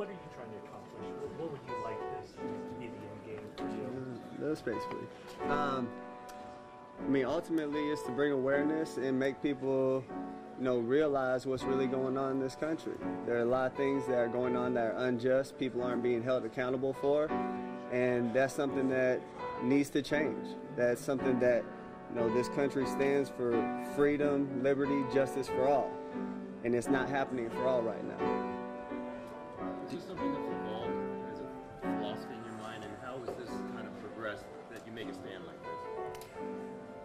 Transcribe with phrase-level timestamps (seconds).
[0.00, 1.04] what are you trying to accomplish?
[1.36, 2.40] What, would you like this to
[2.80, 4.48] be the end game for you?
[4.48, 5.06] That's basically.
[5.50, 5.90] Um,
[6.98, 10.02] I mean, ultimately, it's to bring awareness and make people,
[10.56, 12.94] you know, realize what's really going on in this country.
[13.26, 15.58] There are a lot of things that are going on that are unjust.
[15.58, 17.30] People aren't being held accountable for,
[17.92, 19.20] and that's something that
[19.62, 20.46] needs to change.
[20.78, 21.62] That's something that,
[22.08, 23.52] you know, this country stands for
[23.94, 25.90] freedom, liberty, justice for all,
[26.64, 28.39] and it's not happening for all right now.
[29.92, 30.92] Is something that's evolved
[31.32, 34.92] as a philosophy in your mind, and how has this kind of progressed that you
[34.92, 35.70] make a stand like this?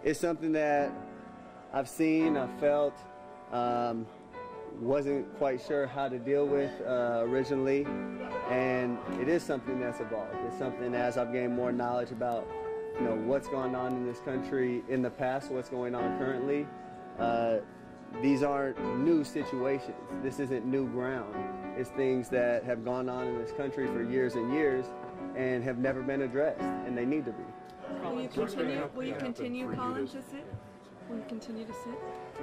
[0.04, 0.92] it's something that
[1.74, 2.94] I've seen, I've felt,
[3.52, 4.06] um,
[4.80, 7.88] wasn't quite sure how to deal with uh, originally,
[8.52, 10.36] and it is something that's evolved.
[10.46, 12.48] It's something as I've gained more knowledge about,
[13.00, 16.68] you know, what's going on in this country in the past, what's going on currently.
[17.18, 17.58] Uh,
[18.22, 19.98] these aren't new situations.
[20.22, 21.34] This isn't new ground.
[21.78, 24.86] It's things that have gone on in this country for years and years
[25.36, 27.44] and have never been addressed, and they need to be.
[28.04, 30.46] Will you continue, will you continue, Colin, to- to sit?
[31.10, 31.94] Will you continue to sit?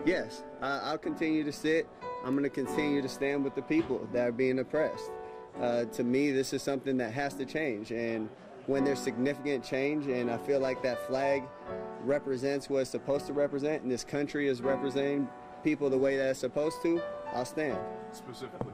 [0.05, 1.89] Yes, I, I'll continue to sit.
[2.25, 5.11] I'm going to continue to stand with the people that are being oppressed.
[5.61, 7.91] Uh, to me, this is something that has to change.
[7.91, 8.29] And
[8.67, 11.43] when there's significant change, and I feel like that flag
[12.05, 15.29] represents what it's supposed to represent, and this country is representing
[15.65, 17.01] people the way that it's supposed to,
[17.35, 17.79] I'll stand.
[18.13, 18.73] Specifically,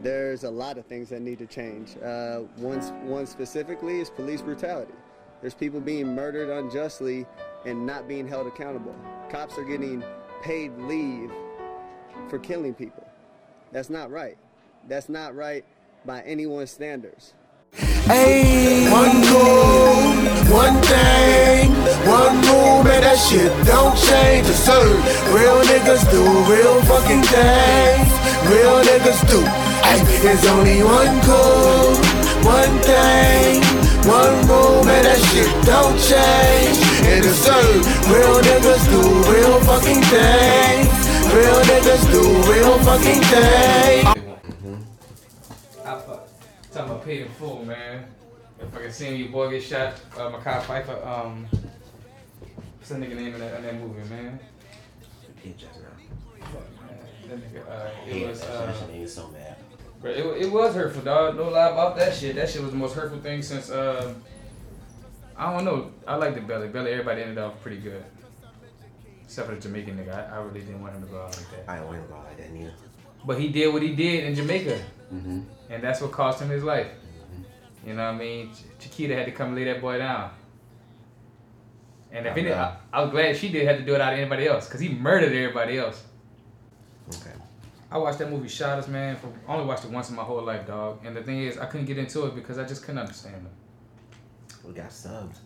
[0.00, 1.96] There's a lot of things that need to change.
[1.96, 4.92] Uh, one, one specifically is police brutality.
[5.40, 7.26] There's people being murdered unjustly
[7.64, 8.94] and not being held accountable.
[9.28, 10.04] Cops are getting
[10.42, 11.32] paid leave
[12.28, 13.04] for killing people.
[13.72, 14.38] That's not right.
[14.86, 15.64] That's not right
[16.04, 17.34] by anyone's standards.
[17.72, 19.96] Ayy, one goal,
[20.54, 21.70] one thing,
[22.06, 24.46] one rule, man, that shit don't change.
[24.48, 25.02] It's certain.
[25.34, 28.08] Real niggas do real fucking things.
[28.48, 29.67] Real niggas do.
[29.82, 31.94] Ay, there's only one goal,
[32.44, 33.62] one thing,
[34.06, 36.78] one rule, man, that shit don't change.
[37.06, 37.82] And it's certain.
[38.12, 39.00] Real niggas do
[39.32, 40.88] real fucking things.
[41.32, 44.06] Real niggas do real fucking things.
[45.84, 46.28] I fuck.
[46.72, 48.04] Talking about paid in full, man.
[48.60, 51.46] If I can see your boy get shot, uh, Mekhi Phifer, um,
[52.76, 54.38] what's that nigga name in that, in that movie, man?
[56.40, 56.98] Fuck, man.
[57.28, 59.57] That nigga, uh, it was, uh, He's so mad.
[60.00, 61.36] Bro, it, it was hurtful, dog.
[61.36, 62.36] No lie about that shit.
[62.36, 64.14] That shit was the most hurtful thing since, uh,
[65.36, 65.92] I don't know.
[66.06, 66.68] I like the Belly.
[66.68, 68.04] Belly, everybody ended off pretty good.
[69.24, 70.32] Except for the Jamaican nigga.
[70.32, 71.70] I, I really didn't want him to go out like that.
[71.70, 72.72] I don't want to go out like that neither.
[73.26, 74.80] But he did what he did in Jamaica.
[75.12, 75.40] Mm-hmm.
[75.70, 76.88] And that's what cost him his life.
[77.86, 78.50] You know what I mean?
[78.52, 80.30] Ch- Chiquita had to come lay that boy down.
[82.10, 82.76] And if I'm any, I.
[82.92, 84.88] I was glad she did have to do it out of anybody else, cause he
[84.88, 86.02] murdered everybody else.
[87.08, 87.37] Okay.
[87.90, 89.16] I watched that movie Us, man.
[89.16, 91.00] For I only watched it once in my whole life, dog.
[91.04, 93.48] And the thing is, I couldn't get into it because I just couldn't understand him.
[94.66, 95.40] We got subs.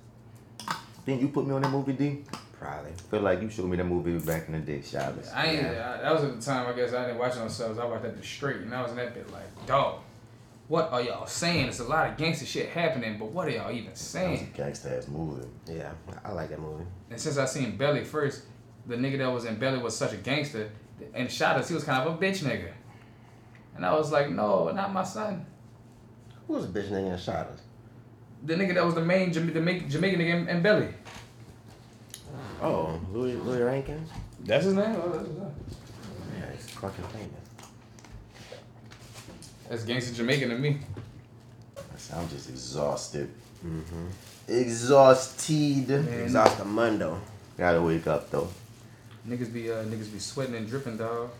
[1.06, 2.24] Didn't you put me on that movie, D?
[2.58, 2.92] Probably.
[3.10, 5.28] Feel like you showed me that movie back in the day, Shabbos.
[5.34, 5.66] I ain't.
[5.66, 6.66] I, that was at the time.
[6.68, 7.78] I guess I didn't watch it on subs.
[7.78, 10.00] I watched that bit straight, and I was in that bit like, dog.
[10.68, 11.66] What are y'all saying?
[11.66, 14.04] It's a lot of gangster shit happening, but what are y'all even That was a
[14.04, 14.54] saying?
[14.56, 15.46] gangsta ass movie.
[15.68, 15.92] Yeah,
[16.24, 16.84] I like that movie.
[17.10, 18.44] And since I seen Belly first,
[18.86, 20.70] the nigga that was in Belly was such a gangster,
[21.14, 21.68] and shot us.
[21.68, 22.72] He was kind of a bitch nigga.
[23.74, 25.46] And I was like, no, not my son.
[26.46, 27.60] Who was a bitch nigga and shot us?
[28.44, 30.88] The nigga that was the main Jama- Jamaican, Jamaican nigga in, in Belly.
[32.60, 34.04] Oh, Louie Louie Rankin.
[34.44, 34.96] That's his name.
[35.02, 35.54] Oh, that's his name.
[36.38, 37.28] Yeah, he's fucking famous.
[39.68, 40.80] That's gangster Jamaican to me.
[42.14, 43.30] I'm just exhausted.
[43.64, 44.06] Mm-hmm.
[44.48, 45.88] Exhausted.
[45.88, 46.28] Man.
[46.28, 47.18] Exhaustamundo.
[47.56, 48.48] Gotta wake up though.
[49.28, 51.30] Niggas be uh, niggas be sweating and dripping, dog.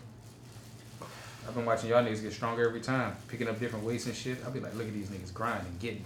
[1.47, 4.37] I've been watching y'all niggas get stronger every time, picking up different weights and shit.
[4.45, 6.03] I'll be like, look at these niggas grinding, getting.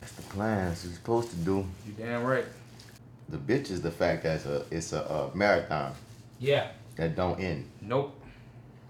[0.00, 0.68] That's the plan.
[0.68, 1.66] That's what you're supposed to do.
[1.86, 2.44] You damn right.
[3.28, 5.94] The bitch is the fact that it's a it's a, uh marathon
[6.38, 6.68] Yeah.
[6.96, 7.68] that don't end.
[7.80, 8.18] Nope.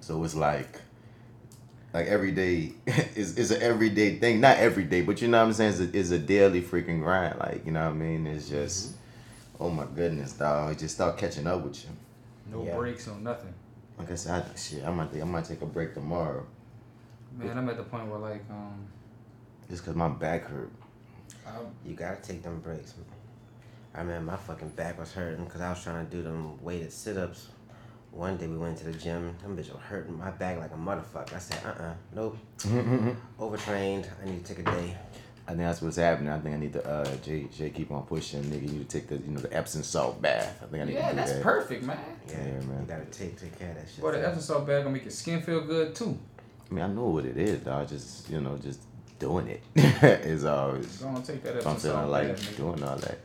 [0.01, 0.81] So it's like
[1.95, 2.73] like every day
[3.17, 4.41] is is an everyday thing.
[4.41, 5.71] Not every day, but you know what I'm saying?
[5.71, 7.39] It's a, it's a daily freaking grind.
[7.39, 8.27] Like, you know what I mean?
[8.27, 8.93] It's just
[9.61, 10.73] oh my goodness, dog.
[10.73, 11.91] It just start catching up with you.
[12.53, 12.77] No Yeah.
[12.77, 13.55] breaks, no nothing.
[13.99, 16.47] Like I said, I, shit, I might I might take a break tomorrow
[17.37, 18.87] Man, I'm at the point where like um,
[19.71, 20.71] just cause my back hurt.
[21.47, 21.53] I,
[21.87, 22.95] You gotta take them breaks.
[23.95, 26.93] I remember my fucking back was hurting because I was trying to do them weighted
[26.93, 27.49] sit ups.
[28.11, 30.75] One day we went to the gym, them bitch were hurting my back like a
[30.75, 31.35] motherfucker.
[31.35, 32.37] I said, uh uh nope.
[33.41, 34.97] Overtrained, I need to take a day.
[35.47, 36.33] I think that's what's happening.
[36.33, 38.63] I think I need to uh Jay Jay keep on pushing, nigga.
[38.63, 40.61] You need to take the you know the Epsom salt bath.
[40.63, 41.21] I think I need Yeah, to do that.
[41.21, 41.43] Yeah, that's that.
[41.43, 41.99] perfect, man.
[42.29, 42.81] Yeah, Yeah, man.
[42.83, 44.01] You gotta take take care of that shit.
[44.01, 46.17] Boy, the Epsom salt bag gonna make your skin feel good too.
[46.71, 47.89] I mean, I know what it is, dog.
[47.89, 48.81] Just you know, just
[49.19, 49.63] doing it
[50.25, 50.99] is always.
[50.99, 52.57] Go on, take that If I'm Epsom feeling salt like bag, nigga.
[52.57, 53.19] doing all that.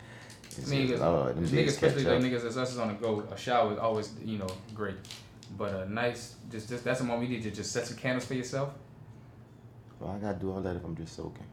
[0.59, 2.23] It's Niggas, just, Lord, them niggas, especially catch like up.
[2.41, 3.19] niggas as us is on the go.
[3.31, 4.95] A shower is always, you know, great.
[5.55, 8.25] But a nice, just, just that's the moment you need to just set some candles
[8.25, 8.73] for yourself.
[9.99, 11.45] Well, I gotta do all that if I'm just soaking.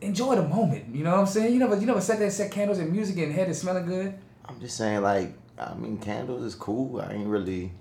[0.00, 0.94] Enjoy the moment.
[0.94, 1.52] You know what I'm saying?
[1.52, 4.14] You never, you never set that set candles and music and head is smelling good.
[4.44, 7.00] I'm just saying, like, I mean, candles is cool.
[7.00, 7.72] I ain't really.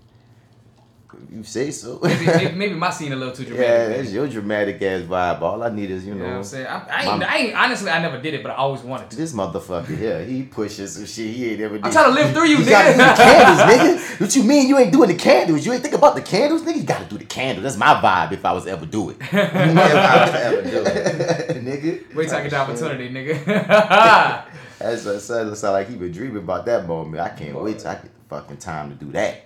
[1.31, 1.99] You say so.
[2.03, 3.67] Maybe, maybe, maybe my scene a little too dramatic.
[3.67, 5.41] yeah, that's your dramatic ass vibe.
[5.41, 6.67] All I need is, you You know what I'm saying?
[6.67, 9.17] I, I, ain't, I ain't, honestly, I never did it, but I always wanted to.
[9.17, 11.85] this motherfucker here, he pushes some shit he ain't ever did.
[11.85, 13.15] I'm trying to live through you, You gotta do the nigga.
[13.17, 13.59] candles,
[14.07, 14.21] nigga.
[14.21, 15.65] What you mean you ain't doing the candles?
[15.65, 16.77] You ain't think about the candles, nigga?
[16.77, 17.63] You gotta do the candles.
[17.63, 19.17] That's my vibe if I was ever do it.
[19.21, 21.63] if I was ever do it.
[21.63, 22.15] nigga.
[22.15, 24.45] Wait till I get the opportunity, nigga.
[24.79, 27.21] As I said, it like he been dreaming about that moment.
[27.21, 29.45] I can't wait till I get the fucking time to do that.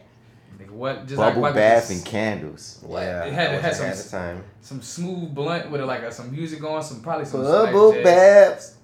[0.77, 1.07] Nigga, what?
[1.07, 2.85] Just Bubble like, bath just- and candles.
[2.89, 4.43] Yeah, It had- I it had some- the time.
[4.61, 8.75] some smooth blunt with like uh, some music on, some probably some Bubble like, baths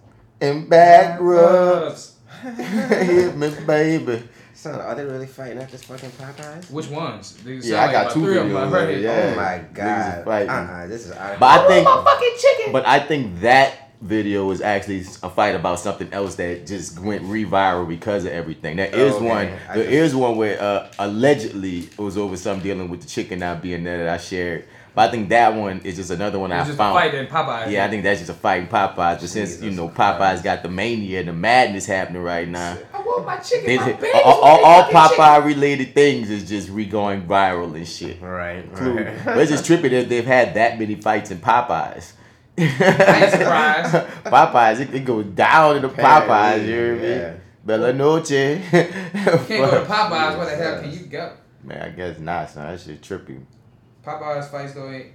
[0.42, 2.16] and back rubs.
[2.44, 2.58] rubs.
[2.58, 4.24] Hit me, baby.
[4.56, 6.70] Son, are they really fighting at this fucking Popeyes?
[6.72, 7.36] Which ones?
[7.44, 8.54] They sound Yeah, I like got about two three of them.
[8.54, 9.02] videos I of heard it, it.
[9.02, 9.32] yeah.
[9.32, 10.26] Oh my god.
[10.26, 10.50] fighting.
[10.50, 12.72] Uh-uh, this is out of But I think, fucking chicken.
[12.72, 17.22] but I think that video is actually a fight about something else that just went
[17.24, 18.76] re-viral because of everything.
[18.78, 19.26] There is Okay.
[19.28, 19.50] one.
[19.70, 23.08] I There just- is one where uh, allegedly it was over some dealing with the
[23.08, 24.66] chicken not being there that I shared.
[24.96, 26.96] But I think that one is just another one It I was just found.
[26.96, 27.72] a fight in Popeyes.
[27.72, 28.96] Yeah, I think that's just a fight in Popeyes.
[28.96, 30.20] But since you Jesus know Christ.
[30.20, 33.66] Popeyes got the mania and the madness happening right now, I want my chicken.
[33.66, 36.86] they, my all, babies all, want all their fucking Popeye related things is just re
[36.86, 38.22] going viral and shit.
[38.22, 38.98] Right, Clue.
[38.98, 39.26] right.
[39.26, 42.12] But it's just trippy that they've had that many fights in Popeyes.
[42.58, 43.94] I ain't surprised.
[44.26, 47.10] Popeyes, it, it goes down in the Popeyes, you hear me?
[47.10, 47.34] Yeah.
[47.66, 48.32] Bella Noche.
[48.32, 50.38] You can't go to Popeyes.
[50.38, 51.34] Where the hell can you go?
[51.64, 52.68] Man, I guess not, son.
[52.68, 53.42] That shit trippy.
[54.06, 55.14] Popeyes fights though ain't.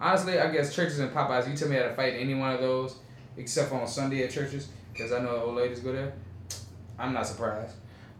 [0.00, 1.50] Honestly, I guess churches and Popeyes.
[1.50, 2.98] You tell me how to fight any one of those,
[3.36, 6.12] except on Sunday at churches, because I know old ladies go there.
[6.98, 7.74] I'm not surprised.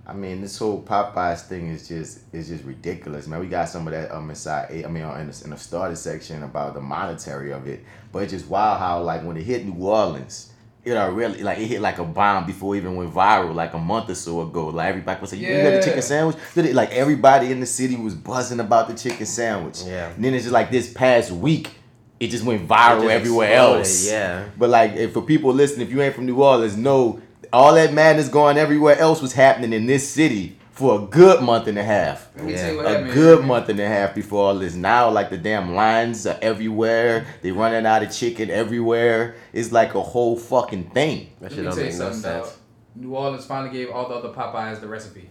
[0.09, 3.41] I mean, this whole Popeyes thing is just is just ridiculous, man.
[3.41, 4.85] We got some of that um inside.
[4.85, 8.33] I mean, in the, in the starter section about the monetary of it, but it's
[8.33, 10.51] just wild how like when it hit New Orleans,
[10.83, 13.79] it already like it hit like a bomb before it even went viral, like a
[13.79, 14.69] month or so ago.
[14.69, 18.15] Like everybody was like, "You got the chicken sandwich?" Like everybody in the city was
[18.15, 19.83] buzzing about the chicken sandwich.
[19.85, 20.09] Yeah.
[20.09, 21.71] And then it's just like this past week,
[22.19, 24.11] it just went viral just everywhere exploded, else.
[24.11, 24.49] Yeah.
[24.57, 27.21] But like, if for people listening, if you ain't from New Orleans, know
[27.53, 31.67] all that madness going everywhere else was happening in this city for a good month
[31.67, 32.29] and a half.
[32.37, 32.59] Let me Yeah.
[32.63, 33.13] tell you what A happened.
[33.13, 34.75] good month and a half before all this.
[34.75, 37.27] Now, like the damn lines are everywhere.
[37.43, 39.35] They running out of chicken everywhere.
[39.53, 41.31] It's like a whole fucking thing.
[41.41, 42.23] That shit don't make no sense.
[42.23, 42.47] dog.
[42.95, 45.29] New Orleans finally gave all the other Popeyes the recipe.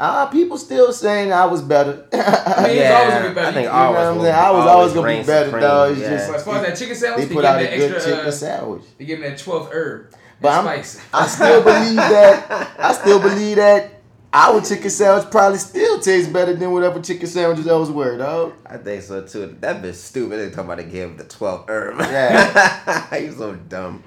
[0.00, 2.06] Ah, people still saying I was better.
[2.12, 3.48] I mean, it's Yeah, always gonna be better.
[3.48, 4.34] I think You You know always what I'm will- saying?
[4.34, 5.84] I was always gonna be better, supreme, though.
[5.84, 6.08] It's yeah.
[6.10, 7.76] just But as far as that chicken sandwich, they they, put out them a that
[7.76, 8.12] good extra.
[8.12, 8.82] chicken Uh, sandwich.
[8.98, 10.06] they give them that 12th herb.
[10.40, 10.84] But I'm.
[11.12, 12.70] I still believe that.
[12.78, 14.00] I still believe that
[14.34, 18.52] our chicken sandwich probably still tastes better than whatever chicken sandwiches elsewhere, dog.
[18.66, 19.56] I think so too.
[19.60, 20.38] That bitch stupid.
[20.40, 21.98] They talking about they gave him the 12 herb.
[22.00, 23.14] Yeah.
[23.18, 24.02] you so dumb.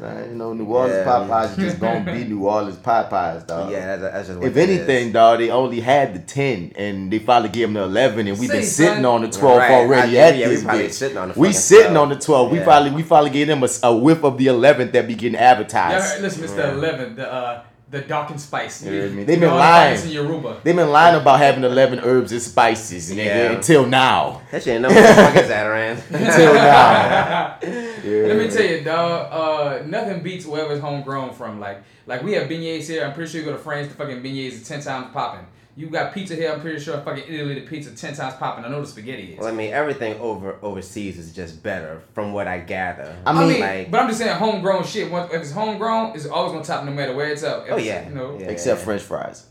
[0.00, 1.04] You know, New Orleans Yeah.
[1.04, 3.72] Popeyes is just gonna be New Orleans Popeyes, dog.
[3.72, 5.12] yeah, that's, that's just what If that anything, is.
[5.12, 8.50] dog, they only had the ten, and they finally gave them the eleven, and we've
[8.50, 9.70] been Say, sitting on the twelve Right.
[9.72, 10.92] already I- at yeah, we this probably bitch.
[10.92, 11.96] sitting on the we sitting 12.
[11.96, 12.52] on the twelve.
[12.52, 15.32] We finally, we finally gave them a, a whiff of the eleventh that be getting
[15.34, 16.04] Y'all advertised.
[16.14, 17.62] heard, listen, it's the 11th, the uh,
[17.94, 18.82] the dark and spice.
[18.84, 19.24] You heard me?
[19.24, 19.96] They know, been all the lying.
[19.96, 20.60] spice in Yoruba.
[20.62, 23.52] They've been lying about having eleven herbs and spices, nigga, Yeah.
[23.52, 24.42] until now.
[24.50, 25.66] That shit ain't no motherfuckers at
[26.10, 27.58] Until now.
[27.62, 28.26] Yeah.
[28.28, 29.28] Let me tell you, dog.
[29.32, 31.58] Uh, nothing beats wherever's homegrown from.
[31.60, 33.04] Like, like we have beignets here.
[33.04, 35.46] I'm pretty sure you go to France, the fucking beignets is ten times popping.
[35.76, 36.52] You got pizza here.
[36.52, 38.64] I'm pretty sure fucking Italy, the pizza ten times popping.
[38.64, 39.38] I know the spaghetti is.
[39.40, 43.16] Well, I mean, everything over overseas is just better, from what I gather.
[43.26, 45.10] I I mean, mean, like- but I'm just saying, homegrown shit.
[45.10, 47.66] Once if it's homegrown, it's always gonna top no matter where it's up.
[47.66, 48.08] If Oh, yeah.
[48.08, 48.46] you know, Yeah.
[48.50, 49.46] Except French fries.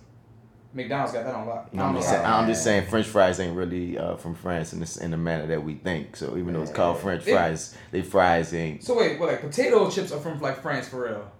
[0.75, 1.69] McDonald's got that on lock.
[1.71, 4.73] You know, I'm, just saying, I'm just saying French fries ain't really uh, from France
[4.73, 6.15] in the, in the manner that we think.
[6.15, 7.35] So even though it's called French Yeah.
[7.35, 8.83] fries, they fries ain't.
[8.83, 11.31] So wait, what like potato chips are from like France for real?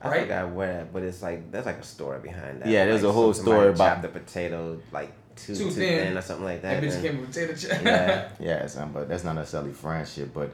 [0.00, 0.20] I right?
[0.22, 2.68] forgot where, but it's like there's like a story behind that.
[2.68, 6.04] Yeah, there's like, a whole story about- the potato like too, Too too, thin.
[6.06, 6.16] thin.
[6.16, 6.88] or something like That that.
[6.88, 7.82] bitch and- came with potato chips.
[7.84, 8.28] Yeah.
[8.40, 10.32] Yeah, son, but that's not necessarily French shit.
[10.34, 10.52] But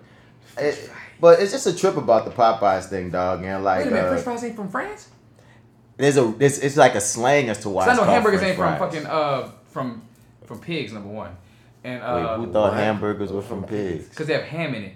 [0.59, 3.43] it, but it's just a trip about the Popeyes thing, dog.
[3.45, 5.09] And like, Wait a minute, uh, French fries ain't from France?
[5.97, 7.85] there's a it's, it's like a slang as to why.
[7.87, 10.03] I it's know hamburgers French ain't from fucking uh from
[10.45, 11.37] from pigs number one,
[11.85, 12.81] and uh Wait, who thought What?
[12.81, 14.09] hamburgers were from pigs?
[14.09, 14.95] because they have ham in it.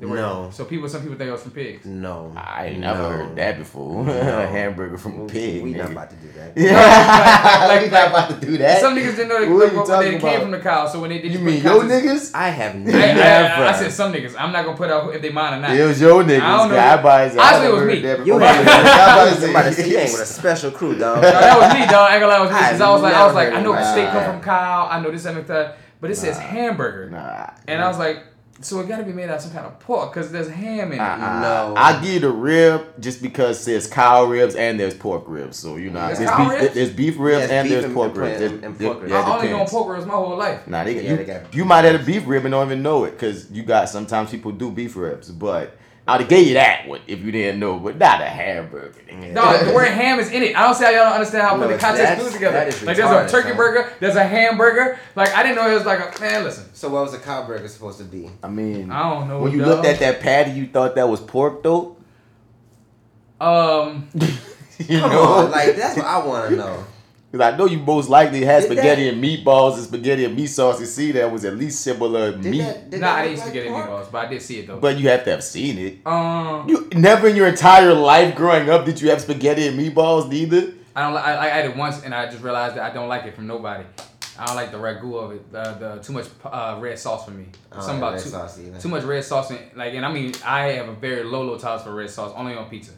[0.00, 0.48] The word- No.
[0.52, 1.84] So people, some people think it was from pigs.
[1.84, 2.32] No.
[2.36, 3.08] I ain't never No.
[3.08, 4.08] heard that before.
[4.08, 5.60] a hamburger from a pig.
[5.64, 6.52] We not about to do that.
[6.56, 8.80] Yeah, Like- we not about to do that.
[8.80, 10.42] Some niggas didn't know they, What are you when talking they came about?
[10.42, 10.86] from the cow.
[10.86, 12.30] So when they did You put mean your niggas?
[12.32, 12.96] I have never.
[12.96, 14.36] I, I, I said some niggas.
[14.38, 15.70] I'm not gonna put out if they mine or not.
[15.76, 16.42] It was your niggas.
[16.42, 16.76] I don't know.
[16.76, 18.00] I about I Honestly, it was me.
[18.02, 20.96] that You ain't I I was about to say you ain't with a special crew,
[20.96, 21.16] dog.
[21.22, 22.08] No, that was me, dog.
[22.08, 22.56] I ain't gonna lie, it was me.
[22.56, 23.92] 'cause I was like, I was like, I know Nah.
[23.92, 24.86] steak come from cow.
[24.88, 27.50] I know this and that, but it says hamburger, Nah.
[27.66, 28.22] and I was like,
[28.60, 30.98] so it gotta be made out of some kind of pork because there's ham in
[30.98, 31.00] it.
[31.00, 31.40] Uh-uh.
[31.40, 31.74] No.
[31.76, 35.56] I'll give you the rib just because there's cow ribs and there's pork ribs.
[35.56, 36.74] So you know, There's there's, beef, ribs?
[36.74, 38.40] there's beef ribs Yes, and beef there's and- pork and- ribs.
[38.40, 39.10] and- and pork it- ribs.
[39.12, 39.70] yeah, I it only known depends.
[39.72, 40.66] pork ribs my whole life.
[40.66, 42.82] Nah, they, Yeah, you, they got- you might have a beef rib and don't even
[42.82, 45.76] know it because you got sometimes people do beef ribs, but
[46.08, 48.94] I'd have gave you that one if you didn't know, but not a hamburger.
[49.08, 49.32] nigga.
[49.32, 50.56] No, the word ham is in it.
[50.56, 52.52] I don't see how y'all don't understand how No, put the context that's- food together.
[52.56, 53.56] that is Like there's a turkey son.
[53.58, 54.98] burger, there's a hamburger.
[55.14, 56.44] Like I didn't know it was like a man.
[56.44, 58.30] Listen, So what was a cow burger supposed to be?
[58.42, 59.40] I mean, I don't know.
[59.40, 59.68] when you dog.
[59.68, 61.96] looked at that patty, you thought that was pork though.
[63.40, 64.08] um,
[64.78, 66.84] you Come know, on, like that's what I want to know.
[67.30, 70.34] Because I know you most likely had Did spaghetti that- and meatballs and spaghetti and
[70.34, 70.80] meat sauce.
[70.80, 72.58] You see, that was at least similar Did meat.
[72.60, 74.00] that, did nah, I didn't look spaghetti like pork?
[74.06, 74.78] meatballs, but I did see it though.
[74.78, 76.06] But you have to have seen it.
[76.06, 80.28] um, You never in your entire life growing up did you have spaghetti and meatballs
[80.30, 80.72] neither.
[80.96, 81.16] I don't.
[81.16, 83.46] I, I had it once, and I just realized that I don't like it from
[83.46, 83.84] nobody.
[84.38, 85.52] I don't like the ragu of it.
[85.52, 87.46] The, the too much uh, red sauce for me.
[87.72, 89.50] Oh, Something about red too, sauce too much red sauce.
[89.50, 92.32] In, like, and I mean, I have a very low, low tolerance for red sauce,
[92.36, 92.92] only on pizza.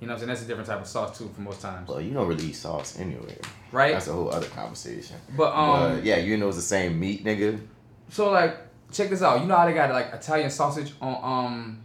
[0.00, 0.28] You know what I'm saying?
[0.28, 2.52] That's a different type of sauce too, for most times, Well, you don't really eat
[2.54, 3.36] sauce anyway.
[3.72, 3.92] right?
[3.94, 5.16] That's a whole other conversation.
[5.36, 7.60] But um, But, yeah, you know it's the same meat, nigga.
[8.10, 8.56] so like,
[8.92, 9.40] check this out.
[9.40, 11.78] You know how they got like Italian sausage on um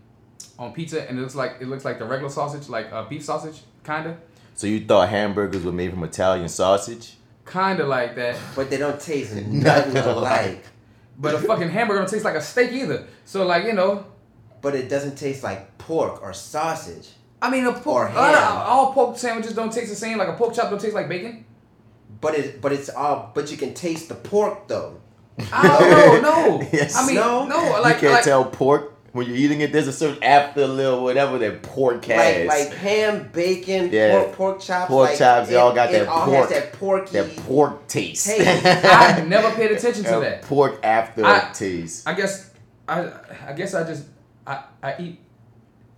[0.59, 3.23] on pizza, and it looks like it looks like the regular sausage, like uh, beef
[3.23, 4.15] sausage, kinda,
[4.53, 7.15] So you thought hamburgers were made from Italian sausage?
[7.51, 8.37] kinda like that.
[8.55, 10.63] But they don't taste nothing alike.
[11.17, 13.05] But a fucking hamburger don't taste like a steak either.
[13.25, 14.05] So like, you know,
[14.61, 17.09] But it doesn't taste like pork or sausage.
[17.43, 18.11] I mean, a pork.
[18.13, 20.17] Or all, all pork sandwiches don't taste the same.
[20.17, 21.45] Like a pork chop don't taste like bacon.
[22.21, 25.01] But it but it's all but you can taste the pork though.
[25.39, 26.57] Oh, I don't know.
[26.57, 26.69] No.
[26.71, 26.95] Yes.
[26.95, 27.45] I mean, no.
[27.45, 27.81] No.
[27.81, 29.73] like, you can't like, tell pork when you're eating it.
[29.73, 32.47] There's a certain after little whatever that pork has.
[32.47, 34.11] Like like ham, bacon, Yeah.
[34.23, 34.87] pork, pork chops.
[34.89, 37.11] Pork like, chops, they it- all got it that all pork- Has that porky.
[37.13, 38.27] that pork taste.
[38.27, 38.65] Taste.
[38.85, 40.41] I never paid attention to That that.
[40.43, 42.07] pork after I- taste.
[42.07, 42.51] I guess,
[42.87, 43.11] I,
[43.47, 44.05] I guess I just,
[44.47, 45.19] I, I eat,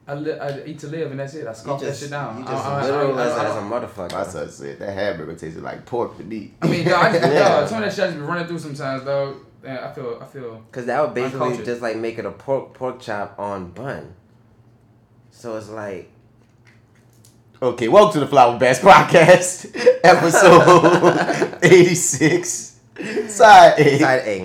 [0.08, 1.48] I, li- I eat to live, and that's it.
[1.48, 2.38] I You scoff that shit down.
[2.38, 4.12] you I- just I- I- literal I- as, I- as a I- motherfucker.
[4.14, 6.54] My son said that hamburger tasted like pork to me.
[6.62, 7.50] I mean, dog, I just, Yeah.
[7.62, 9.36] dog, some of that shit I just be running through sometimes, though.
[9.64, 10.64] And I feel, I feel.
[10.72, 11.66] Cause that would basically Uncultured.
[11.66, 14.14] just like make it a pork pork chop on bun.
[15.32, 16.12] So it's like
[17.62, 19.72] Okay, welcome to the Fly With Bats Podcast,
[20.04, 22.75] episode 86.
[23.28, 24.00] Side A.
[24.00, 24.40] side A.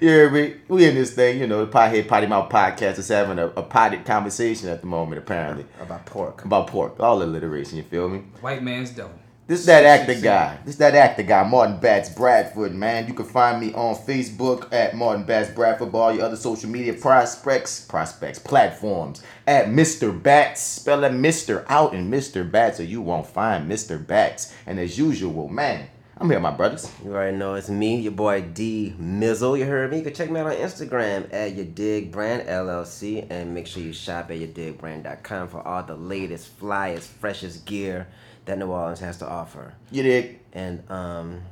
[0.00, 0.54] You hear me?
[0.68, 3.62] We in this thing, you know, the Pothead Potty Mouth Podcast is having a, a
[3.62, 6.44] potted conversation at the moment, apparently, About pork.
[6.44, 7.00] about pork.
[7.00, 8.18] All alliteration, you feel me?
[8.40, 9.12] White man's devil.
[9.48, 10.58] This that actor guy.
[10.64, 13.06] This that actor guy, Martin Batts Bradford, man.
[13.06, 16.92] You can find me on Facebook at Martin Batts Bradford, all your other social media
[16.94, 20.10] prospects, prospects, platforms at Mr.
[20.20, 20.60] Bats.
[20.62, 21.64] Spell that Mr.
[21.68, 22.48] out in Mr.
[22.48, 24.04] Bats, or you won't find Mr.
[24.04, 24.52] Bats.
[24.66, 26.90] And as usual, man, I'm here, my brothers.
[27.04, 29.58] You already know it's me, your boy D Mizzle.
[29.58, 29.98] You heard me?
[29.98, 33.82] You can check me out on Instagram at your dig brand LLC and make sure
[33.82, 38.08] you shop at yadigbrand.com for all the latest, flyest, freshest gear
[38.46, 39.74] that New Orleans has to offer.
[39.90, 40.40] You dig?
[40.54, 41.42] And um,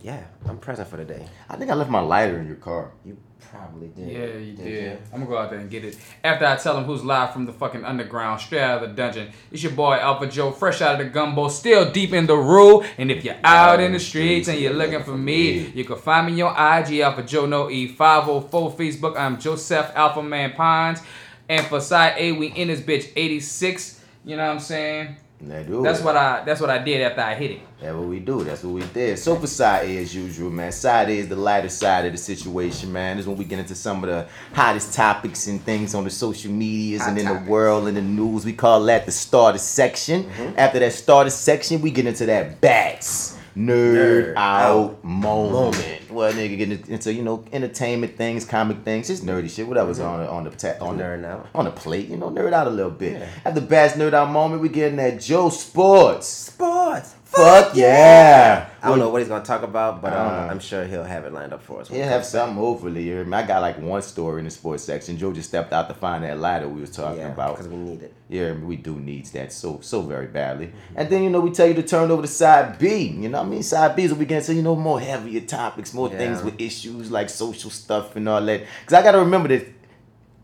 [0.00, 1.26] yeah, I'm present for the day.
[1.48, 2.92] I think I left my lighter in your car.
[3.04, 3.16] You
[3.50, 4.08] probably did.
[4.08, 4.98] Yeah, you Did did.
[5.12, 5.98] I'm gonna go out there and get it.
[6.22, 9.32] After I tell him who's live from the fucking underground, straight out of the dungeon.
[9.50, 12.84] It's your boy AlphaJo, fresh out of the gumbo, still deep in the rule.
[12.96, 16.32] And if you're out in the streets and you're looking for me, you can find
[16.32, 19.16] me on IG AlphaJo No E 504 Facebook.
[19.16, 21.00] I'm Joseph Alpha Man Pines.
[21.48, 24.04] And for side A, we in this bitch 86.
[24.24, 25.16] You know what I'm saying?
[25.40, 27.60] Do That's what I that's what I did after I hit it.
[27.80, 28.42] That's what we do.
[28.42, 29.18] That's what we did.
[29.20, 30.72] So for side A as usual, man.
[30.72, 33.16] Side is the lighter side of the situation, man.
[33.16, 36.10] This is when we get into some of the hottest topics and things on the
[36.10, 37.44] social medias Hot and in topics.
[37.44, 38.44] the world and the news.
[38.44, 40.24] We call that the starter section.
[40.24, 40.58] Mm-hmm.
[40.58, 43.36] After that starter section, we get into that bats.
[43.56, 45.52] Nerd, Nerd out, out moment.
[45.76, 46.07] moment.
[46.18, 50.08] Well, nigga, getting into you know entertainment things, comic things, just nerdy shit, whatever's mm-hmm.
[50.08, 51.46] on the on the ta- on the Nerd out.
[51.54, 52.08] on the plate.
[52.08, 53.20] You know, nerd out a little bit.
[53.20, 53.28] Yeah.
[53.44, 56.26] At the best nerd out moment, we getting that Joe Sports.
[56.26, 57.14] Sports.
[57.28, 58.70] Fuck yeah!
[58.82, 61.32] I don't know what he's gonna talk about, but um, I'm sure he'll have it
[61.32, 61.88] lined up for us.
[61.88, 63.02] He'll have something hopefully.
[63.02, 63.36] You hear me?
[63.36, 65.18] I got like one story in the sports section.
[65.18, 67.56] Joe just stepped out to find that lighter we was talking Yeah, about.
[67.56, 68.14] because we need it.
[68.30, 70.68] Yeah, we do needs that so so very badly.
[70.68, 70.94] Mm-hmm.
[70.96, 73.08] And then you know we tell you to turn over to side B.
[73.08, 73.62] You know what I mean?
[73.62, 76.44] Side B is where we get into you know more heavier topics, more things Yeah.
[76.46, 78.62] with issues like social stuff and all that.
[78.86, 79.66] Cause I gotta remember that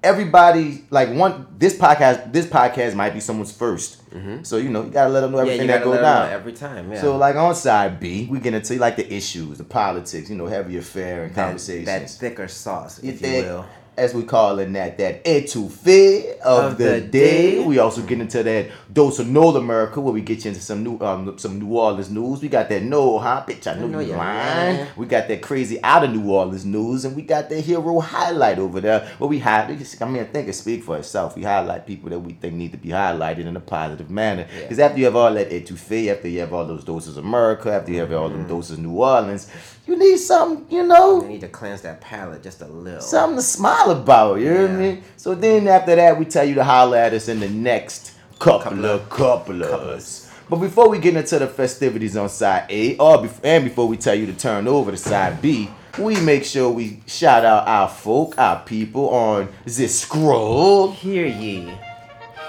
[0.03, 4.91] everybody like one this podcast this podcast might be someone's 1st So you know you
[4.91, 5.47] gotta let them know Mm-hmm.
[5.47, 6.93] Yeah, everything you that gotta go let 'em know down every time.
[6.93, 7.01] Yeah.
[7.01, 10.47] So like on side B, we get into like the issues, the politics, you know,
[10.47, 11.87] heavy affair and that, conversations.
[11.87, 13.67] that thicker sauce, if you will.
[13.97, 17.57] As we call it that, that etouffee of, Of the, the day.
[17.61, 17.65] day.
[17.65, 20.83] We also get into that dose of Nola America where we get you into some
[20.83, 22.43] new um some New Orleans news.
[22.43, 24.79] We got that no huh bitch, I know, know you you're lying.
[24.79, 24.89] lying.
[24.97, 28.59] We got that crazy out of New Orleans news, and we got that hero highlight
[28.59, 29.07] over there.
[29.19, 31.37] Where we highlight, I mean, I think it speak for itself.
[31.37, 34.47] We highlight people that we think need to be highlighted in a positive manner.
[34.63, 37.73] Because after you have all that etouffee, after you have all those doses of America,
[37.73, 38.39] after you have all Mm-hmm.
[38.39, 39.49] them doses of New Orleans,
[39.87, 41.23] you need something, you know.
[41.23, 43.01] You need to cleanse that palate just a little.
[43.01, 45.05] Something to smile about, you know what I mean?
[45.17, 48.61] So then after that, we tell you to holler at us in the next couple,
[48.61, 52.29] Couple of of- couple couple of of- But before we get into the festivities on
[52.29, 56.21] side A, or and before we tell you to turn over to side B, we
[56.21, 60.91] make sure we shout out our folk, our people on this scroll.
[60.93, 61.73] Hear ye.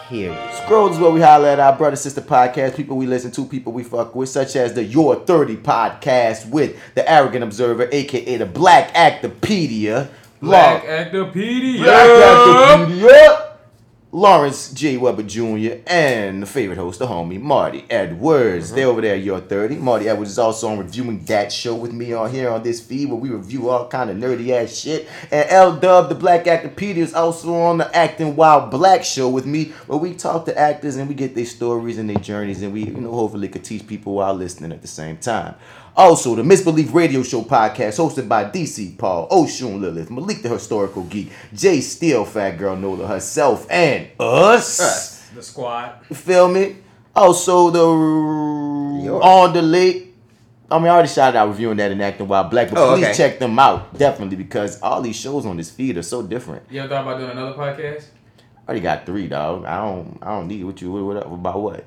[0.09, 0.51] Hear ye.
[0.63, 3.73] Scroll is where we holler at our brother sister podcast, people we listen to, people
[3.73, 8.45] we fuck with, such as the Your 30 podcast with the Arrogant Observer, aka the
[8.45, 10.09] Black Actopedia.
[10.41, 11.83] Black Law- Actopedia.
[11.83, 12.07] Black
[12.89, 13.44] Actopedia.
[14.15, 14.95] Lawrence J.
[14.95, 15.81] Weber Jr.
[15.87, 18.67] and the favorite host, the homie Marty Edwards.
[18.67, 18.75] Mm-hmm.
[18.77, 19.75] They're over there, at Your 30.
[19.75, 23.17] Marty Edwards is also on ReviewingDAT show with me on here on this feed where
[23.19, 25.09] we review all kind of nerdy ass shit.
[25.31, 29.45] And L Dub, the Black Actopedia, is also on the Acting While Black show with
[29.45, 32.71] me where we talk to actors and we get their stories and their journeys and
[32.71, 35.55] we, you know, hopefully could teach people while listening at the same time.
[35.97, 41.03] Also, the Misbelief Radio Show podcast hosted by DC Paul, Oshun Lilith, Malik the Historical
[41.03, 44.79] Geek, Jay Steele, Fat Girl Nola herself, and us.
[44.81, 45.29] Us.
[45.33, 45.93] The squad.
[46.09, 46.77] You feel me?
[47.15, 47.79] Also, the
[49.05, 49.21] Yours.
[49.23, 50.13] On the Lake.
[50.69, 53.13] I mean, I already shouted out ReviewingDAT in Acting while Black, but Oh, please okay.
[53.13, 56.63] check them out, definitely, because all these shows on this feed are so different.
[56.69, 58.05] You ever thought about doing another podcast?
[58.67, 59.63] I already got three, dog.
[59.63, 61.85] I don't, I don't need what you, what, what, about what?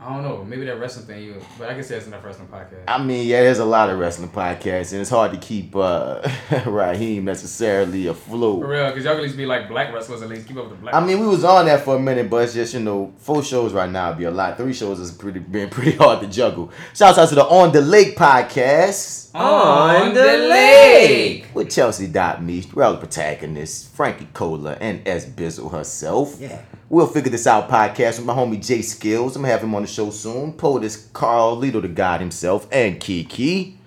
[0.00, 0.44] I don't know.
[0.44, 2.84] Maybe that wrestling thing you, but I guess that's enough wrestling podcast.
[2.86, 6.20] I mean, yeah, there's a lot of wrestling podcasts, and it's hard to keep uh,
[6.66, 8.62] Raheem necessarily afloat.
[8.62, 10.46] For real, because y'all can at least be like black wrestlers at least.
[10.46, 10.94] Keep up with the black.
[10.94, 13.42] I mean, we was on that for a minute, but it's just you know, four
[13.42, 14.56] shows right now would be a lot.
[14.56, 16.70] Three shows is pretty been pretty hard to juggle.
[16.94, 21.46] Shouts out to the On the Lake podcast On the lake.
[21.54, 26.38] with Chelsea Dot Me, reality protagonist Frankie Cola and S Bizzle herself.
[26.40, 26.62] Yeah.
[26.88, 29.36] We'll figure this out podcast with my homie Jay Skills.
[29.36, 30.54] I'm gonna have him on the show soon.
[30.54, 33.78] POTUS Carl Lito, the God himself, and Kiki.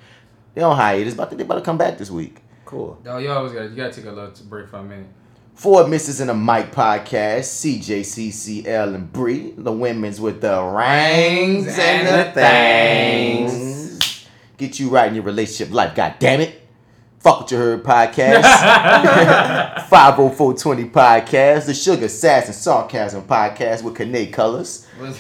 [0.54, 2.38] They on hiatus, but they about to come back this week.
[2.66, 3.02] Cool.
[3.04, 3.64] No, you always got.
[3.64, 5.08] to You gotta take a little break for a minute.
[5.56, 12.08] Four Misses and a Mic podcast, CJCCL and Bree, the women's with the rings and,
[12.08, 13.71] the things.
[14.62, 16.62] Get you right in your relationship life, god damn it.
[17.18, 18.44] Fuck what you heard podcast.
[19.90, 24.86] 50420 podcast, the Sugar Sass and Sarcasm podcast with Kane Colors.
[25.00, 25.20] colors,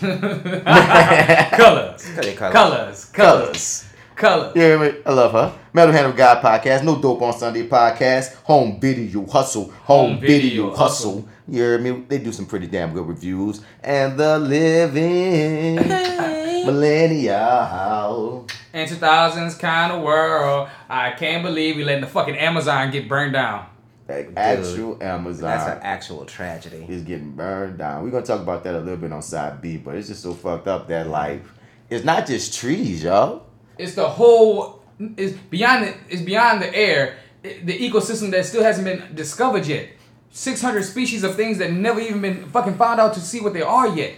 [2.13, 4.55] Cut it, colors, colors, colors.
[4.55, 4.99] You hear me?
[5.07, 5.57] I love her.
[5.73, 10.19] Metal Hand of God podcast, No Dope on Sunday podcast, Home Video Hustle, Home, Home
[10.21, 10.85] Video, Video Hustle.
[11.21, 11.29] Hustle.
[11.47, 12.03] You hear me?
[12.07, 13.61] They do some pretty damn good reviews.
[13.83, 15.77] And the Living
[16.65, 18.47] Millennial.
[18.73, 20.69] In 2000s kind of world.
[20.89, 23.65] I can't believe we letting the fucking Amazon get burned down.
[24.07, 25.43] Like actual Amazon.
[25.43, 26.85] That's an actual tragedy.
[26.87, 28.03] is getting burned down.
[28.03, 30.33] We're gonna talk about that a little bit on side B, but it's just so
[30.33, 31.43] fucked up that like
[31.89, 33.43] it's not just trees, y'all.
[33.77, 34.81] It's the whole.
[34.99, 35.87] It's beyond.
[35.87, 37.17] The, it's beyond the air.
[37.41, 39.89] The ecosystem that still hasn't been discovered yet.
[40.31, 43.61] 600 species of things that never even been fucking found out to see what they
[43.61, 44.13] are yet.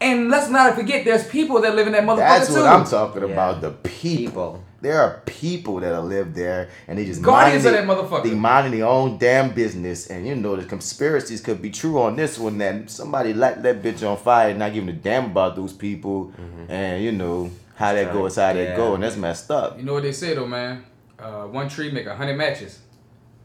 [0.00, 2.54] And let's not forget, there's people that live in that motherfucker That's too.
[2.60, 3.28] what I'm talking Yeah.
[3.32, 3.60] about.
[3.62, 4.26] The people.
[4.26, 4.62] People.
[4.82, 8.24] There are people that live there, and they just Guardians minding of that motherfucker.
[8.24, 12.14] They minding their own damn business, and you know the conspiracies could be true on
[12.14, 12.58] this one.
[12.58, 16.30] That somebody light that bitch on fire, and not giving a damn about those people,
[16.68, 18.12] and you know how that Sorry.
[18.14, 18.76] goes, how that Yeah.
[18.76, 19.78] go, and that's messed up.
[19.78, 20.84] You know what they say though, man?
[21.18, 22.78] Uh, one tree make a hundred matches.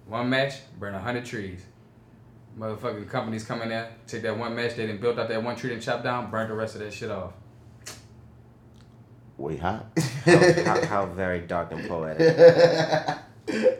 [0.07, 1.61] One match burn a hundred trees.
[2.59, 5.55] Motherfucking companies come in there, take that one mesh, they didn't build out that one
[5.55, 7.31] tree, then chop down, burn the rest of that shit off.
[9.37, 9.85] Wait, hot.
[10.25, 12.37] How, how, how very dark and poetic.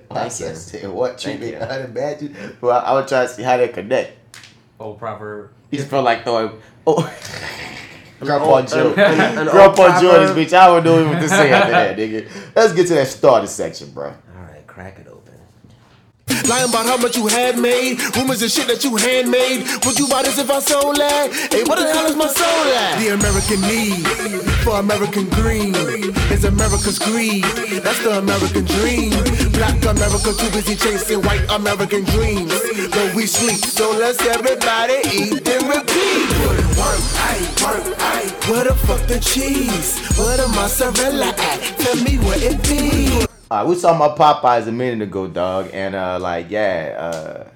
[0.09, 0.29] I you.
[0.29, 1.61] said, what Thank treatment?
[1.61, 1.67] you.
[1.75, 2.57] I imagine.
[2.61, 4.17] Well, I would try to see how they connect.
[4.79, 5.51] Old proverb.
[5.69, 6.59] He just felt like throwing.
[6.87, 7.03] Oh.
[8.19, 8.93] Grandpa old- Joe.
[8.93, 10.57] an- an- an Grandpa Joe, this bitch.
[10.57, 12.55] I would know even what to say after that, nigga.
[12.55, 14.07] Let's get to that starter section, bro.
[14.07, 15.10] All right, crack it open.
[16.47, 17.99] Lying about how much you had made.
[18.15, 19.67] Rumors and shit that you handmade.
[19.85, 21.31] Would you buy this if I sold that?
[21.51, 22.99] Hey, what the hell is my soul at?
[22.99, 25.75] The American need for American green
[26.31, 27.43] is America's greed.
[27.83, 29.11] That's the American dream.
[29.51, 32.53] Black America too busy chasing white American dreams.
[32.91, 36.27] But we sleep, so let's everybody eat and repeat.
[36.77, 38.29] Work, aye, work, aye.
[38.49, 39.99] Where the fuck the cheese?
[40.17, 41.59] Where the mozzarella at?
[41.77, 43.30] Tell me where it be.
[43.51, 47.49] Alright, we saw my Popeyes a minute ago, dog, and uh, like, yeah, uh,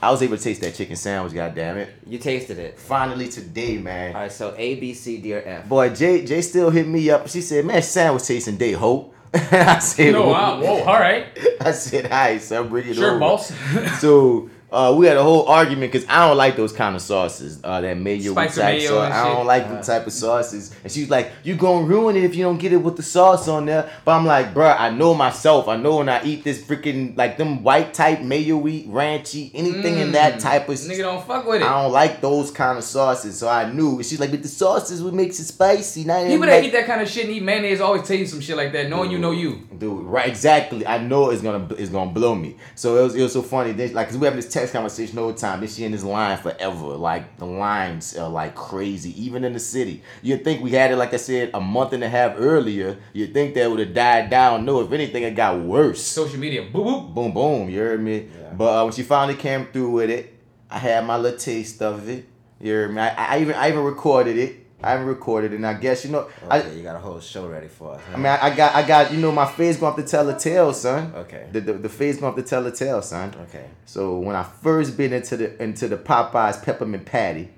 [0.00, 1.34] I was able to taste that chicken sandwich.
[1.34, 1.90] God damn it!
[2.06, 2.78] You tasted it.
[2.78, 4.14] Finally today, man.
[4.16, 5.68] All right, so A, B, C, D, or F.
[5.68, 7.28] Boy, Jay, Jay still hit me up.
[7.28, 11.26] She said, "Man, sandwich tasting day, hope." I said, No, wow, whoa, all right.
[11.60, 13.52] I said, "Hi, son, bring it Sure, over." boss.
[14.00, 17.60] so uh, we had a whole argument because I don't like those kind of sauces.
[17.62, 19.12] Uh, that mayo type mayo sauce.
[19.12, 20.74] I don't like them type of sauces.
[20.82, 23.46] And she's like, "You gonna ruin it if you don't get it with the sauce
[23.48, 25.68] on there." But I'm like, bruh, I know myself.
[25.68, 30.12] I know when I eat this freaking like them white type mayo-y, ranchy, anything in
[30.12, 30.74] that type of.
[30.74, 30.90] Mm.
[30.90, 31.64] Nigga don't fuck with it.
[31.64, 34.02] I don't like those kind of sauces, so I knew.
[34.02, 36.04] She's like, but the sauces what makes it spicy.
[36.04, 38.26] Not People like, that eat that kind of shit and eat mayonnaise always tell you
[38.26, 39.68] some shit like that, knowing you know you.
[39.78, 40.26] Dude, right?
[40.26, 40.86] Exactly.
[40.86, 42.56] I know it's gonna it's gonna blow me.
[42.74, 43.72] So it was it was so funny.
[43.72, 45.60] Then, like, cause we have this conversation all the time.
[45.60, 46.96] Then she in this line forever.
[46.96, 50.02] Like the lines are like crazy, even in the city.
[50.22, 52.98] You'd think we had it, like I said, a month and a half earlier.
[53.12, 54.64] You'd think that would have died down.
[54.64, 56.02] No, if anything, it got worse.
[56.02, 57.14] Social media, boop boop.
[57.14, 57.70] Boom, boom.
[57.70, 58.28] You heard me.
[58.56, 60.34] But uh, when she finally came through with it,
[60.70, 62.26] I had my little taste of it.
[62.60, 63.00] You heard me.
[63.00, 64.63] I, I even I even recorded it.
[64.84, 66.28] I even recorded it, and I guess you know.
[66.48, 68.00] I, Okay, you got a whole show ready for us.
[68.08, 68.14] huh?
[68.14, 70.28] I mean, I, I got, I got, you know, my face gonna have to tell
[70.28, 71.12] a tale, son.
[71.16, 71.48] Okay.
[71.52, 73.34] The, the, the face gonna have to tell a tale, son.
[73.48, 73.66] Okay.
[73.86, 77.48] So when I first been into the into the Popeyes peppermint patty,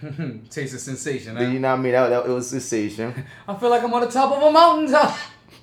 [0.50, 1.34] Taste of sensation.
[1.36, 1.42] Huh?
[1.42, 1.92] you know what I mean?
[1.92, 3.24] That, that it was a sensation.
[3.48, 5.16] I feel like I'm on the top of a mountain top.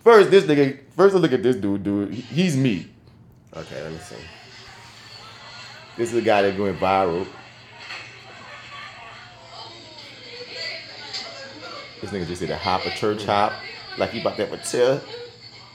[0.03, 0.79] First, this nigga.
[0.95, 2.13] First, look at this dude, dude.
[2.13, 2.87] He's me.
[3.55, 4.15] Okay, let me see.
[5.97, 7.25] This is the guy that's going viral.
[12.01, 13.53] This nigga just did a hop, a church hop,
[13.97, 15.01] like he about to have a tear.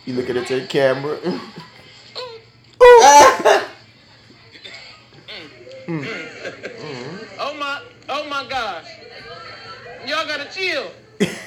[0.04, 1.18] You looking at the camera.
[7.42, 8.86] Oh my, oh my gosh.
[10.06, 10.90] Y'all gotta chill.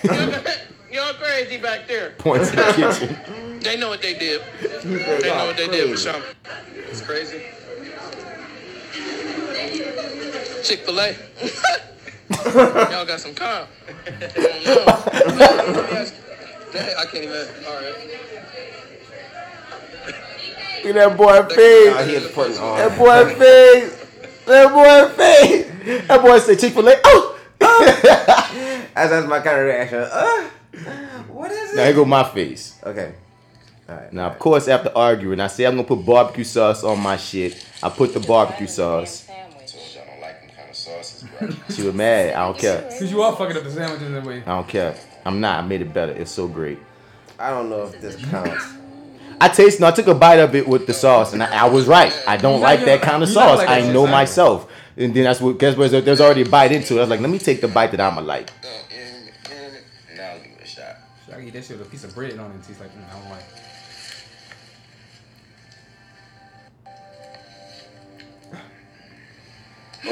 [0.03, 0.59] Y'all, got,
[0.91, 2.11] y'all crazy back there.
[2.17, 3.59] Points to the kitchen.
[3.61, 4.41] They know what they did.
[4.83, 6.21] They know what they did for sure.
[6.89, 7.41] It's crazy.
[10.63, 11.15] Chick fil A.
[12.45, 13.67] Y'all got some calm.
[16.75, 17.47] I can't even.
[17.65, 17.93] All right.
[20.83, 21.93] Look at that boy face.
[21.95, 22.77] Oh, he is putting on.
[22.77, 24.05] That boy face.
[24.45, 26.07] That boy face.
[26.07, 26.95] That boy said Chick Fil A.
[27.03, 27.39] Oh.
[28.95, 29.99] As that's my kind of reaction.
[29.99, 30.49] Uh,
[31.29, 31.75] what is it?
[31.77, 32.79] now here go my face.
[32.83, 33.13] Okay.
[33.89, 34.13] All right.
[34.13, 37.65] Now of course after arguing, I say I'm gonna put barbecue sauce on my shit.
[37.81, 39.27] I put the barbecue sauce.
[39.27, 41.12] Y'all don't like them kind of sauces, bro.
[41.69, 42.33] She was mad.
[42.33, 42.81] I don't care.
[42.83, 44.37] Cause you are fucking up the sandwiches that way.
[44.41, 44.95] I don't care.
[45.25, 45.63] I'm not.
[45.63, 46.11] I made it better.
[46.13, 46.79] It's so great.
[47.39, 48.65] I don't know if this counts.
[49.41, 49.81] I tasted.
[49.81, 52.13] No, I took a bite of it with the sauce, and I, I was right.
[52.27, 53.57] I don't You like not- that kind of sauce.
[53.57, 54.11] like I know son.
[54.11, 54.71] myself.
[54.95, 55.57] And then that's what.
[55.57, 55.91] Guess what?
[55.91, 56.97] There's already a bite into it.
[56.97, 58.51] I was like, let me take the bite that I'ma like.
[58.63, 59.31] Uh, you hear me?
[59.49, 59.77] You hear me?
[60.15, 60.97] Now I'll give it a shot.
[61.25, 62.53] Should I eat that shit with a piece of bread on it?
[62.67, 63.43] And like, mm, I don't like.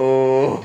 [0.00, 0.64] Oh.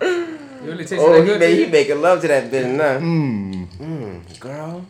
[0.00, 0.08] You
[0.62, 1.40] really tasted Oh, that he, good?
[1.40, 1.68] ma- to he you?
[1.68, 2.98] making love to that bitch now.
[2.98, 3.66] Mmm.
[3.78, 4.84] Mm, girl.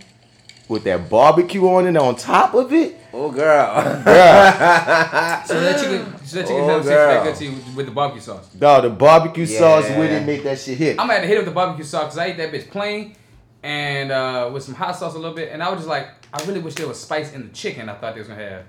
[0.68, 2.96] With that barbecue on it on top of it.
[3.14, 4.02] Oh, girl.
[4.06, 5.42] Yeah.
[5.44, 7.24] So that chicken, so that chicken Oh, sandwich tasted that girl.
[7.24, 8.46] good to you with- with the barbecue sauce.
[8.58, 10.18] Dog, the barbecue sauce with Yeah.
[10.18, 10.92] it make that shit hit.
[10.98, 12.70] I'm gonna have to hit it with the barbecue sauce because I ate that bitch
[12.70, 13.14] plain
[13.62, 15.50] and uh, with some hot sauce a little bit.
[15.52, 17.88] And I was just like, I really wish there was spice in the chicken.
[17.88, 18.62] I thought they was gonna have.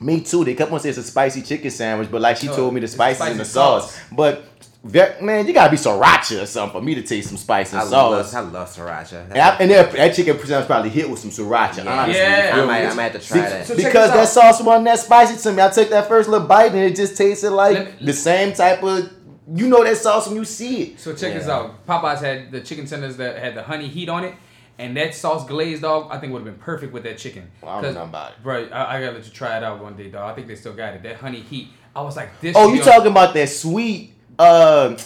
[0.00, 0.44] Me too.
[0.44, 2.80] They kept on saying it's a spicy chicken sandwich, but like she No, told me,
[2.80, 3.92] the spice is in the sauce.
[3.92, 4.00] sauce.
[4.12, 4.48] But ve-
[4.84, 7.84] man, you gotta be sriracha or something for me to taste some spice and I
[7.84, 8.34] sauce.
[8.34, 9.30] love, I love sriracha.
[9.30, 11.86] And, I, and that, that chicken sandwich probably hit with some sriracha.
[11.86, 12.50] Honestly, Yeah.
[12.52, 12.86] I might, me?
[12.86, 13.66] I might have to try Be- that.
[13.66, 15.62] So because that sauce wasn't that spicy to me.
[15.62, 18.82] I took that first little bite and it just tasted like Let the same type
[18.82, 19.10] of.
[19.52, 21.00] You know that sauce when you see it.
[21.00, 21.86] So check this out.
[21.86, 24.34] Popeyes had the chicken tenders that had the honey heat on it,
[24.78, 26.08] and that sauce glazed dog.
[26.10, 27.50] I think would have been perfect with that chicken.
[27.60, 28.42] Well, I don't know nothing about it.
[28.42, 30.32] Bro, I, I gotta let you try it out one day, dog.
[30.32, 31.02] I think they still got it.
[31.02, 31.68] That honey heat.
[31.94, 32.56] I was like, this.
[32.56, 34.13] Oh, you talking about that sweet?
[34.38, 34.96] Uh,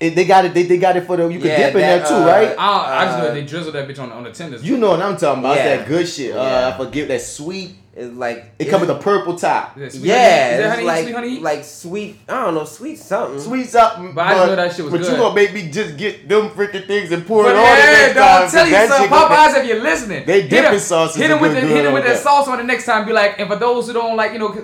[0.00, 0.54] it, they got it.
[0.54, 1.26] They, they got it for the.
[1.28, 2.56] You can Yeah, dip in that, there too, uh, right?
[2.58, 4.62] I, I just know Uh, they drizzled that bitch on, on the tenders.
[4.64, 5.56] You know what I'm talking about?
[5.56, 5.76] It's Yeah.
[5.78, 6.36] that good shit.
[6.36, 6.68] Uh, Yeah.
[6.72, 7.74] I forget that sweet.
[7.96, 9.76] It's like It come with a purple top.
[9.76, 10.54] Is it sweet yeah, honey?
[10.54, 11.40] Is it honey, like sweet honey?
[11.40, 12.16] like sweet.
[12.28, 13.40] I don't know, sweet something.
[13.40, 14.14] Sweet something.
[14.14, 15.10] But I just know that shit was but good.
[15.10, 17.74] you gonna make me just get them freaking things and pour But it on yeah,
[17.74, 18.44] the next dog, time.
[18.44, 19.02] I'm telling you That something.
[19.02, 21.54] shit gonna- Popeyes, if you're listening, They hit dipping him- sauces Hit are him with
[21.54, 22.22] good the hit him on with that that.
[22.22, 23.04] sauce on the next time.
[23.04, 24.54] Be like, and for those who don't like, you know,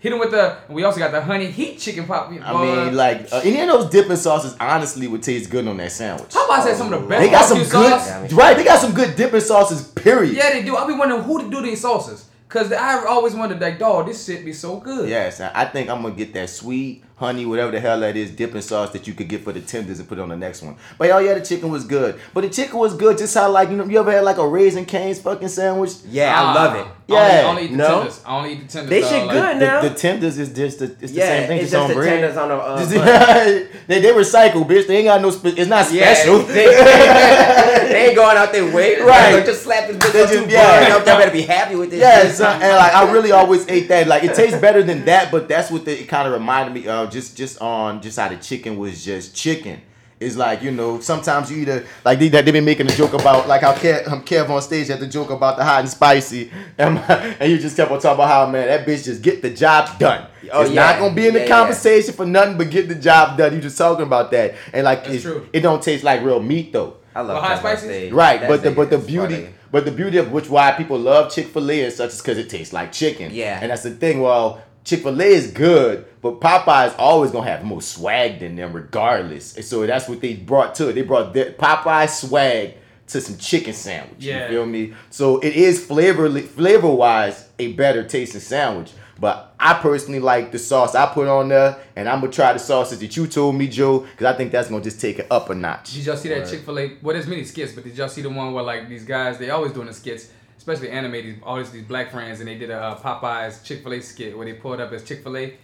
[0.00, 0.56] hit him with the.
[0.68, 2.28] We also got the honey heat chicken pop.
[2.28, 5.92] I mean, like uh, any of those dipping sauces, honestly, would taste good on that
[5.92, 6.30] sandwich.
[6.30, 7.20] Popeyes had some of the best.
[7.20, 8.32] They got some good, sauce.
[8.32, 8.56] right?
[8.56, 9.86] They got some good dipping sauces.
[9.86, 10.34] Period.
[10.34, 10.76] Yeah, they do.
[10.76, 12.26] I be wondering who to do these sauces.
[12.48, 15.08] Cause I always wondered, like, dog, this shit be so good.
[15.08, 18.32] Yes, I I think I'm gonna get that sweet honey, whatever the hell that is,
[18.32, 20.62] dipping sauce that you could get for the tenders and put it on the next
[20.62, 20.74] one.
[20.98, 22.18] But oh yeah, the chicken was good.
[22.34, 24.48] But the chicken was good, just how like you know, you ever had like a
[24.48, 25.92] Raising Cane's fucking sandwich?
[26.08, 26.92] Yeah, Ah, I love it.
[27.10, 27.40] I only, Yeah.
[27.40, 27.88] I only eat the No.
[27.98, 28.20] tenders.
[28.24, 28.90] I only eat the tenders.
[28.90, 29.80] They dog, shit like- good The, now.
[29.82, 31.94] the tenders is just the, it's the yeah, same thing, it's just, just on the
[31.94, 32.08] bread.
[32.08, 32.54] tenders on the.
[32.54, 32.90] Uh, Just-
[33.88, 34.86] they they recycle, bitch.
[34.86, 35.30] They ain't got no.
[35.30, 36.38] Spe- it's not Yeah, special.
[36.40, 39.04] they, they ain't going out there waiting.
[39.04, 39.34] Right.
[39.34, 40.80] Like, just slap this bitch They on just- two yeah.
[40.80, 40.88] buns.
[40.94, 42.00] Y'all better be happy with this.
[42.00, 42.40] Yeah, shit.
[42.62, 44.06] and like I really always ate that.
[44.06, 46.88] Like it tastes better than that, but that's what the, it kind of reminded me
[46.88, 47.10] of.
[47.10, 49.80] Just just on just how the chicken was just chicken.
[50.20, 53.48] It's like you know sometimes you either like they they been making a joke about
[53.48, 56.50] like how Kev, um, Kev on stage had the joke about the hot and spicy,
[56.78, 59.48] and, and you just kept on talking about how man that bitch just get the
[59.48, 60.26] job done.
[60.52, 60.84] Oh, it's yeah.
[60.92, 61.58] not gonna be in the Yeah, yeah.
[61.58, 63.54] conversation for nothing but get the job done.
[63.54, 65.48] You just talking about that, and like That's true.
[65.54, 66.96] it don't taste like real meat though.
[67.14, 68.12] I love Well, hot Kev spicy?
[68.12, 69.54] Right, That but the but the beauty funny.
[69.72, 72.36] but the beauty of which why people love Chick Fil A and such is because
[72.36, 73.30] it tastes like chicken.
[73.32, 73.58] Yeah.
[73.62, 74.20] and that's the thing.
[74.20, 78.72] Well, Chick Fil A is good, but Popeyes always gonna have more swag than them,
[78.72, 79.54] regardless.
[79.54, 80.94] And so that's what they brought to it.
[80.94, 82.74] They brought the Popeye swag
[83.06, 84.16] to some chicken sandwich.
[84.18, 84.46] Yeah.
[84.46, 84.94] You feel me?
[85.10, 88.90] So it is flavor flavor wise a better tasting sandwich.
[89.20, 92.58] But I personally like the sauce I put on there, and I'm gonna try the
[92.58, 95.50] sauces that you told me, Joe, because I think that's gonna just take it up
[95.50, 95.92] a notch.
[95.92, 96.96] Did y'all see that Chick Fil A?
[97.00, 99.38] Well, there's many skits, but did y'all see the one where like these guys?
[99.38, 101.40] They always doing the skits, especially animated.
[101.42, 104.44] all these black friends, and they did a uh, Popeyes Chick Fil A skit where
[104.44, 105.54] they pulled up as Chick Fil A.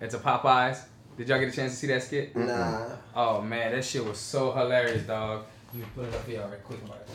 [0.00, 0.80] It's a Popeyes.
[1.18, 2.34] Did y'all get a chance to see that skit?
[2.34, 2.96] Nah.
[3.14, 5.44] Oh man, that shit was so hilarious, dog.
[5.74, 6.82] You put it up here right quick.
[6.82, 7.06] About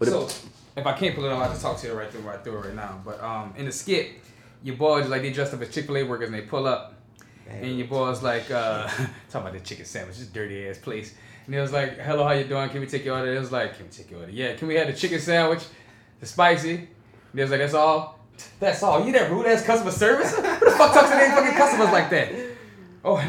[0.00, 0.06] it.
[0.06, 0.28] So
[0.76, 2.58] if I can't pull it up, I'll just talk to you right through right through
[2.58, 3.02] it right now.
[3.04, 4.12] But um, in the skit,
[4.62, 6.94] your boys like they dressed up as Chick Fil A workers and they pull up,
[7.48, 8.86] and your boys like uh,
[9.30, 11.12] talking about the chicken sandwich, this dirty ass place.
[11.46, 12.68] And it was like, "Hello, how you doing?
[12.70, 14.54] Can we take your order?" It was like, "Can we take your order?" Yeah.
[14.54, 15.64] Can we have the chicken sandwich,
[16.24, 16.88] the spicy?
[17.34, 18.18] It was like, "That's all."
[18.58, 19.04] That's all.
[19.04, 20.34] You that rude ass customer service?
[20.34, 22.32] Who the fuck talks to their fucking customers like that?
[23.04, 23.22] Oh,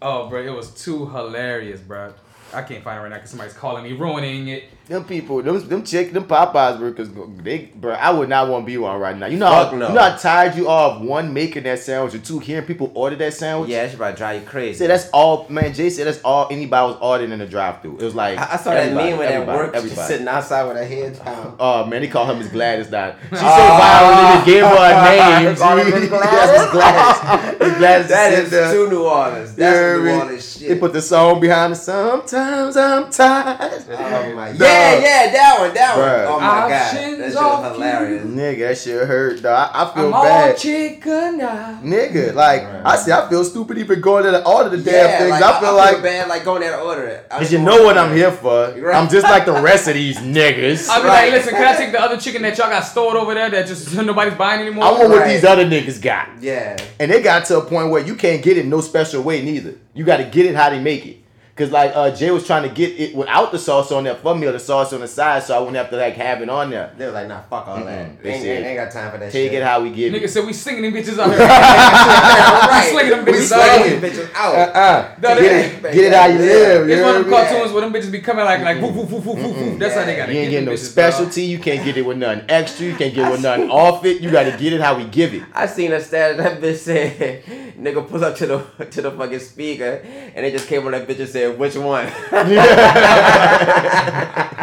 [0.00, 2.12] oh, bro, it was too hilarious, bro.
[2.52, 4.64] I can't find it right now because somebody's calling me, ruining it.
[4.88, 7.08] Them people, them them chick, them Popeyes workers,
[7.42, 7.92] they, bro.
[7.92, 9.26] I would not want to be one right now.
[9.26, 9.88] You know, Fuck how, no.
[9.88, 12.90] you know how tired you are of one making that sandwich, or two hearing people
[12.94, 13.70] order that sandwich.
[13.70, 14.78] Yeah, that shit about to drive you crazy.
[14.80, 15.72] Say that's all, man.
[15.72, 17.98] Jay said that's all anybody was ordering in the drive-through.
[17.98, 20.08] It was like I, I saw that everybody, meme when at everybody, work, just everybody.
[20.08, 21.56] sitting outside with her head down.
[21.60, 23.14] Oh man, they call him as Gladys now.
[23.30, 23.80] She so Oh.
[23.80, 25.56] viral, they gave her a name.
[25.56, 26.08] Call her Miss G.
[26.08, 26.50] Gladys?
[26.50, 27.78] That's Gladys.
[27.78, 28.72] Gladys That said is that.
[28.72, 29.54] too New Orleans.
[29.54, 30.20] That's Yeah, New man.
[30.22, 30.80] Orleans They shit.
[30.80, 31.76] put the song behind it.
[31.76, 33.84] Sometimes I'm tired.
[33.90, 34.58] Oh my Dog.
[34.72, 36.06] Yeah, yeah, that one, that one.
[36.06, 36.26] Bruh.
[36.26, 38.24] Oh my god, that Options shit was hilarious.
[38.26, 39.70] Nigga, that shit hurt, dog.
[39.74, 40.56] I, I feel I'm all bad.
[40.56, 41.80] chicken now.
[41.82, 45.30] Nigga, like I see, I feel stupid even going to the order the damn things.
[45.30, 47.26] like, I feel like bad like going there to order it.
[47.30, 48.72] I Cause you know what I'm here for.
[48.72, 48.94] Right.
[48.96, 50.88] I'm just like the rest of these niggas.
[50.88, 51.24] I'll be Right.
[51.24, 53.66] like, listen, can I take the other chicken that y'all got stored over there that
[53.66, 54.84] just nobody's buying anymore?
[54.84, 56.28] I want what these other niggas got.
[56.40, 56.76] Yeah.
[56.98, 59.74] And they got to a point where you can't get it no special way neither.
[59.94, 61.18] You got to get it how they make it.
[61.62, 64.34] Cause like uh, Jay was trying to get it without the sauce on there for
[64.34, 66.48] me or the sauce on the side, so I wouldn't have to like have it
[66.48, 66.92] on there.
[66.98, 67.84] They were like, nah, fuck all Mm-mm.
[67.86, 68.20] that.
[68.22, 69.60] They Ain't, said, ain't, ain't got time for that Take shit.
[69.60, 70.22] it how we give Nigga it.
[70.24, 71.38] Nigga said we slinging them bitches out here.
[71.38, 72.82] right.
[72.92, 74.54] We slinging them We bitches slinging out bitches out.
[74.76, 75.14] Uh-uh.
[75.22, 76.88] No, Get it, get it how you live.
[76.90, 77.36] It's you one of them know?
[77.36, 79.78] cartoons where them bitches be coming like like woof woof woof woof woof woof.
[79.78, 81.42] That's how they gotta You ain't get getting no bitches, specialty.
[81.44, 82.86] You can't get it with nothing extra.
[82.86, 84.20] You can't get with nothing off it.
[84.20, 85.44] You got to get it how we give it.
[85.54, 87.44] I seen a status that bitch said,
[87.78, 90.02] nigga pull up to the to the fucking speaker
[90.34, 92.06] and they just came on that bitch and said, which one?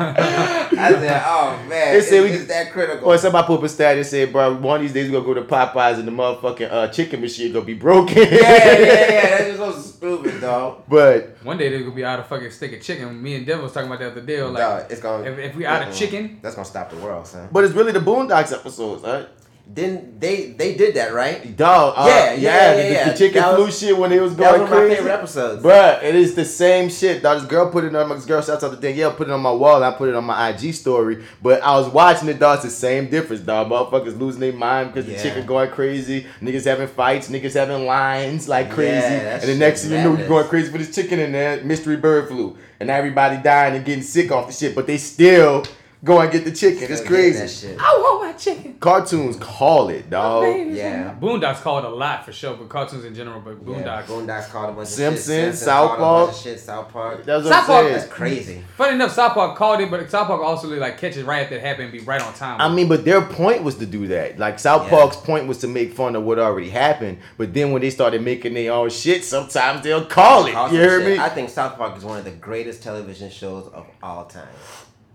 [0.02, 3.08] I said, oh man, They it's, we- it's that critical.
[3.10, 5.34] Or somebody put up a stat and said, bro, one of these days we're gonna
[5.34, 8.18] go to Popeyes and the motherfucking uh, chicken machine gonna be broken.
[8.18, 10.84] yeah, yeah, yeah, that's just so stupid, dog.
[10.88, 13.22] But One day they're gonna be out of fucking steak of chicken.
[13.22, 14.42] Me and Devin was talking about that the other day.
[14.44, 17.28] Like, Dog, it's gonna if, if we out of chicken, That's gonna stop the world,
[17.28, 17.50] son.
[17.52, 19.28] but it's really the Boondocks episodes, right?
[19.72, 21.56] Didn't they they did that right?
[21.56, 23.12] Dog, uh, Yeah, yeah, yeah, the, yeah.
[23.12, 24.78] the chicken That flu was- shit when it was That was going one of my
[24.88, 24.96] crazy.
[24.96, 25.64] favorite episodes.
[25.64, 27.22] Bruh, it is the same shit.
[27.22, 29.32] Dog, this girl put it on my this girl shouts out to Danielle, put it
[29.32, 31.24] on my wall, I put it on my IG story.
[31.44, 32.56] But I was watching it, dog.
[32.56, 33.70] It's the same difference, dog.
[33.70, 35.18] Motherfuckers losing their mind because Yeah.
[35.18, 36.26] the chicken going crazy.
[36.42, 38.94] Niggas having fights, niggas having lines like crazy.
[38.96, 40.30] Yeah, that and the shit next thing you know, you madness.
[40.30, 42.58] going crazy for this chicken and there, mystery bird flu.
[42.80, 45.64] And everybody dying and getting sick off the shit, but they still
[46.04, 46.84] go and get the chicken.
[46.90, 47.40] It's Still getting crazy.
[47.40, 47.78] That shit.
[47.80, 48.74] I want my chicken.
[48.80, 50.46] Cartoons call it, dog.
[50.72, 51.16] Yeah.
[51.20, 53.42] Boondocks called a lot for sure, but cartoons in general.
[53.42, 54.06] But Yeah, Boondocks.
[54.06, 55.44] Boondocks called a bunch Simpsons, of shit.
[55.44, 56.30] Simpsons South called bunch Park.
[56.38, 56.60] of shit.
[56.60, 57.26] South Park.
[57.26, 57.94] That's what South I'm Park saying.
[57.98, 58.64] That's crazy.
[58.78, 61.62] Funny enough, South Park called it, but South Park also like catches right after it
[61.62, 62.60] happened and be right on time.
[62.62, 64.40] I mean, but their point was to do that.
[64.40, 64.90] Like South Yeah.
[64.98, 67.20] Park's point was to make fun of what already happened.
[67.38, 70.54] But then when they started making their own shit, sometimes they'll call it.
[70.54, 71.18] Call You hear shit.
[71.18, 71.24] me?
[71.24, 74.48] I think South Park is one of the greatest television shows of all time.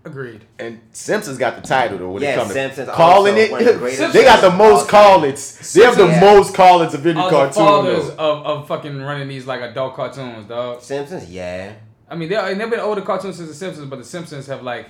[0.05, 0.45] Agreed.
[0.59, 3.49] And Simpsons got the title though when Yeah, it comes Simpsons to calling it.
[3.49, 5.73] the they got the most of call-its.
[5.73, 6.19] They have the Yeah.
[6.21, 7.53] most call-its of any All the cartoon.
[7.63, 10.81] fathers of, of fucking running these like adult cartoons, dog.
[10.81, 11.73] Simpsons, yeah.
[12.07, 14.89] I mean, they they've been older cartoons since the Simpsons, but the Simpsons have like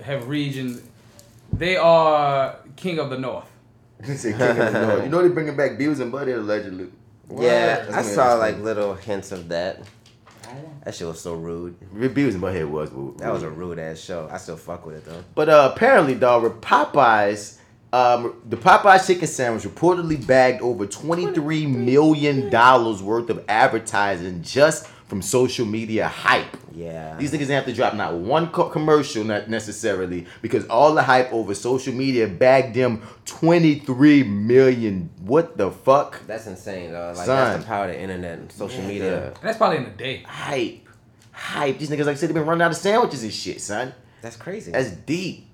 [0.00, 0.80] have region.
[1.52, 3.50] They are king of the north.
[4.04, 5.02] King of the North.
[5.04, 6.88] You know they're bringing back Beavis and Butthead allegedly.
[7.30, 9.80] Yeah, That's I gonna saw like little hints of that.
[10.84, 11.76] That shit was so rude.
[11.94, 12.90] Beavis and Butthead was.
[12.90, 13.18] rude.
[13.18, 14.28] That was a rude ass show.
[14.30, 15.22] I still fuck with it though.
[15.34, 17.58] But uh, apparently, dog, with Popeyes,
[17.92, 24.86] um, the Popeyes chicken sandwich reportedly bagged over twenty-three million dollars worth of advertising just
[25.06, 26.56] from social media hype.
[26.74, 27.16] Yeah.
[27.16, 31.02] These niggas didn't have to drop not one co- commercial, not necessarily, because all the
[31.02, 35.08] hype over social media bagged them twenty-three million.
[35.20, 36.26] What the fuck?
[36.26, 37.12] That's insane though.
[37.16, 37.36] Like Son.
[37.52, 38.88] that's the power of the internet and social Yeah.
[38.88, 39.26] media.
[39.28, 40.22] And that's probably in a day.
[40.26, 40.86] Hype,
[41.32, 41.78] hype.
[41.78, 43.94] These niggas, like I said, they been running out of sandwiches and shit, son.
[44.22, 44.72] That's crazy.
[44.72, 45.48] That's deep.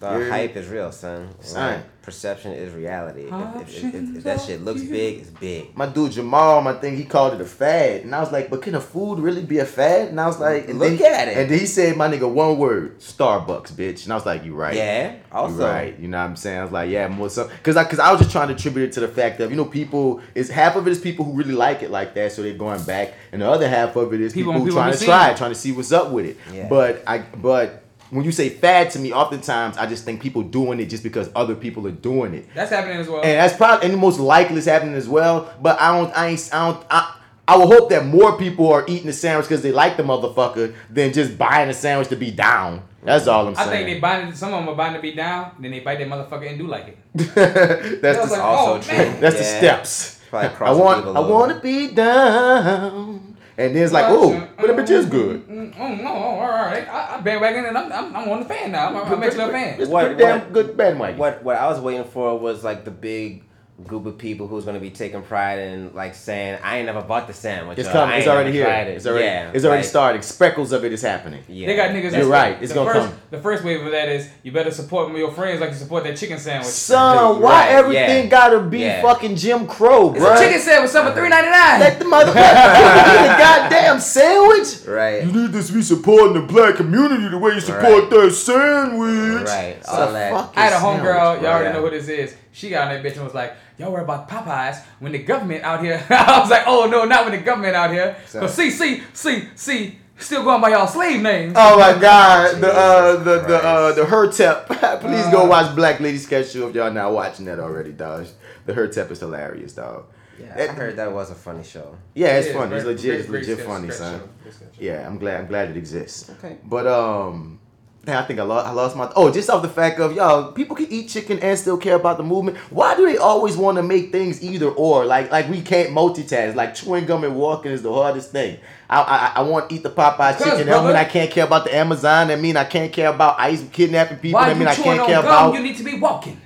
[0.00, 0.28] The Yeah.
[0.30, 1.28] hype is real, son.
[1.40, 1.74] Son.
[1.74, 3.24] Like, perception is reality.
[3.24, 5.76] If, oh, if, if, if, if that shit looks big, it's big.
[5.76, 8.62] my dude Jamal, my thing, he called it a fad, and I was like, "But
[8.62, 11.28] can a food really be a fad?" And I was like, and Look then, at
[11.28, 11.36] it.
[11.36, 14.54] And then he said, "My nigga, one word, Starbucks, bitch." And I was like, "You
[14.54, 15.12] right." Yeah.
[15.12, 15.96] You Also, right.
[15.98, 16.58] You know what I'm saying?
[16.58, 18.88] I was like, "Yeah, more so," because I, because I was just trying to attribute
[18.88, 21.32] it to the fact that you know people is half of it is people who
[21.34, 24.22] really like it like that, so they're going back, and the other half of it
[24.22, 25.32] is People- people, people trying to try, it.
[25.32, 26.36] it, trying to see what's up with it.
[26.50, 26.66] Yeah.
[26.68, 27.79] But I, but.
[28.10, 31.30] When you say fad to me, oftentimes I just think people doing it just because
[31.34, 32.48] other people are doing it.
[32.54, 33.22] That's happening as well.
[33.22, 35.52] And that's probably and the most likely it's happening as well.
[35.60, 38.84] But I don't, I ain't, I don't, I, I would hope that more people are
[38.86, 42.30] eating the sandwich because they like the motherfucker than just buying a sandwich to be
[42.30, 42.82] down.
[43.02, 43.68] That's all I'm saying.
[43.68, 44.36] I think they bind it.
[44.36, 45.52] Some of them are buying to be down.
[45.58, 46.98] Then they bite that motherfucker and do like it.
[48.02, 48.98] that's I was the, like, oh, also oh, true.
[48.98, 49.20] man.
[49.20, 50.20] that's the steps.
[50.32, 53.29] I want, people I a little want to be down,
[53.60, 55.48] and then it's like, oh, but the bitch is mm, good.
[55.48, 56.08] Mm, Oh no!
[56.08, 58.88] All right, I, I bandwagon and I'm, I'm, I'm on the fan now.
[58.88, 59.80] I'm, I'm actually a fan.
[59.80, 61.18] It's What- pretty damn what- good bandwagon.
[61.18, 63.44] what what I was waiting for was like the big
[63.86, 67.26] group of people who's gonna be taking pride in like saying, I ain't never bought
[67.26, 67.78] the sandwich.
[67.78, 68.16] It's coming.
[68.18, 68.66] It's already here.
[68.66, 69.24] it." It's already.
[69.24, 70.22] yeah, it's already like, starting.
[70.22, 71.42] Speckles of it is happening.
[71.48, 71.66] Yeah.
[71.66, 72.02] They got niggas.
[72.02, 72.58] You're that's- right.
[72.62, 73.18] It's the gonna first, come.
[73.30, 76.16] The first wave of that is you better support your friends like you support that
[76.16, 76.66] chicken sandwich.
[76.68, 78.30] Son, why Right, everything yeah.
[78.30, 79.02] gotta be Yeah.
[79.02, 81.80] fucking Jim Crow, It's a chicken sandwich, something three ninety nine.
[81.80, 84.86] Let the motherfucker eat a goddamn sandwich.
[84.86, 85.24] Right.
[85.24, 89.46] You need to be supporting the black community the way you support that sandwich.
[89.48, 89.76] Right.
[89.78, 90.32] It's All a that.
[90.32, 91.50] fucking I had a homegirl, y'all bro.
[91.50, 92.34] already know who this is.
[92.52, 95.64] She got on that bitch and was like, Y'all worry about Popeyes when the government
[95.64, 96.04] out here.
[96.10, 98.16] I was like, Oh no, not when the government out here.
[98.26, 101.54] So- But see, see, see, see, still going by y'all slave names.
[101.56, 103.96] Oh my God, the uh, the the uh, Christ.
[103.96, 104.66] the Hotep.
[105.00, 108.26] Please go watch Black Lady Sketch Show if y'all not watching that already, dog.
[108.66, 110.04] The Hotep is hilarious, dog.
[110.38, 111.96] Yeah, That- I heard that was a funny show.
[112.14, 112.74] Yeah, it's It is, funny.
[112.76, 113.10] It's great- legit.
[113.10, 114.20] great- It's great legit sketch- funny, sketch son.
[114.20, 114.82] show, good sketch show.
[114.82, 115.40] Yeah, I'm glad.
[115.40, 116.30] I'm glad it exists.
[116.30, 116.56] Okay.
[116.64, 117.59] But um,
[118.04, 118.66] damn, I think I lost.
[118.66, 119.10] I lost my.
[119.16, 122.16] Oh, just off the fact of y'all, people can eat chicken and still care about
[122.16, 122.56] the movement.
[122.70, 125.04] Why do they always want to make things either or?
[125.04, 126.54] Like like we can't multitask.
[126.54, 128.58] Like chewing gum and walking is the hardest thing.
[128.88, 130.66] I I, I want to eat the Popeyes chicken.
[130.66, 132.28] That mean I can't care about the Amazon.
[132.28, 134.40] That mean I can't care about ICE kidnapping people.
[134.40, 135.26] Why that mean I chewing can't on care gum?
[135.26, 135.54] about.
[135.54, 136.40] You need to be walking.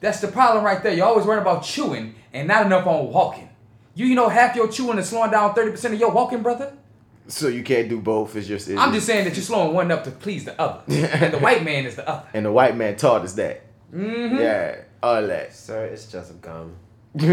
[0.00, 0.92] That's the problem right there.
[0.92, 3.48] You're always worrying about chewing and not enough on walking.
[3.94, 6.72] You, you know, half your chewing is slowing down 30% of your walking, brother.
[7.28, 8.34] So you can't do both.
[8.36, 8.68] It's just.
[8.68, 10.82] It's I'm just saying that you're slowing one up to please the other.
[10.88, 12.26] and the white man is the other.
[12.34, 13.62] And the white man taught us that.
[13.94, 14.36] Mm-hmm.
[14.38, 15.54] Yeah, all that.
[15.54, 16.76] Sir, it's just gum.
[17.14, 17.24] it's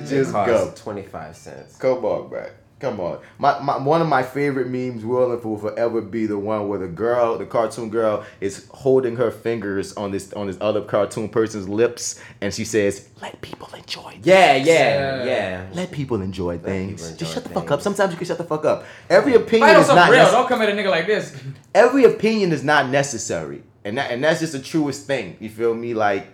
[0.00, 0.32] It just costs
[0.64, 0.74] gum.
[0.74, 1.76] 25 cents.
[1.76, 2.50] Come on, bro.
[2.80, 3.18] Come on.
[3.38, 6.78] My, my one of my favorite memes will and will forever be the one where
[6.78, 11.28] the girl, the cartoon girl, is holding her fingers on this on this other cartoon
[11.28, 15.66] person's lips, and she says, "Let people enjoy." Yeah, things." yeah, yeah.
[15.72, 17.02] Let people enjoy things.
[17.02, 17.82] people Just enjoy shut the fuck up.
[17.82, 18.84] Sometimes you can shut the fuck up.
[19.10, 20.22] Every opinion Fight is not real.
[20.22, 21.36] nec- Don't come at a nigga like this.
[21.74, 25.36] every opinion is not necessary, and that and that's just the truest thing.
[25.40, 25.94] You feel me?
[25.94, 26.28] Like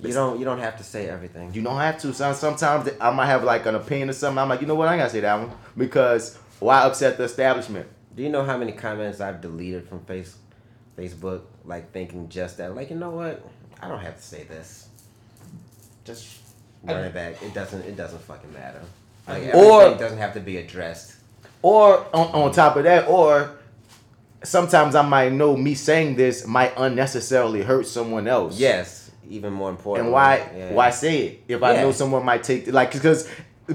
[0.00, 1.52] You don't you don't have to say everything.
[1.54, 2.12] You don't have to.
[2.12, 4.38] Some, sometimes I might have like an opinion or something.
[4.38, 4.88] I'm like, you know what?
[4.88, 7.88] I gotta say that one because why upset the establishment?
[8.14, 10.36] Do you know how many comments I've deleted from face
[10.96, 12.74] Facebook like thinking just that?
[12.74, 13.44] Like, you know what?
[13.80, 14.88] I don't have to say this.
[16.04, 16.38] Just
[16.84, 17.42] run it back.
[17.42, 18.80] It doesn't it doesn't fucking matter.
[19.26, 21.16] Like Or- everything doesn't have to be addressed.
[21.62, 23.56] Or on, on top of that, or
[24.44, 28.58] sometimes I might know me saying this might unnecessarily hurt someone else.
[28.58, 30.06] Yes, even more important.
[30.06, 30.72] And why Yeah.
[30.72, 33.28] why say it if I know someone might take like because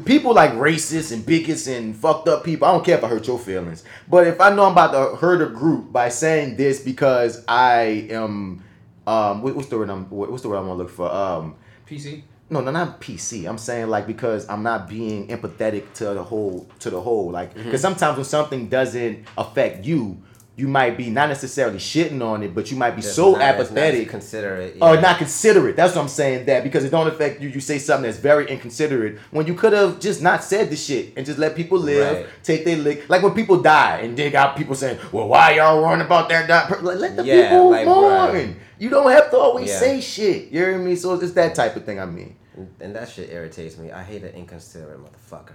[0.06, 2.68] people like racists and bigots and fucked up people.
[2.68, 5.16] I don't care if I hurt your feelings, but if I know I'm about to
[5.18, 8.64] hurt a group by saying this because I am
[9.08, 11.56] um what- what's the word I'm what's the word I'm gonna look for um
[11.88, 12.24] PC.
[12.50, 13.46] no, no, not PC.
[13.48, 17.32] I'm saying like because I'm not being empathetic to the whole to the whole.
[17.32, 20.18] Like because sometimes when something doesn't affect you,
[20.58, 23.42] you might be not necessarily shitting on it, but you might be Just so not-
[23.60, 24.10] it's not apathetic.
[24.10, 25.00] considerate, Or yeah.
[25.02, 25.76] not considerate.
[25.78, 26.46] That's what I'm saying.
[26.46, 29.72] That because it don't affect you, you say something that's very inconsiderate when you could
[29.74, 32.26] have just not said the shit and just let people live, Right.
[32.44, 33.10] take their lick.
[33.10, 36.48] Like when people die and they got people saying, "Well, why y'all worrying about that?"
[36.48, 38.30] that per-" Like, let the Yeah, people like, mourn.
[38.36, 38.54] bruh.
[38.78, 39.80] You don't have to always Yeah.
[39.80, 40.52] say shit.
[40.52, 40.96] You hear me?
[40.98, 42.00] So it's that type of thing.
[42.00, 42.36] I mean.
[42.58, 43.90] And, and that shit irritates me.
[43.92, 45.54] I hate an inconsiderate motherfucker.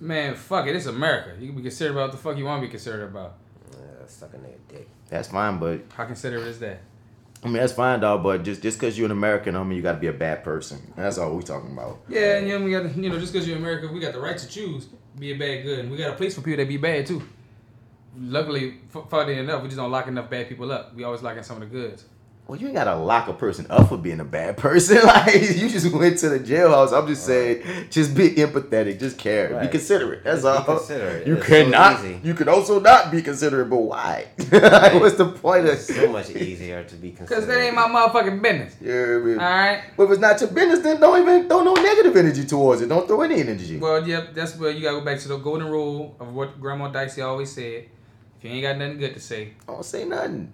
[0.00, 0.76] Man, fuck it.
[0.76, 1.30] It's America.
[1.40, 3.34] You can be considerate about what the fuck you want to be considerate about.
[4.18, 4.88] Suck a nigga dick.
[5.08, 6.80] That's fine, but How considerate is that?
[7.44, 8.24] I mean that's fine, dog.
[8.24, 10.42] But just just because you're an American, don't mean you got to be a bad
[10.42, 10.92] person.
[10.96, 12.00] That's all we talking about.
[12.08, 14.20] Yeah, and you know, we got you know just because you're American, we got the
[14.20, 16.68] right to choose be a bad good, and we got a place for people that
[16.68, 17.22] be bad too.
[18.18, 20.96] Luckily, f- funny enough, we just don't lock enough bad people up.
[20.96, 22.04] We always lock in some of the goods.
[22.48, 24.98] Well, you ain't gotta lock a person up for being a bad person.
[25.04, 26.98] Like you just went to the jailhouse.
[26.98, 30.24] I'm just saying, just be empathetic, just care, be considerate.
[30.24, 30.78] That's Just be all.
[30.78, 31.26] considerate.
[31.26, 32.00] You It's cannot.
[32.02, 32.20] easy.
[32.24, 34.28] you could also not be considerate, but why?
[34.50, 34.98] Right.
[34.98, 35.78] What's the point of?
[35.78, 37.28] So much easier to be considerate.
[37.40, 38.76] Cause that ain't my motherfucking business.
[38.80, 39.82] Yeah, I mean, All right.
[39.94, 42.88] But if it's not your business, then don't even throw no negative energy towards it.
[42.88, 43.76] Don't throw any energy.
[43.76, 46.88] Well, yep, that's where you gotta go back to the golden rule of what Grandma
[46.88, 47.84] Dicey always said.
[48.38, 50.50] If you ain't got nothing good to say, don't say nothing.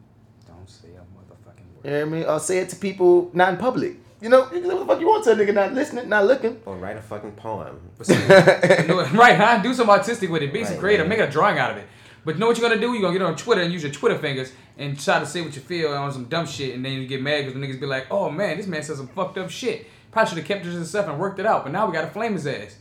[0.49, 1.74] don't say a motherfucking word.
[1.85, 2.25] You know what I mean?
[2.25, 3.97] Or say it to people not in public.
[4.21, 6.09] You know, you can say what the fuck you want to a nigga not listening,
[6.09, 6.59] not looking.
[6.65, 7.79] Or write a fucking poem.
[7.99, 9.59] But see, you know, right, huh?
[9.63, 10.51] Do some artistic with it.
[10.53, 11.07] Be some Right, creative.
[11.09, 11.19] right.
[11.19, 11.85] Make a drawing out of it.
[12.25, 12.93] But you know what you're gonna do?
[12.95, 15.55] You're gonna get on Twitter and use your Twitter fingers and try to say what
[15.55, 17.85] you feel on some dumb shit, and then you get mad because the niggas be
[17.87, 19.87] like, "Oh man, this man said some fucked up shit.
[20.11, 22.07] Probably should have kept it to himself and worked it out." But now we gotta
[22.07, 22.77] flame his ass.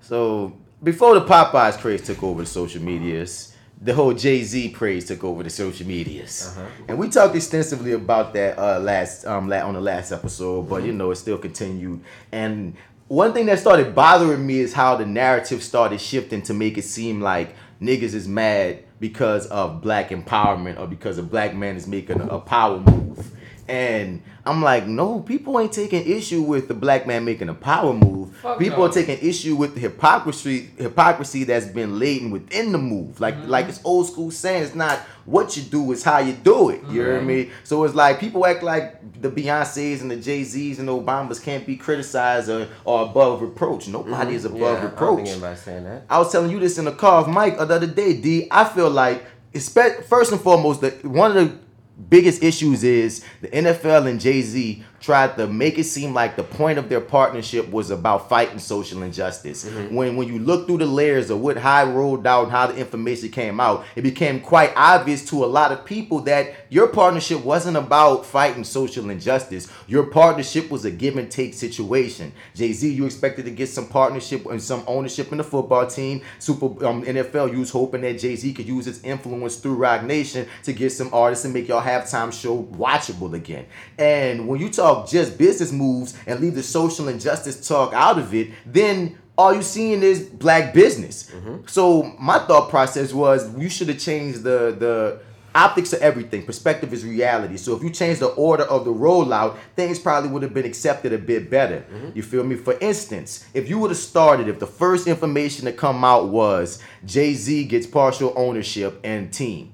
[0.00, 3.49] So before the Popeyes craze took over the social medias,
[3.82, 6.56] the whole Jay Z praise took over the social medias,
[6.88, 10.68] and we talked extensively about that uh, last um la- on the last episode.
[10.68, 12.00] But you know, it still continued.
[12.30, 12.74] And
[13.08, 16.84] one thing that started bothering me is how the narrative started shifting to make it
[16.84, 21.86] seem like niggas is mad because of black empowerment or because a black man is
[21.86, 23.30] making a, a power move.
[23.70, 27.92] And I'm like, no, people ain't taking issue with the black man making a power
[27.92, 28.36] move.
[28.38, 28.86] Fuck people no.
[28.86, 33.20] are taking issue with the hypocrisy hypocrisy that's been laden within the move.
[33.20, 33.48] Like mm-hmm.
[33.48, 36.82] like it's old school saying, it's not what you do, it's how you do it.
[36.88, 37.26] You hear mm-hmm.
[37.28, 37.50] me?
[37.62, 41.40] So it's like people act like the Beyonces and the Jay Z's and the Obamas
[41.40, 43.86] can't be criticized or, or above reproach.
[43.86, 44.56] Nobody is mm-hmm.
[44.56, 45.28] above yeah, reproach.
[45.28, 46.06] anybody's saying that.
[46.10, 48.48] I was telling you this in the car with Mike the other day, D.
[48.50, 51.69] I feel like, first and foremost, that one of the
[52.08, 56.42] biggest issues is the NFL and Jay Z tried to make it seem like the
[56.42, 59.64] point of their partnership was about fighting social injustice.
[59.64, 59.94] Mm-hmm.
[59.94, 62.76] When when you look through the layers of what High rolled out and how the
[62.76, 67.44] information came out, it became quite obvious to a lot of people that your partnership
[67.44, 69.68] wasn't about fighting social injustice.
[69.88, 72.32] Your partnership was a give and take situation.
[72.54, 76.22] Jay Z, you expected to get some partnership and some ownership in the football team.
[76.38, 80.04] Super um, NFL, you was hoping that Jay Z could use his influence through Roc
[80.04, 83.66] Nation to get some artists and make your halftime show watchable again.
[83.98, 88.32] And when you talk just business moves and leave the social injustice talk out of
[88.32, 91.32] it, then all you seeing is black business.
[91.66, 95.20] So my thought process was you should have changed the the
[95.54, 96.44] optics of everything.
[96.44, 97.56] Perspective is reality.
[97.56, 101.12] So if you change the order of the rollout, things probably would have been accepted
[101.12, 101.84] a bit better.
[101.92, 102.10] Mm-hmm.
[102.14, 102.56] You feel me?
[102.56, 106.82] For instance, if you would have started, if the first information to come out was
[107.04, 109.72] Jay Z gets partial ownership and team.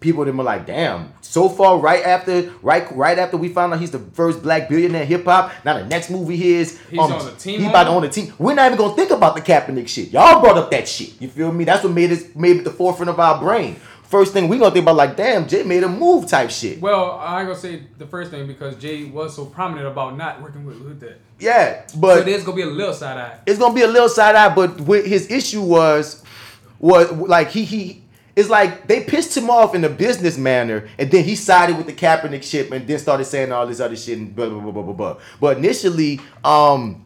[0.00, 1.12] People them were like, damn.
[1.22, 5.04] So far, right after, right, right after we found out he's the first black billionaire
[5.04, 5.52] hip hop.
[5.64, 8.02] Now the next movie here is He's um, on the team He about to own
[8.02, 8.32] the team.
[8.38, 10.10] We're not even gonna think about the Kaepernick shit.
[10.10, 11.20] Y'all brought up that shit.
[11.20, 11.64] You feel me?
[11.64, 13.74] That's what made it made it the forefront of our brain.
[14.08, 16.80] First thing we gonna think about, like, damn, Jay made a move type shit.
[16.80, 20.40] Well, I ain't gonna say the first thing because Jay was so prominent about not
[20.40, 21.20] working with, with that.
[21.38, 23.38] Yeah, So but there's gonna be a little side eye.
[23.46, 24.54] it's gonna be a little side eye.
[24.54, 26.22] But what his issue was,
[26.80, 28.02] was like he he.
[28.34, 31.86] It's like they pissed him off in a business manner, and then he sided with
[31.86, 34.70] the Kaepernick shit, and then started saying all this other shit and blah blah blah
[34.72, 34.92] blah blah.
[34.94, 35.16] blah.
[35.40, 37.04] But initially, um,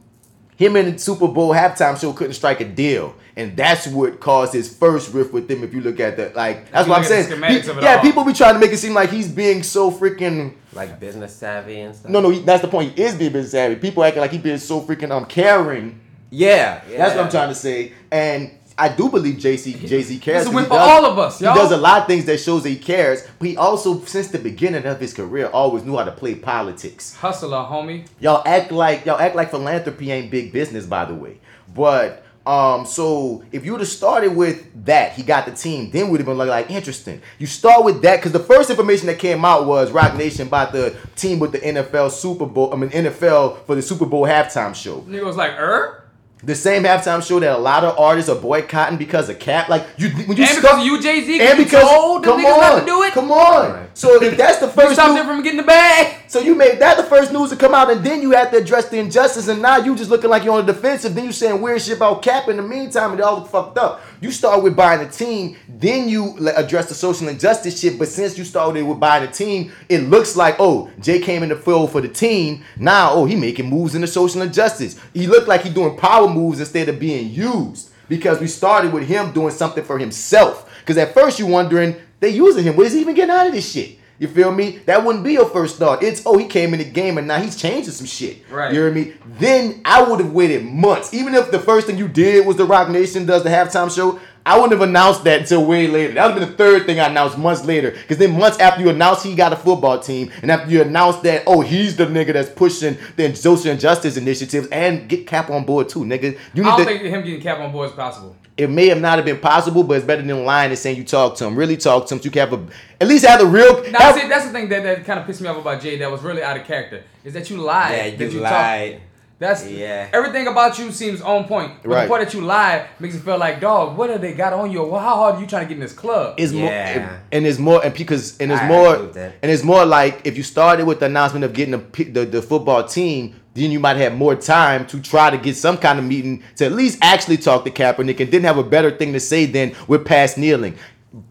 [0.63, 4.53] him and the Super Bowl halftime show couldn't strike a deal, and that's what caused
[4.53, 5.65] his first riff with them.
[5.65, 7.29] If you look at the like, that's what I'm saying.
[7.29, 8.03] the schematics Pe- of it yeah, all.
[8.03, 10.55] people be trying to make it seem like he's being so freaking.
[10.73, 12.11] Like business savvy and stuff.
[12.11, 12.97] No, no, he, that's the point.
[12.97, 13.77] He is being business savvy.
[13.77, 16.01] People acting like he being so freaking um caring.
[16.31, 16.97] Yeah, yeah.
[16.99, 17.93] That's what I'm trying to say.
[18.11, 20.43] And I do believe JC Jay Z cares.
[20.43, 21.53] A 'cause win he for does- all of us, y'all.
[21.53, 24.29] He does a lot of things that shows that he cares, but he also, since
[24.29, 27.15] the beginning of his career, always knew how to play politics.
[27.17, 28.07] Hustler, homie.
[28.21, 31.39] Y'all act like y'all act like philanthropy ain't big business, by the way.
[31.75, 36.09] But um, so if you would have started with that, he got the team, then
[36.11, 37.21] would have been like, like interesting.
[37.39, 40.73] You start with that because the first information that came out was Roc Nation bought
[40.73, 42.73] the team with the NFL Super Bowl.
[42.73, 45.03] I mean NFL for the Super Bowl halftime show.
[45.03, 46.02] Nigga was like, er?
[46.45, 49.69] The same halftime show that a lot of artists are boycotting because of cap.
[49.69, 52.41] Like you, when you And start- because of you, Jay-Z, 'cause and because told come
[52.41, 53.13] niggas not on, to do it?
[53.13, 53.87] Come on.
[53.95, 56.15] So if that's the You first stopped them from getting the bag.
[56.27, 58.57] so you made that the first news to come out, and then you had to
[58.57, 61.15] address the injustice, and now you just looking like you're on the defensive.
[61.15, 64.01] Then you saying weird shit about Cap in the meantime, it all fucked up.
[64.21, 67.99] You start with buying a team, then you address the social injustice shit.
[67.99, 71.49] But since you started with buying a team, it looks like oh Jay came in
[71.51, 72.63] the field for the team.
[72.79, 74.97] Now oh he making moves in the social injustice.
[75.13, 79.07] He looked like he doing power moves instead of being used because we started with
[79.07, 80.69] him doing something for himself.
[80.81, 82.77] Because at first you're wondering they using him.
[82.77, 83.99] What is he even getting out of this shit?
[84.19, 84.79] You feel me?
[84.87, 86.03] That wouldn't be your first thought.
[86.03, 88.49] It's oh he came in the game and now he's changing some shit.
[88.49, 88.73] Right.
[88.73, 89.15] You hear me?
[89.39, 91.13] Then I would have waited months.
[91.13, 94.21] Even if the first thing you did was the Roc Nation does the halftime show,
[94.45, 96.15] I wouldn't have announced that until way later.
[96.15, 97.93] That would have been the third thing I announced months later.
[97.93, 101.23] Because then months after you announced he got a football team, and after you announced
[101.23, 105.65] that, oh, he's the nigga that's pushing the social injustice initiatives and get Cap on
[105.65, 106.37] board too, nigga.
[106.55, 108.35] You I don't to, think him getting Cap on board is possible.
[108.57, 111.05] it may have not have been possible, but it's better than lying and saying you
[111.05, 111.55] talk to him.
[111.55, 112.21] Really talk to him.
[112.21, 112.67] So you can have a
[113.01, 113.83] at least have the real.
[113.93, 115.99] Now, have- see, that's the thing that, that kind of pissed me off about Jay
[115.99, 117.93] that was really out of character is that you lied.
[118.13, 119.01] Yeah, that you talk- lied.
[119.43, 120.07] That's Yeah.
[120.13, 121.73] Everything about you seems on point.
[121.83, 122.03] But Right.
[122.05, 124.71] the part that you lie makes it feel like, dog, what have they got on
[124.71, 124.85] you?
[124.85, 126.35] Well, how hard are you trying to get in this club?
[126.37, 127.09] is more Yeah.
[127.33, 129.33] and it's more and because and it's I more agree with that.
[129.43, 132.43] and it's more like if you started with the announcement of getting the, the the
[132.43, 136.05] football team then you might have more time to try to get some kind of
[136.07, 139.21] meeting to at least actually talk to Kaepernick and didn't have a better thing to
[139.21, 140.75] say than we're past kneeling.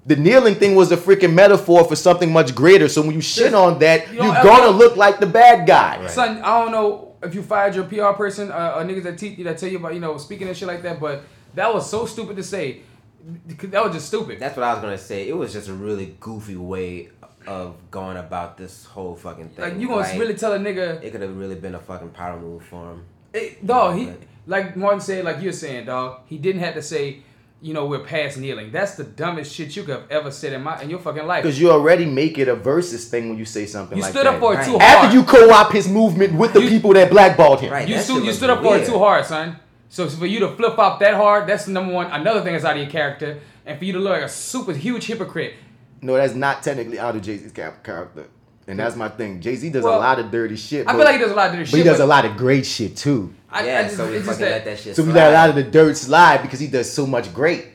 [0.05, 2.88] The kneeling thing was a freaking metaphor for something much greater.
[2.89, 6.05] So when you shit on that, you you're gonna look like the bad guy.
[6.07, 9.38] Son, I don't know if you fired your PR person uh, or niggas that teach
[9.38, 11.24] you that tell you about you know speaking and shit like that, but
[11.55, 12.82] that was so stupid to say.
[13.24, 14.39] That was just stupid.
[14.39, 15.28] That's what I was gonna say.
[15.28, 17.09] It was just a really goofy way
[17.45, 19.63] of going about this whole fucking thing.
[19.65, 22.39] like you gonna really tell a nigga, It could have really been a fucking power
[22.39, 23.05] move for him.
[23.34, 23.95] it, dog.
[23.97, 24.11] He
[24.47, 26.22] like Martin said, like you're saying, dog.
[26.26, 27.22] He didn't have to say,
[27.62, 28.72] you know, we're past kneeling.
[28.72, 31.43] That's the dumbest shit you could have ever said in my in your fucking life.
[31.43, 34.26] Because you already make it a versus thing when you say something You like stood
[34.26, 34.34] that.
[34.36, 34.82] up for it too hard.
[34.82, 37.72] After you co-op his movement with the You- people that blackballed him.
[37.72, 37.88] Right.
[37.88, 39.57] You that stood, you stood up for it too hard, son.
[39.89, 42.07] So for you to flip flop that hard, that's number one.
[42.12, 44.74] Another thing is out of your character, and for you to look like a super
[44.74, 45.53] huge hypocrite.
[46.01, 48.26] No, that's not technically out of Jay Z's character,
[48.68, 49.39] and that's my thing.
[49.41, 50.88] Jay Z does Well, a lot of dirty shit.
[50.88, 51.72] I but, feel like he does a lot of dirty shit.
[51.74, 53.34] but he does but a lot of great shit too.
[53.52, 55.12] I, yeah, I just, so we it's just fucking that, let that shit So we
[55.12, 55.22] slide.
[55.22, 57.68] let a lot of the dirt slide because he does so much great.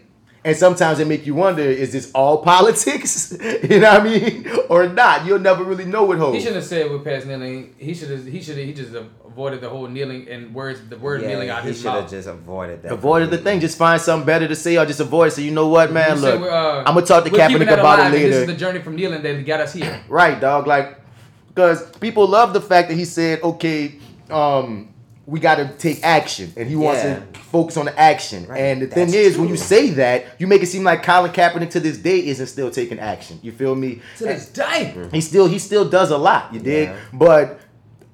[0.44, 3.36] And sometimes it make you wonder: Is this all politics?
[3.42, 5.26] you know what I mean, or not?
[5.26, 7.74] You'll never really know what Hope He shouldn't have said we're past kneeling.
[7.78, 8.24] He should have.
[8.24, 8.64] He should have.
[8.64, 10.80] He just avoided the whole kneeling and words.
[10.88, 12.92] The word yeah, kneeling out he his should have just avoided that.
[12.92, 13.58] Avoided the thing.
[13.58, 15.28] Just find something better to say, or just avoid.
[15.28, 15.30] it.
[15.32, 16.16] So you know what, man?
[16.16, 18.28] You Look, uh, I'm gonna talk to we're Kaepernick about alive, it later.
[18.30, 20.00] This is the journey from kneeling that got us here.
[20.08, 20.68] Right, dog.
[20.68, 21.00] Like,
[21.48, 23.98] because people love the fact that he said, okay,
[24.30, 24.94] um,
[25.26, 27.16] we got to take action, and he wants Yeah.
[27.16, 28.46] to focus on the action.
[28.46, 31.02] Right, And the that's thing is, when you say that, you make it seem like
[31.02, 33.40] Colin Kaepernick to this day isn't still taking action.
[33.42, 34.00] You feel me?
[34.18, 34.94] To this day.
[35.12, 36.88] He still he still does a lot, you dig?
[36.90, 36.96] Yeah.
[37.12, 37.60] But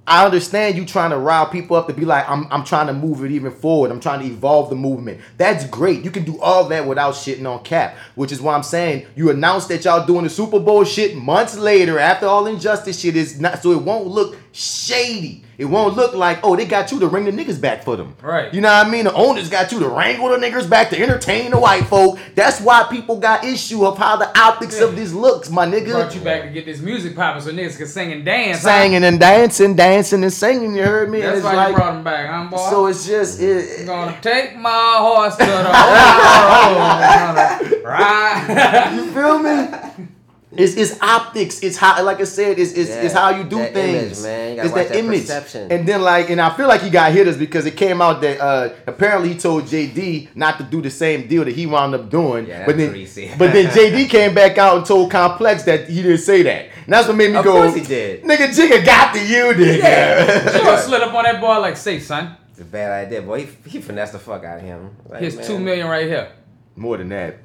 [0.06, 2.92] I understand you trying to rile people up to be like, I'm, I'm trying to
[2.92, 3.92] move it even forward.
[3.92, 5.20] I'm trying to evolve the movement.
[5.36, 6.04] That's great.
[6.04, 9.30] You can do all that without shitting on Cap, which is why I'm saying you
[9.30, 13.38] announced that y'all doing the Super Bowl shit months later after all injustice shit is
[13.38, 15.41] not, so it won't look shady.
[15.58, 18.16] It won't look like, oh, they got you to ring the niggas back for them.
[18.22, 18.52] Right.
[18.54, 19.04] You know what I mean?
[19.04, 22.18] The owners got you to wrangle the niggas back to entertain the white folk.
[22.34, 26.14] That's why people got issue of how the optics of this looks, my nigga Brought
[26.14, 28.62] you back to get this music popping so niggas can sing and dance.
[28.62, 28.80] huh?
[28.80, 30.74] singing and dancing, dancing and singing.
[30.74, 31.20] You heard me?
[31.20, 32.70] That's it's why like, you brought him back, huh, boy?
[32.70, 35.52] so it's just it, I'm gonna take my horse to the
[37.72, 37.82] road.
[37.84, 38.92] Right.
[38.96, 40.08] you feel me?
[40.54, 41.60] It's, it's optics.
[41.62, 44.18] It's how, like I said, it's, it's, it's how you do that things.
[44.18, 44.50] image, man.
[44.50, 45.20] You gotta it's watch that, that image.
[45.22, 45.72] perception.
[45.72, 48.38] And then like, and I feel like he got hitters because it came out that
[48.40, 52.10] uh, apparently he told JD not to do the same deal that he wound up
[52.10, 52.46] doing.
[52.46, 52.92] Yeah, but then,
[53.38, 56.66] but then JD came back out and told Complex that he didn't say that.
[56.84, 57.52] And that's what made me Of go.
[57.52, 58.22] course he did.
[58.24, 59.78] Nigga, Jigga got to you, nigga.
[59.78, 60.50] Yeah.
[60.58, 63.46] Sure, slid up on that boy like, say, son, It's a bad idea, boy.
[63.46, 64.96] He, he finessed the fuck out of him.
[65.08, 66.30] Like, here's man, two million right here.
[66.76, 67.36] More than that.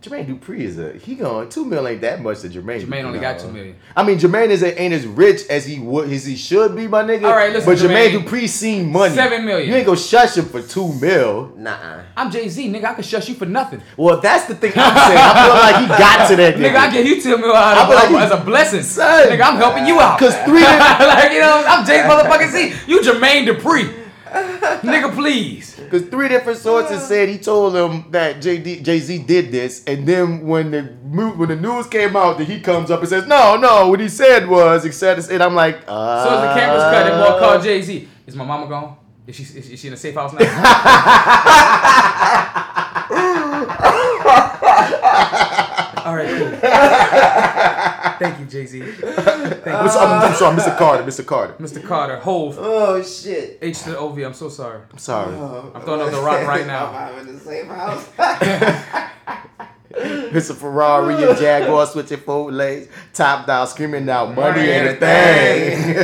[0.00, 0.38] Two million.
[0.38, 2.82] Jermaine Dupri is a he going two mil ain't that much to Jermaine.
[2.82, 3.76] Jermaine only got two million.
[3.94, 6.88] I mean, Jermaine is a, ain't as rich as he would as he should be,
[6.88, 7.24] my nigga.
[7.24, 9.14] All right, listen, but Jermaine, Jermaine, Dupri seen money.
[9.14, 9.68] seven million.
[9.68, 11.52] You ain't gonna shush him for two mil.
[11.56, 12.00] Nah.
[12.16, 12.84] I'm Jay Z, nigga.
[12.84, 13.82] I can shush you for nothing.
[13.96, 15.18] Well, that's the thing I'm saying.
[15.18, 17.82] I feel like he got to that Nigga, I give you two mil out I
[17.82, 18.82] of, feel like as a blessing.
[18.82, 19.28] Son.
[19.28, 20.18] Nigga, I'm helping you out.
[20.18, 22.74] Cause three like, you know, I'm Jay motherfucking Z.
[22.86, 23.99] You Jermaine Dupri.
[24.30, 25.76] Nigga, please.
[25.76, 30.46] Because three different sources said he told them that Jay Z did this, and then
[30.46, 33.88] when the when the news came out, that he comes up and says, "No, no,
[33.88, 35.24] what he said was," etc.
[35.32, 38.08] And I'm like, uh, So as the cameras cut, and boy called Jay Z.
[38.26, 38.96] Is my mama gone?
[39.26, 40.38] Is she is, is she in a safe house now?
[46.06, 48.06] All right, cool.
[48.20, 48.80] Thank you, Jay Z.
[48.82, 49.72] Thank you.
[49.72, 50.76] I'm sorry, I'm sorry, Mr.
[50.76, 51.24] Carter, Mr.
[51.26, 51.54] Carter.
[51.54, 51.82] Mr.
[51.82, 53.58] Carter, Hove, Oh shit.
[53.62, 54.18] H to the OV.
[54.18, 54.82] I'm so sorry.
[54.92, 55.34] I'm sorry.
[55.34, 56.86] I'm throwing up the rock right now.
[56.94, 58.06] I'm in the same house.
[59.90, 60.54] Mr.
[60.54, 65.94] Ferrari and Jaguar switching forward lanes, top down, screaming out money Money ain't a thing.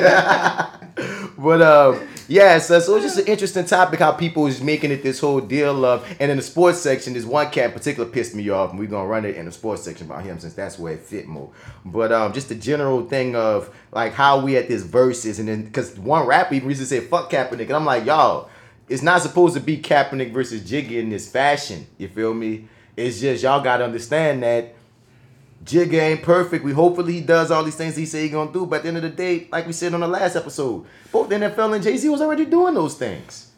[1.38, 5.02] but um, yeah, so, so it's just an interesting topic how people is making it
[5.02, 8.34] this whole deal of, and in the sports section, this one cat in particular pissed
[8.34, 10.78] me off, and we're gonna run it in the sports section about him since that's
[10.78, 11.50] where it fit more.
[11.84, 15.64] But um, just the general thing of like how we at this verses, and then
[15.64, 18.50] because one rapper even recently said fuck Kaepernick, and I'm like y'all,
[18.88, 21.86] it's not supposed to be Kaepernick versus Jiggy in this fashion.
[21.98, 22.68] You feel me?
[22.96, 24.74] It's just y'all gotta understand that
[25.66, 26.64] Jigga ain't perfect.
[26.64, 28.64] We hopefully he does all these things he say he gonna do.
[28.66, 31.28] But at the end of the day, like we said on the last episode, both
[31.28, 33.50] the NFL and Jay Z was already doing those things.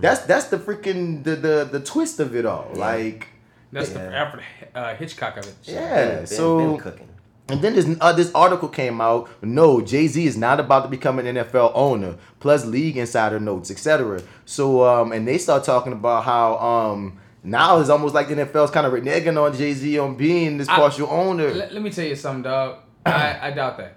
[0.00, 2.70] That's that's the freaking the the the twist of it all.
[2.74, 3.28] Like
[3.70, 4.42] That's the Alfred
[4.74, 5.54] uh, Hitchcock of it.
[5.64, 7.08] yeah, Been- so been cooking.
[7.48, 9.28] and then this uh, this article came out.
[9.42, 12.16] No, Jay Z is not about to become an NFL owner.
[12.40, 14.22] Plus league insider notes, etc.
[14.46, 18.70] So um, and they start talking about how um now it's almost like the NFL's
[18.70, 21.52] kind of reneging on Jay Z on being this I- partial owner.
[21.52, 22.78] Let, let me tell you something, dog.
[23.04, 23.96] I, I doubt that.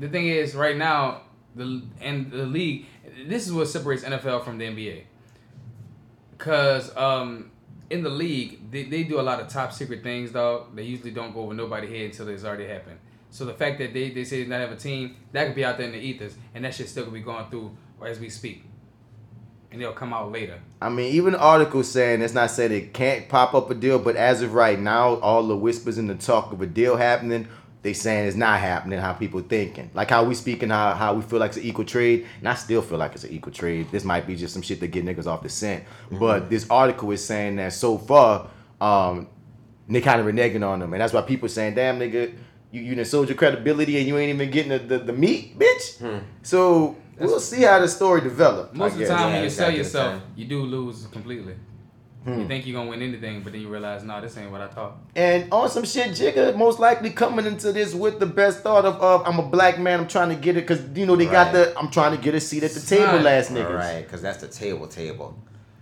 [0.00, 1.22] The thing is, right now,
[1.54, 2.86] the and the league.
[3.26, 5.04] This is what separates NFL from the NBA.
[6.38, 7.50] Cause um,
[7.90, 10.74] in the league, they, they do a lot of top secret things, dog.
[10.74, 12.98] They usually don't go over nobody's head until it's already happened.
[13.30, 15.64] So the fact that they, they say they not have a team, that could be
[15.64, 18.28] out there in the ethers, and that shit still could be going through as we
[18.28, 18.64] speak,
[19.72, 20.60] and they'll come out later.
[20.80, 24.16] I mean, even articles saying it's not saying it can't pop up a deal, but
[24.16, 27.48] as of right now, all the whispers and the talk of a deal happening,
[27.80, 28.98] they saying it's not happening.
[28.98, 31.86] How people thinking, like how we speaking, how how we feel like it's an equal
[31.86, 33.90] trade, and I still feel like it's an equal trade.
[33.90, 37.10] This might be just some shit to get niggas off the scent, but this article
[37.10, 38.50] is saying that so far,
[38.80, 39.26] um,
[39.88, 42.34] they kind of reneging on them, and that's why people saying, "Damn, nigga."
[42.74, 45.58] You, you done sold your credibility and you ain't even getting the, the, the meat,
[45.58, 46.22] bitch.
[46.42, 48.74] So we'll see how the story develops.
[48.74, 51.54] Most of the time, Yeah, when you sell yourself, you do lose completely.
[52.24, 52.38] Hmm.
[52.40, 54.68] You think you're gonna win anything, but then you realize, no, this ain't what I
[54.68, 54.96] thought.
[55.16, 58.94] And on some shit, Jigga most likely coming into this with the best thought of,
[59.00, 61.52] of I'm a black man, I'm trying to get it, because, you know, they got
[61.52, 63.74] the, I'm trying to get a seat at the table last All niggas.
[63.76, 65.36] right, because that's the table table.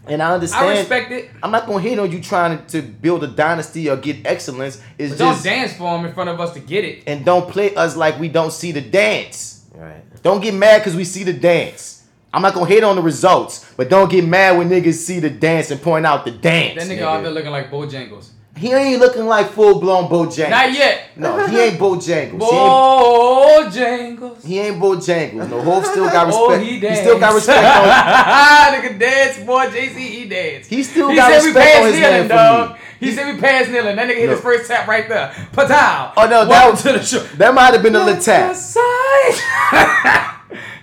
[0.07, 0.67] And I understand.
[0.67, 3.27] I respect it, I'm not going to hate on you trying to, to build a
[3.27, 4.81] dynasty or get excellence.
[4.97, 7.03] It's but don't just, dance for him in front of us to get it.
[7.07, 9.60] and don't play us like we don't see the dance.
[9.75, 10.23] Right.
[10.23, 12.05] Don't get mad because we see the dance.
[12.33, 15.19] I'm not going to hate on the results, but don't get mad when niggas see
[15.19, 16.79] the dance and point out the dance.
[16.79, 17.03] That nigga nigga.
[17.03, 18.31] out there looking like Bojangles.
[18.57, 20.51] He ain't looking like full blown Bojangles.
[20.51, 21.11] Not yet.
[21.17, 22.41] No, he ain't Bojangles.
[22.51, 24.45] He ain't Bojangles.
[24.45, 25.49] He ain't Bojangles.
[25.49, 26.61] No, Hope still got oh, respect.
[26.61, 28.75] Oh, he, he still got respect on.
[28.83, 29.67] nigga dance, boy.
[29.67, 30.67] JC, he dance.
[30.67, 32.73] He still He got said we respect on his kneeling, name dog.
[32.73, 32.79] me.
[33.01, 33.97] He said we passed kneeling.
[33.97, 34.33] That nigga hit No.
[34.33, 35.31] his first tap right there.
[35.53, 36.13] Patow.
[36.17, 37.21] Oh no, that was to the show.
[37.39, 38.55] that might have been a little tap.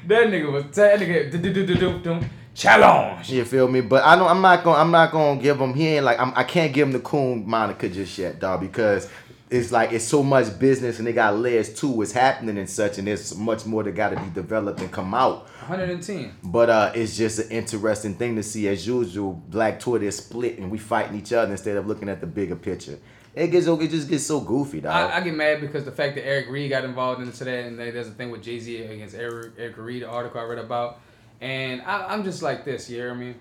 [0.07, 2.34] That nigga was that nigga.
[2.58, 3.30] Challenge.
[3.30, 3.82] You feel me?
[3.82, 4.28] But I don't.
[4.28, 4.80] I'm not gonna.
[4.80, 5.76] I'm not gonna give him.
[5.76, 6.20] He ain't like.
[6.20, 9.08] I'm, I can't give him the coon moniker just yet, dog, because
[9.51, 12.97] it's like it's so much business and they got layers to what's happening and such,
[12.97, 15.47] and there's much more that got to be developed and come out.
[15.68, 16.36] 110.
[16.43, 18.68] But uh, it's just an interesting thing to see.
[18.68, 22.22] As usual, Black Twitter is split and we fighting each other instead of looking at
[22.22, 22.97] the bigger picture.
[23.36, 25.12] It gets it just gets so goofy, dog.
[25.12, 27.78] I, I get mad because the fact that Eric Reid got involved into that, and
[27.78, 30.99] there's a thing with Jay Z against Eric, Eric Reid, the article I read about,
[31.41, 32.89] and I, I'm just like this.
[32.89, 33.35] You hear me?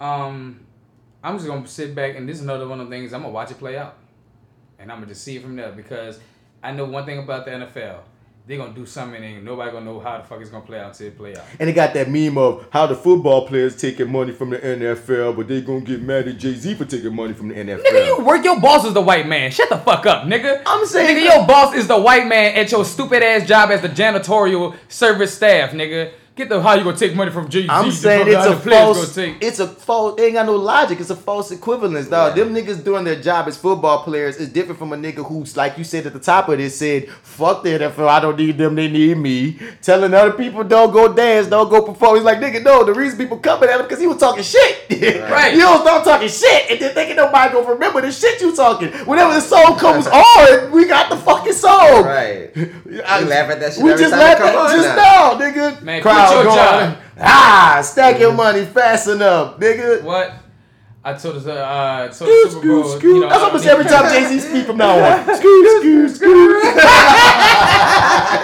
[0.00, 0.60] Um,
[1.22, 3.32] I'm just gonna sit back, and this is another one of the things I'm gonna
[3.32, 3.96] watch it play out,
[4.78, 6.20] and I'm gonna just see it from there because
[6.62, 8.00] I know one thing about the NFL.
[8.48, 10.92] They're gonna do something, and nobody gonna know how the fuck it's gonna play out
[10.92, 11.42] until it play out.
[11.58, 15.34] And they got that meme of how the football players taking money from the NFL,
[15.34, 17.82] but they gonna get mad at Jay Z for taking money from the NFL.
[17.82, 18.44] Nigga, you work.
[18.44, 19.50] Your boss is the white man.
[19.50, 20.62] Shut the fuck up, nigga.
[20.64, 23.82] I'm saying- nigga, your boss is the white man at your stupid ass job as
[23.82, 26.12] the janitorial service staff, nigga.
[26.36, 27.68] Get the how you gonna take money from Jay Z?
[27.70, 29.14] I'm saying it's a the false.
[29.14, 29.38] Take.
[29.40, 30.20] It's a false.
[30.20, 31.00] It ain't got no logic.
[31.00, 32.36] It's a false equivalence, dog.
[32.36, 32.44] Yeah.
[32.44, 35.78] Them niggas doing their job as football players is different from a nigga who's like
[35.78, 38.06] you said at the top of this said, "Fuck the NFL.
[38.06, 38.74] I don't need them.
[38.74, 42.16] They need me." Telling other people don't go dance, don't go perform.
[42.16, 42.84] He's like, nigga, no.
[42.84, 44.90] The reason people coming at him because he was talking shit.
[45.30, 45.54] Right.
[45.54, 48.92] you don't start talking shit and then thinking nobody gonna remember the shit you talking.
[49.06, 52.04] Whenever the song comes on, we got the fucking song.
[52.04, 52.50] Right.
[53.06, 54.88] I- We laugh at that shit We every just time it come at on just
[54.96, 54.96] now.
[54.96, 55.82] now, nigga.
[55.82, 56.96] Man, Crowd quit your going, job.
[57.20, 60.02] Ah, stack your money fast enough, nigga.
[60.02, 60.32] What?
[61.04, 62.82] I told us, uh, uh, told Scoot, the Super Bowl.
[62.84, 63.14] scoot, scoot.
[63.14, 65.36] You know, That's I almost mean- every time Jay Z speak from now on.
[65.36, 66.62] Scoot, scoot, scoot.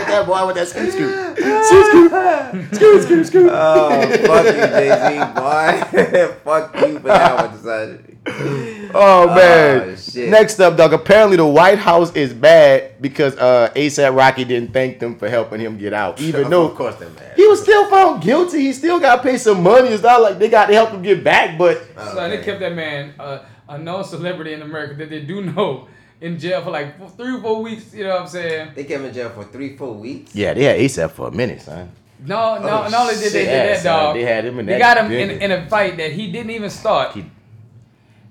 [0.09, 1.37] that boy with that scoot, scoot.
[1.39, 2.75] Scoot, scoot.
[2.77, 3.51] Scoot, scoot, scoot.
[3.53, 6.33] Oh, fuck you, Jay Z, boy.
[6.45, 8.19] fuck you for that one, son.
[8.95, 9.97] Oh man.
[9.97, 10.21] Oh.
[10.29, 10.93] Next up, dog.
[10.93, 15.61] Apparently the White House is bad because uh ASAP Rocky didn't thank them for helping
[15.61, 16.21] him get out.
[16.21, 17.33] Even though of course they're mad.
[17.37, 19.89] he was still found guilty, he still got to pay some money.
[19.89, 22.75] It's not like they got to help him get back, but So they kept that
[22.75, 25.89] man, uh, a known celebrity in America that they do know,
[26.21, 27.95] in jail for like three or four weeks.
[27.95, 28.73] You know what I'm saying?
[28.75, 30.35] They kept him in jail for three, four weeks.
[30.35, 31.91] yeah, they had ASAP for a minute, son.
[32.25, 33.49] No, no, Oh, not only did they shit.
[33.49, 34.17] did that, son, dog.
[34.17, 36.51] they had him in They that got him in, in a fight that he didn't
[36.51, 37.13] even start.
[37.15, 37.25] He-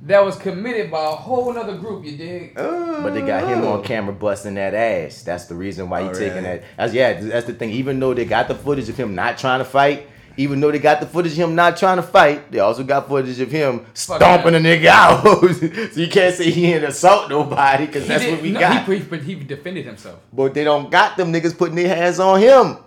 [0.04, 2.06] that was committed by a whole other group.
[2.06, 2.56] You dig?
[2.56, 3.82] But they got him on uh-huh.
[3.84, 5.22] camera busting that ass.
[5.24, 6.58] That's the reason why he Oh, taking really?
[6.58, 6.64] that.
[6.78, 7.22] That's yeah.
[7.22, 7.72] That's the thing.
[7.72, 10.80] Even though they got the footage of him not trying to fight, even though they
[10.80, 13.86] got the footage of him not trying to fight, they also got footage of him
[13.94, 15.24] stomping a nigga out.
[15.94, 18.88] so you can't say he didn't assault nobody because that's did- what we no, got.
[18.88, 20.20] He, but he defended himself.
[20.34, 22.78] but they don't got them niggas putting their hands on him.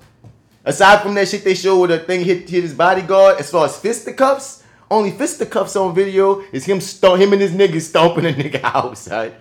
[0.64, 3.66] Aside from that shit they showed where the thing hit, hit his bodyguard, as far
[3.66, 8.32] as fisticuffs, only fisticuffs on video is him stomp him and his niggas stomping a
[8.32, 9.32] nigga out, son.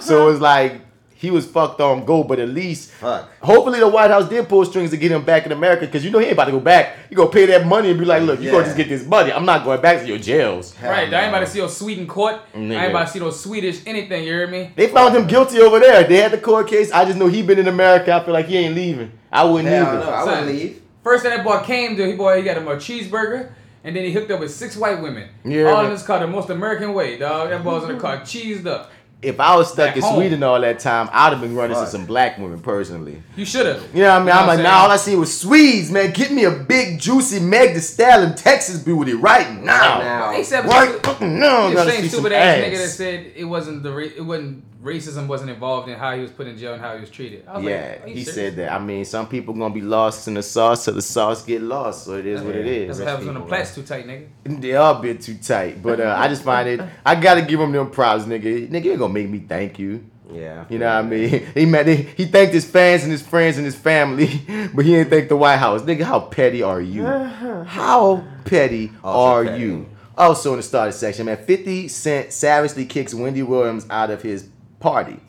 [0.00, 0.80] so it's like
[1.14, 3.28] he was fucked on go, but at least Fuck.
[3.42, 6.12] hopefully the White House did pull strings to get him back in America because you
[6.12, 6.96] know he ain't about to go back.
[7.10, 9.32] You gonna pay that money and be like, look, you gonna just get this money.
[9.32, 10.74] I'm not going back to your jails.
[10.74, 11.12] Hell right?
[11.12, 12.36] I ain't about to see no Sweden court.
[12.54, 14.22] I ain't about to see no Swedish anything.
[14.22, 14.70] You hear me?
[14.76, 16.04] They found him guilty over there.
[16.04, 16.92] They had the court case.
[16.92, 18.12] I just know he been in America.
[18.14, 19.10] I feel like he ain't leaving.
[19.32, 19.98] I wouldn't Hell either.
[20.04, 20.46] no, I Son.
[20.46, 20.82] would leave.
[21.02, 23.50] First thing that boy came to, he boy he got him a cheeseburger,
[23.84, 25.28] and then he hooked up with six white women.
[25.44, 25.92] Yeah, All in man.
[25.92, 27.50] this car, the most American way, dog.
[27.50, 28.90] That boy was in the car, cheesed up.
[29.20, 30.14] If I was stuck Back in home.
[30.14, 31.88] Sweden all that time, I'd have been running to Fuck.
[31.90, 33.20] some black women personally.
[33.34, 33.82] You should have.
[33.92, 34.28] You know what I mean?
[34.32, 34.62] I'm like, saying?
[34.62, 36.12] nah, all I see was Swedes, man.
[36.12, 39.98] Get me a big, juicy Meg Thee Stallion Texas beauty right now.
[39.98, 40.30] Now.
[40.32, 41.68] They said Right fucking now.
[41.68, 42.64] the Gotta same see some stupid ass ass.
[42.64, 46.22] nigga that said it wasn't the ra- it wasn't racism wasn't involved in how he
[46.22, 47.44] was put in jail and how he was treated.
[47.48, 48.34] I was Yeah, like, he serious?
[48.34, 48.72] said that.
[48.72, 52.04] I mean, some people gonna be lost in the sauce till the sauce get lost.
[52.04, 52.88] So it is what it is.
[52.88, 54.60] That's what happens when the people, too tight, nigga.
[54.60, 56.80] They are a bit too tight, but uh, I just find it.
[57.04, 58.68] I gotta give him them props, nigga.
[58.68, 60.04] Nigga, you ain't gonna make me thank you.
[60.32, 60.66] Yeah.
[60.68, 61.46] You know what I mean?
[61.54, 64.26] He met, he, he thanked his fans and his friends and his family,
[64.74, 65.80] but he didn't thank the White House.
[65.82, 67.04] Nigga, how petty are you?
[67.66, 69.62] How petty Ultra are petty.
[69.62, 69.86] you?
[70.16, 74.48] Also in the starter section, man, 50 Cent savagely kicks Wendy Williams out of his
[74.80, 75.20] party.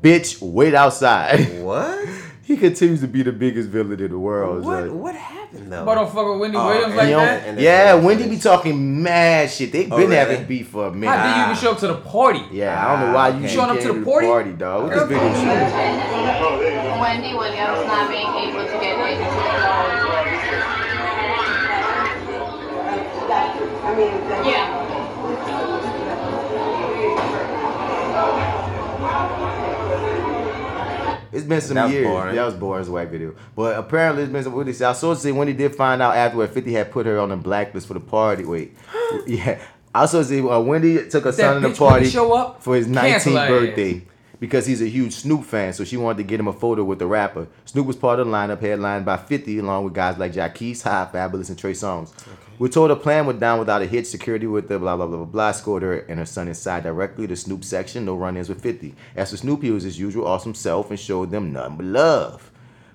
[0.00, 1.40] Bitch, wait outside.
[1.64, 2.08] What?
[2.44, 4.62] he continues to be the biggest villain in the world.
[4.66, 4.80] What?
[4.84, 5.00] son.
[5.00, 5.84] What happened though?
[5.86, 7.58] But don't fuck with Wendy Oh, Williams like He that.
[7.58, 9.72] Yeah, that's- Wendy be talking mad shit.
[9.72, 10.16] They Oh, been really?
[10.16, 11.08] having beef for a minute.
[11.16, 12.42] How did you even show up to the party?
[12.52, 13.48] Yeah, I don't know why you ah, Okay.
[13.48, 14.52] Showing up to the party?
[14.52, 14.82] dog.
[14.84, 17.00] What this video show?
[17.00, 20.34] Wendy Williams not being able to get into
[24.44, 24.83] Yeah.
[31.34, 32.06] It's been some That was years.
[32.06, 32.34] boring.
[32.36, 33.34] That was boring as a white video.
[33.56, 34.84] But apparently it's been some what they say.
[34.84, 37.36] I saw say when he did find out afterward 50 had put her on the
[37.36, 38.44] blacklist for the party.
[38.44, 38.76] Wait.
[39.26, 39.60] yeah.
[39.94, 42.32] I also see uh, Wendy took her That son to the bitch wouldn't party show
[42.34, 42.62] up?
[42.62, 43.48] for his Cancel 19th her ass.
[43.48, 44.02] birthday
[44.40, 45.72] because he's a huge Snoop fan.
[45.72, 47.46] So she wanted to get him a photo with the rapper.
[47.64, 51.08] Snoop was part of the lineup, headlined by 50, along with guys like Jaquez, High,
[51.12, 52.12] Fabolous, and Trey Songz.
[52.56, 54.06] We're told her plan went down without a hit.
[54.06, 57.26] Security with the blah blah blah blah blah scored her and her son inside directly
[57.26, 58.04] to Snoop section.
[58.04, 58.94] No run-ins with 50.
[59.16, 62.52] As for Snoop, he was his usual awesome self and showed them nothing but love.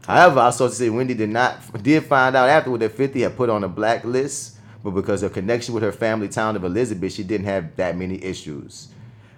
[0.08, 3.36] However, I saw to say Wendy did not did find out afterward that 50 had
[3.36, 7.12] put on a blacklist, but because of her connection with her family town of Elizabeth,
[7.12, 8.88] she didn't have that many issues.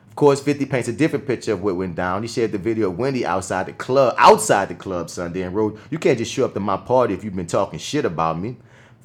[0.08, 2.22] Of course, 50 paints a different picture of what went down.
[2.22, 5.80] He shared the video of Wendy outside the club, outside the club Sunday, and wrote,
[5.90, 8.58] "You can't just show up to my party if you've been talking shit about me."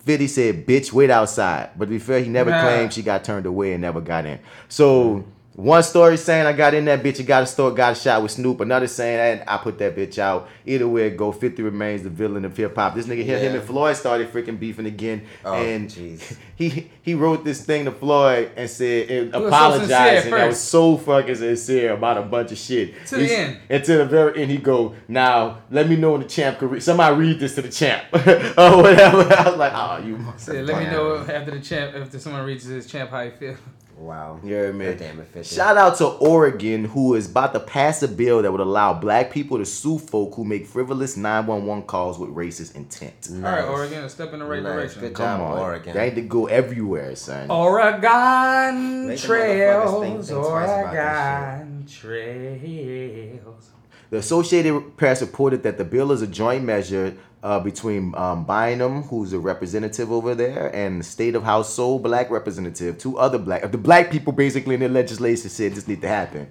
[0.06, 2.62] 50 said, "Bitch, wait outside." But to be fair, he never Nah.
[2.62, 4.38] claimed she got turned away and never got in.
[4.68, 5.24] So
[5.56, 8.22] One story saying I got in that bitch and got a store, got a shot
[8.22, 8.60] with Snoop.
[8.60, 10.50] Another saying I, I put that bitch out.
[10.66, 12.94] Either way it go, 50 remains the villain of hip hop.
[12.94, 15.22] This nigga here, him and Floyd started freaking beefing again.
[15.46, 16.36] Oh, and jeez.
[16.56, 20.22] he he wrote this thing to Floyd and said and was so apologizing.
[20.24, 23.06] sincere that was so fucking sincere about a bunch of shit.
[23.06, 23.56] To the end.
[23.70, 26.70] And to the very end, he go, now let me know when the champ could
[26.70, 26.82] read.
[26.82, 29.22] Somebody read this to the champ or whatever.
[29.32, 30.22] I was like, oh, you.
[30.36, 33.56] Said, let me know after the champ, after someone reads this champ, how you feel.
[33.98, 34.40] Wow.
[34.44, 34.98] Yeah, man.
[34.98, 35.54] Damn it, 50.
[35.54, 39.30] Shout out to Oregon, who is about to pass a bill that would allow black
[39.30, 43.28] people to sue folk who make frivolous 911 calls with racist intent.
[43.32, 44.72] All right, Oregon, step in the right Nice.
[44.74, 45.00] direction.
[45.00, 45.58] Good Come job, on.
[45.58, 45.94] Oregon.
[45.94, 47.50] They need to go everywhere, son.
[47.50, 53.70] Oregon Make the think- trails, think twice about this Oregon trails.
[54.10, 57.14] The Associated Press reported that the bill is a joint measure
[57.46, 62.00] uh, between um, Bynum, who's a representative over there, and the State of House sole
[62.00, 66.00] Black representative, two other black, the black people basically in the legislation said this need
[66.00, 66.48] to happen.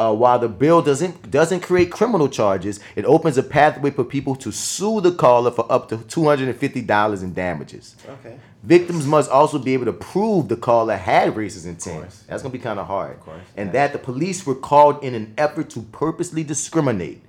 [0.00, 4.34] Uh, while the bill doesn't doesn't create criminal charges, it opens a pathway for people
[4.34, 7.94] to sue the caller for up to two hundred and fifty dollars in damages.
[8.08, 8.36] Okay.
[8.64, 12.10] Victims must also be able to prove the caller had racist intent.
[12.26, 13.12] That's gonna be kind of hard.
[13.12, 13.20] Of
[13.56, 17.22] And that the police were called in an effort to purposely discriminate.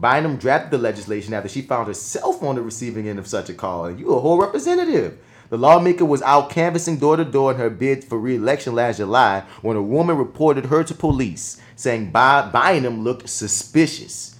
[0.00, 3.54] Bynum drafted the legislation after she found herself on the receiving end of such a
[3.54, 3.86] call.
[3.86, 5.18] And you a whole representative.
[5.50, 9.44] The lawmaker was out canvassing door to door in her bid for re-election last July
[9.62, 14.36] when a woman reported her to police, saying By- Bynum looked suspicious.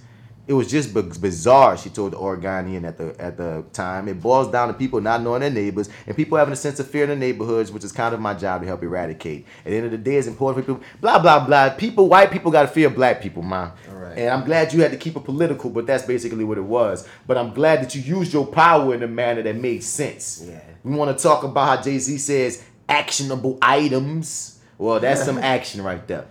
[0.47, 4.07] It was just b- bizarre, she told the Oregonian at the at the time.
[4.07, 6.87] It boils down to people not knowing their neighbors and people having a sense of
[6.89, 9.45] fear in the neighborhoods, which is kind of my job to help eradicate.
[9.63, 10.87] At the end of the day, it's important for people.
[11.01, 11.69] Blah blah blah.
[11.69, 13.73] People, white people got to fear black people, man.
[14.09, 14.17] Alright.
[14.19, 17.07] And I'm glad you had to keep it political, but that's basically what it was.
[17.27, 20.43] But I'm glad that you used your power in a manner that made sense.
[20.45, 20.59] Yeah.
[20.83, 24.59] We want to talk about how Jay Z says actionable items.
[24.77, 26.25] Well, that's some action right there.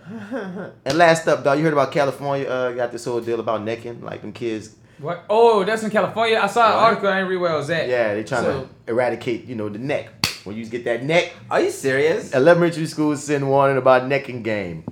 [0.85, 2.47] And last up, dog, you heard about California?
[2.49, 4.75] Uh, got this whole deal about necking, like them kids.
[4.99, 5.23] What?
[5.29, 6.37] Oh, that's in California.
[6.41, 6.83] I saw an Right.
[6.83, 7.09] article.
[7.09, 7.87] I didn't read where it was at.
[7.87, 10.09] Yeah, they're trying So- to eradicate, you know, the neck.
[10.45, 12.33] When you get that neck, Are you serious?
[12.33, 14.83] elementary schools send warning about necking game.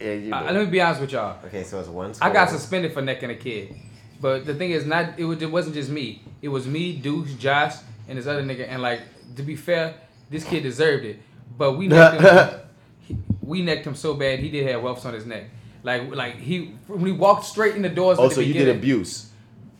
[0.00, 1.38] And, you Uh, let me be honest with y'all.
[1.46, 2.12] Okay, so it's one.
[2.20, 3.74] I got suspended for necking a kid,
[4.20, 6.22] but the thing is, not it, was, it wasn't just me.
[6.42, 7.74] It was me, Deuce, Josh,
[8.08, 8.66] and this other nigga.
[8.68, 9.00] And like
[9.36, 9.94] to be fair,
[10.30, 11.18] this kid deserved it.
[11.56, 12.60] But we necked him.
[13.00, 15.44] he- we necked him so bad he did have whelps on his neck.
[15.82, 18.18] Like like he when he walked straight in the doors.
[18.20, 19.30] oh, so you did beginning, abuse.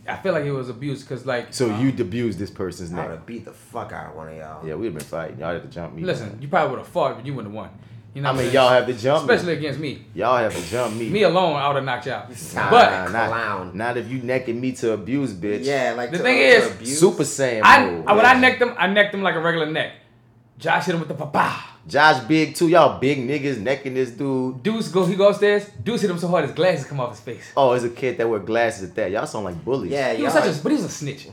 [0.08, 2.96] I feel like it was abuse because like So uh, you abused this person's I
[2.96, 3.10] would neck.
[3.10, 4.64] have beat the fuck out of one of y'all.
[4.66, 5.40] Yeah, we'd have been fighting.
[5.40, 6.02] Y'all had to jump me.
[6.02, 6.38] listen.
[6.40, 7.70] You probably would have fought, but you wouldn't have won.
[8.16, 9.34] You know I mean, I'm y'all have to jump me.
[9.34, 10.02] especially against me.
[10.14, 11.10] Y'all have to jump me.
[11.10, 12.30] Me alone, I would have knocked you out.
[12.54, 13.76] Nah, But not, Clown.
[13.76, 15.64] not if you necking me to abuse, bitch.
[15.66, 16.98] Yeah, like The to- thing to is, abuse.
[16.98, 17.60] Super Saiyan.
[17.62, 18.30] I, mode, I when yeah.
[18.30, 19.92] I necked him, I necked him like a regular neck.
[20.58, 21.62] Josh hit him with the papa.
[21.86, 22.68] Josh big too.
[22.68, 24.62] Y'all big niggas necking this dude.
[24.62, 25.68] Deuce go, he go upstairs.
[25.84, 27.52] Deuce hit him so hard his glasses come off his face.
[27.54, 29.10] Oh, it's a kid that wear glasses at that.
[29.10, 29.92] Y'all sound like bullies.
[29.92, 31.28] Yeah, He was y'all- such a, but he was a snitch.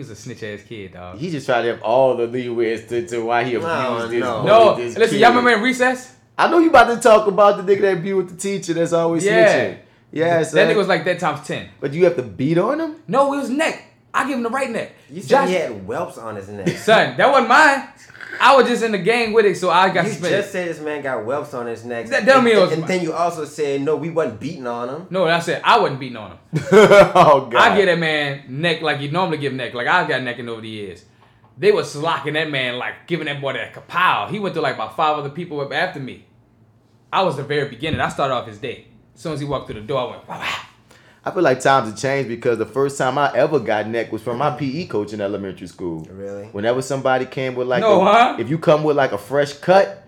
[0.00, 1.18] He was a snitch ass kid, dog.
[1.18, 4.20] He just tried to have all the leeways to, to why he abused No, this.
[4.20, 4.42] no.
[4.44, 5.20] no, this listen, kid.
[5.20, 6.16] y'all remember in recess?
[6.38, 8.94] I know you about to talk about the nigga that be with the teacher that's
[8.94, 9.46] always Yeah.
[9.74, 9.78] snitching.
[10.10, 10.68] Yeah, that son.
[10.68, 11.68] nigga was like that times ten.
[11.80, 12.96] But you have to beat on him?
[13.08, 13.84] No, it was neck.
[14.14, 14.92] I give him the right neck.
[15.10, 16.68] You said Josh, he had whelps on his neck.
[16.78, 17.88] son, that wasn't mine.
[18.40, 20.40] I was just in the gang with it, so I got You suspended.
[20.40, 22.06] just said this man got whelps on his neck.
[22.06, 24.88] That mean it and, was and then you also said no, we wasn't beating on
[24.88, 25.06] him.
[25.10, 26.38] no, I said I wasn't beating on him.
[26.72, 27.54] oh god.
[27.54, 30.60] I get that man neck like you normally give neck, like I got necking over
[30.60, 31.04] the years.
[31.58, 34.30] They was locking that man, like giving that boy that kapow.
[34.30, 36.24] He went through like about five other people up after me.
[37.12, 38.00] I was the very beginning.
[38.00, 38.86] I started off his day.
[39.14, 40.58] As soon as he walked through the door, I went, wow, wow.
[41.24, 44.22] I feel like times have changed because the first time I ever got neck was
[44.22, 44.58] from my mm-hmm.
[44.58, 46.06] PE coach in elementary school.
[46.10, 46.44] Really?
[46.46, 48.36] Whenever somebody came with like No, a, huh?
[48.38, 50.06] if you come with like a fresh cut,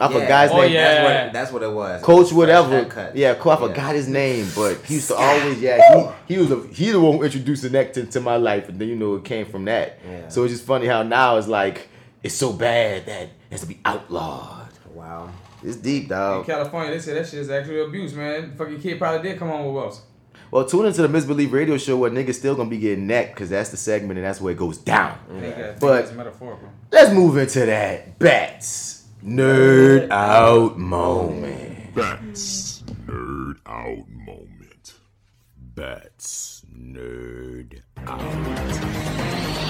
[0.00, 0.20] I Yeah.
[0.20, 0.72] forgot his Oh, name.
[0.72, 0.82] yeah.
[0.82, 2.02] That's what, that's what it was.
[2.02, 2.68] Coach Fresh whatever.
[2.70, 3.14] haircut.
[3.16, 3.68] Yeah, cool, I Yeah.
[3.68, 7.00] forgot his name, but he used to always yeah, he, he was a, he the
[7.00, 9.46] one who introduced the neck to, to my life and then you know it came
[9.46, 9.98] from that.
[10.04, 10.28] Yeah.
[10.30, 11.88] So it's just funny how now it's like
[12.24, 14.68] it's so bad that it has to be outlawed.
[14.94, 15.30] Wow.
[15.62, 16.40] It's deep, dog.
[16.40, 16.46] In.
[16.54, 18.54] California, they said that shit is actually abuse, man.
[18.56, 20.02] Fucking kid probably did come home with wells.
[20.50, 23.50] Well, tune into the Misbelief Radio Show where niggas still gonna be getting necked because
[23.50, 25.16] that's the segment and that's where it goes down.
[25.28, 26.68] I think, I think But- metaphorical.
[26.92, 31.94] Let's move into that bats nerd out moment.
[31.94, 34.94] Bats nerd out moment.
[35.74, 39.69] Bats nerd out.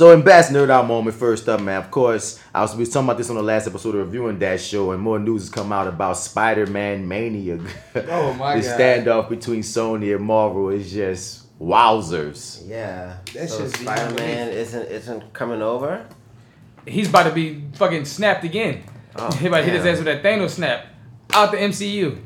[0.00, 1.76] So in best nerd out moment, first up, man.
[1.76, 4.58] Of course, I was we was talking about this on the last episode of ReviewingDAT
[4.58, 7.60] show, and more news has come out about Spider-Man Mania.
[8.08, 8.80] Oh, my the God.
[8.80, 12.66] standoff between Sony and Marvel is just wowzers.
[12.66, 13.18] Yeah.
[13.34, 16.06] That so Spider Man isn't isn't coming over.
[16.86, 18.84] He's about to be fucking snapped again.
[19.16, 20.86] Oh, he about to hit his ass with that Thanos snap
[21.34, 22.18] out the MCU.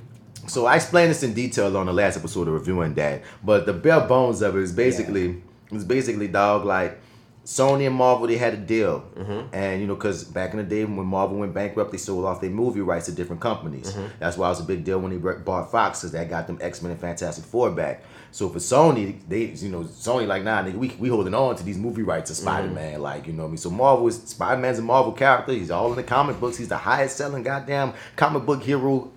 [0.47, 4.03] So I explained this in detail on the last episode of ReviewingDAT, but the bare
[4.03, 7.01] bones of it is basically it was basically dog like
[7.45, 9.55] Sony and Marvel they had a deal, Mm-hmm.
[9.55, 12.41] and you know because back in the day when Marvel went bankrupt, they sold off
[12.41, 13.93] their movie rights to different companies.
[13.93, 14.09] Mhm.
[14.19, 16.59] That's why it was a big deal when they bought Fox because that got them
[16.61, 18.03] X Men and Fantastic Four back.
[18.31, 21.63] So for Sony, they you know Sony like nah nigga we we holding on to
[21.63, 23.59] these movie rights to Spider Man like you know what I mean.
[23.59, 25.53] So Marvel is Spider Man's a Marvel character.
[25.53, 26.57] He's all in the comic books.
[26.57, 29.11] He's the highest selling goddamn comic book hero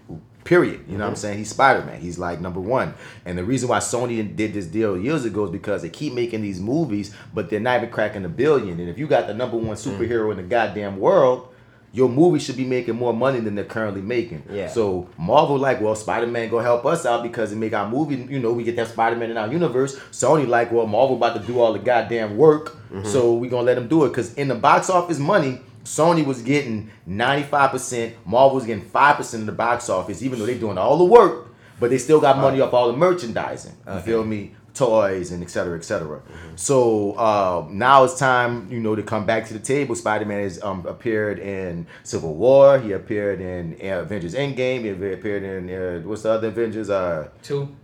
[0.47, 0.85] Period.
[0.87, 1.19] You know what I'm mm-hmm.
[1.19, 1.37] saying?
[1.39, 1.99] He's Spider Man.
[1.99, 2.93] He's like number one.
[3.25, 6.41] And the reason why Sony did this deal years ago is because they keep making
[6.41, 8.79] these movies, but they're not even cracking a billion.
[8.79, 9.91] And if you got the number one mm.
[9.91, 11.53] superhero in the goddamn world,
[11.91, 14.43] your movie should be making more money than they're currently making.
[14.49, 14.69] Yeah.
[14.69, 18.15] So Marvel like, well, Spider Man go help us out because it make our movie.
[18.15, 19.97] You know, we get that Spider Man in our universe.
[20.11, 23.03] Sony like, well, Marvel about to do all the goddamn work, mm-hmm.
[23.03, 25.59] so we gonna let them do it because in the box office money.
[25.87, 30.59] Sony was getting 95%, Marvel was getting 5% of the box office, even though they're
[30.59, 31.47] doing all the work,
[31.79, 33.75] but they still got money off all the merchandising.
[33.87, 34.53] You feel me?
[34.73, 36.21] Toys and et cetera, et cetera.
[36.55, 39.95] So uh, now it's time, you know, to come back to the table.
[39.95, 42.77] Spider-Man has um, appeared in Civil War.
[42.79, 44.81] He appeared in uh, Avengers Endgame.
[44.83, 46.91] He appeared in uh, what's the other Avengers?
[46.91, 47.75] Uh, Two.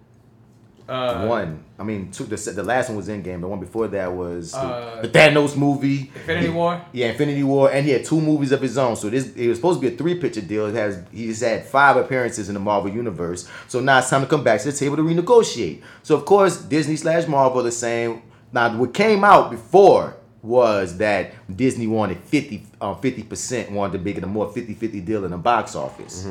[0.88, 1.64] Uh, one.
[1.80, 2.26] I mean, two.
[2.26, 3.40] The, the last one was Endgame.
[3.42, 6.12] The one before that was Uh, the Thanos movie.
[6.16, 6.82] Infinity He- War?
[6.92, 8.96] Yeah, Infinity War, and he had two movies of his own.
[8.96, 10.68] So this it was supposed to be a three picture deal.
[10.68, 13.48] It has he's had five appearances in the Marvel universe.
[13.68, 15.82] So now it's time to come back to the table to renegotiate.
[16.04, 18.22] So of course Disney slash Marvel are saying
[18.52, 24.18] now what came out before was that Disney wanted 50 uh, 50% wanted to make
[24.18, 26.28] it a more 50-50 deal in the box office.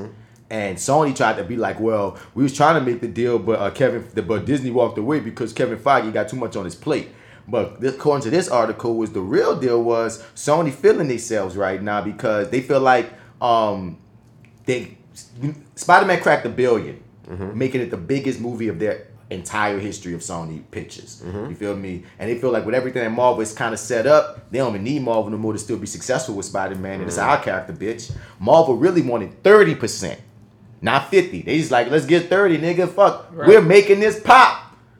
[0.52, 3.58] And Sony tried to be like, well, we was trying to make the deal, but
[3.58, 7.08] uh, Kevin, but Disney walked away because Kevin Feige got too much on his plate.
[7.48, 11.82] But this, according to this article, was the real deal was Sony feeling themselves right
[11.82, 13.98] now because they feel like um
[14.66, 14.98] they
[15.74, 16.98] Spider-Man cracked a 1000000000
[17.54, 21.22] making it the biggest movie of their entire history of Sony pictures.
[21.48, 22.04] You feel me?
[22.18, 24.74] And they feel like with everything that Marvel is kind of set up, they don't
[24.74, 27.00] even need Marvel no more to still be successful with Spider-Man.
[27.00, 28.12] And it's our character, bitch.
[28.38, 30.18] Marvel really wanted 30%,
[30.82, 31.42] not 50.
[31.42, 32.88] They just like, let's get 30, nigga.
[32.88, 33.28] Fuck.
[33.32, 33.48] Right.
[33.48, 34.58] We're making this pop.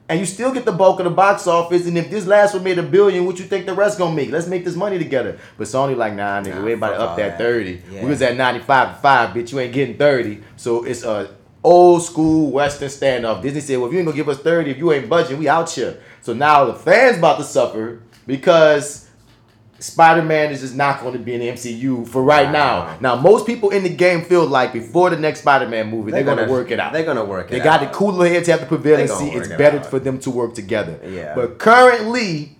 [0.09, 1.87] And you still get the bulk of the box office.
[1.87, 4.31] And if this last one made a billion, what you think the rest gonna make?
[4.31, 5.39] Let's make this money together.
[5.57, 7.37] But Sony like, nah, nigga, Nah, we about to up that that.
[7.37, 7.81] 30.
[7.91, 8.03] Yeah.
[8.03, 9.51] We was at 95 to 5, bitch.
[9.51, 10.43] You ain't getting 30.
[10.57, 13.41] So it's a old school Western standoff.
[13.41, 15.47] Disney said, well, if you ain't gonna give us 30, if you ain't budging, we
[15.47, 15.99] out here.
[16.21, 19.09] So now the fans about to suffer because
[19.83, 22.97] Spider-Man is just not going to be in the MCU for right now.
[23.01, 26.35] Now, most people in the game feel like before the next Spider-Man movie, they're, They're
[26.35, 26.93] going to work it out.
[26.93, 27.91] they're gonna work They it got out.
[27.91, 29.85] the cooler heads have to prevail They and see it's it better out.
[29.85, 30.99] for them to work together.
[31.05, 31.35] Yeah.
[31.35, 32.57] But currently,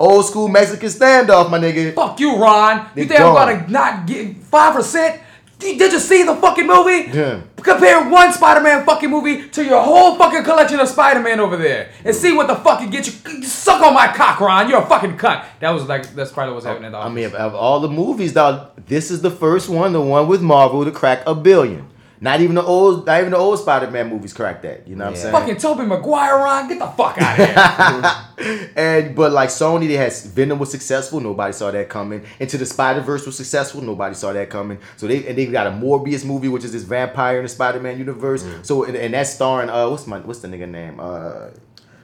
[0.00, 1.94] old school Mexican standoff, my nigga.
[1.94, 2.86] Fuck you, Ron.
[2.96, 5.20] You think I'm gonna not get five percent?
[5.58, 7.10] Did you see the fucking movie?
[7.16, 7.40] Yeah.
[7.56, 12.14] Compare one Spider-Man fucking movie to your whole fucking collection of Spider-Man over there, and
[12.14, 13.42] see what the fuck it gets you.
[13.42, 14.68] Suck on my cock, Ron.
[14.68, 15.44] You're a fucking cunt.
[15.60, 16.92] That was like that's probably what's happening.
[16.92, 17.06] Dog.
[17.06, 20.28] I mean, of, of all the movies, dog, this is the first one, the one
[20.28, 21.88] with Marvel, to crack a billion.
[22.20, 24.86] Not even the old, not even the old Spider-Man movies cracked that.
[24.86, 25.32] You know what I'm saying?
[25.32, 26.68] fucking Tobey Maguire, Ron.
[26.68, 28.70] Get the fuck out of here.
[28.76, 31.20] and but like Sony, they had Venom was successful.
[31.20, 32.24] Nobody saw that coming.
[32.38, 33.80] Into the Spider Verse was successful.
[33.82, 34.78] Nobody saw that coming.
[34.96, 37.80] So they and they got a Morbius movie, which is this vampire in the Spider
[37.80, 38.46] Man universe.
[38.62, 41.48] So and, and that's starring uh what's my what's the nigga name uh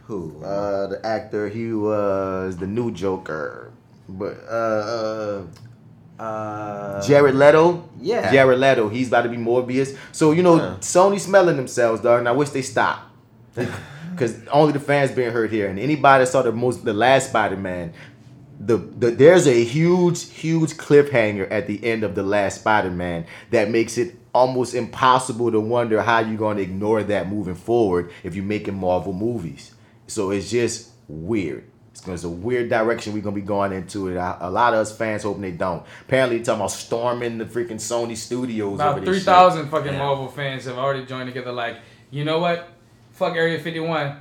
[0.07, 3.73] who uh the actor he was the new Joker,
[4.09, 5.43] but uh.
[6.21, 8.31] Uh, Jared Leto, yeah.
[8.31, 9.97] Jared Leto, he's about to be Morbius.
[10.12, 10.77] So you know.
[10.81, 12.18] Sony smelling themselves, dog.
[12.18, 13.11] And I wish they stopped,
[13.55, 15.66] because only the fans being hurt here.
[15.68, 17.95] And anybody that saw the most, the last Spider Man,
[18.61, 23.25] the, the there's a huge, huge cliffhanger at the end of the last Spider Man
[23.51, 28.12] that makes it almost impossible to wonder how you're going to ignore that moving forward
[28.23, 29.75] if you're making Marvel movies.
[30.07, 31.70] So it's just weird.
[32.01, 34.17] It's It's a weird direction we're gonna be going into it.
[34.17, 35.83] A a lot of us fans hoping they don't.
[36.03, 38.75] Apparently, they're talking about storming the freaking Sony studios.
[38.81, 39.21] over About this three
[39.67, 39.99] fucking Yeah.
[39.99, 41.53] Marvel fans have already joined together.
[41.53, 41.77] Like,
[42.11, 42.69] you know what?
[43.13, 44.17] Fuck Area 51.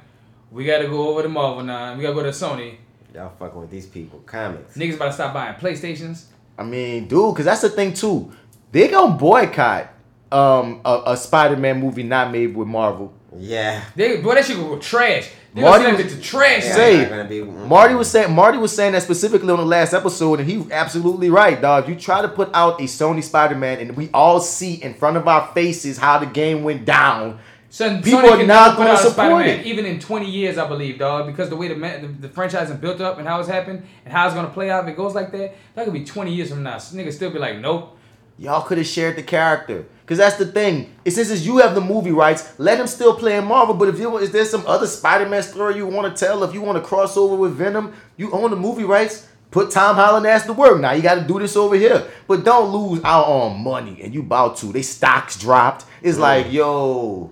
[0.52, 1.96] We gotta go over to Marvel now.
[1.96, 2.76] We gotta go to Sony.
[3.14, 4.20] Y'all fucking with these people.
[4.26, 4.76] Comics.
[4.76, 6.26] Niggas about to stop buying PlayStations.
[6.58, 8.32] I mean, dude, because that's the thing too.
[8.72, 9.94] They gonna boycott
[10.32, 13.14] um a, a Spider-Man movie not made with Marvel.
[13.38, 13.84] Yeah.
[13.96, 15.32] They, boy, that shit go trash.
[15.54, 16.64] They Marty gonna send was- it to trash.
[16.64, 20.50] Say, be- Marty was saying Marty was saying that specifically on the last episode, and
[20.50, 21.90] he absolutely right, dog.
[21.90, 25.28] You try to put out a Sony Spider-Man, and we all see in front of
[25.28, 27.40] our faces how the game went down.
[27.72, 29.66] Son, People Sony are can not gonna support Spider-Man, it.
[29.68, 32.70] even in 20 years, I believe, dog, because the way the, man, the, the franchise
[32.72, 34.98] is built up and how it's happened and how it's gonna play out, if it
[34.98, 36.78] goes like that, that could be 20 years from now.
[36.78, 37.96] Niggas still be like, nope.
[38.40, 39.86] Y'all could have shared the character.
[40.06, 40.96] Cause that's the thing.
[41.06, 43.76] It says is you have the movie rights, let him still play in Marvel.
[43.76, 46.62] But if you is there some other Spider-Man story you want to tell, if you
[46.62, 49.28] want to cross over with Venom, you own the movie rights.
[49.52, 50.80] Put Tom Holland ass to work.
[50.80, 54.00] Now you got to do this over here, but don't lose out on money.
[54.02, 54.68] And you about to.
[54.68, 55.86] They stocks dropped.
[56.02, 56.22] It's mm.
[56.22, 57.32] like yo,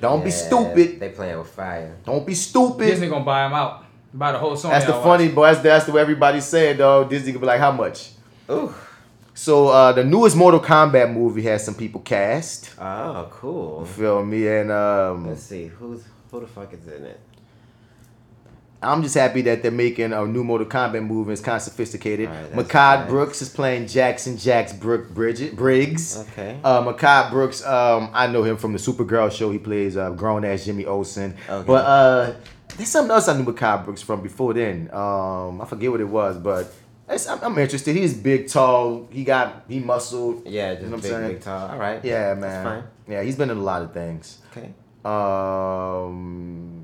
[0.00, 0.98] don't be stupid.
[0.98, 1.96] They playing with fire.
[2.04, 2.86] Don't be stupid.
[2.86, 3.84] Disney gonna buy him out.
[4.12, 4.70] Buy the whole Sony.
[4.70, 5.34] That's the funny, watch.
[5.34, 7.04] but that's, that's the way everybody's saying, though.
[7.04, 8.10] Disney could be like, how much?
[8.50, 8.74] Ooh.
[9.36, 12.70] So uh, the newest Mortal Kombat movie has some people cast.
[12.80, 13.80] Oh, cool.
[13.80, 14.48] You feel me?
[14.48, 17.20] And um, Let's see who's who the fuck is in it.
[18.82, 21.32] I'm just happy that they're making a new Mortal Kombat movie.
[21.32, 22.30] It's kind of sophisticated.
[22.30, 23.08] That's Mehcad nice.
[23.10, 26.16] Brooks is playing Jackson Jax Brook Bridget Briggs.
[26.16, 26.58] Okay.
[26.64, 29.50] Uh, Mehcad Brooks, um, I know him from the Supergirl show.
[29.50, 31.36] He plays uh, grown ass Jimmy Olsen.
[31.48, 31.66] Okay.
[31.66, 32.34] But uh,
[32.76, 34.88] there's something else I knew Mehcad Brooks from before then.
[34.94, 36.72] Um, I forget what it was, but
[37.08, 37.94] I'm, I'm interested.
[37.94, 39.08] He's big, tall.
[39.10, 40.46] He got he muscled.
[40.46, 41.32] Yeah, just You know what I'm big, saying?
[41.34, 41.68] big, tall.
[41.70, 42.04] All right.
[42.04, 42.64] Yeah, man.
[42.64, 42.84] fine.
[43.08, 44.38] Yeah, he's been in a lot of things.
[44.50, 44.72] Okay.
[45.04, 46.82] Um,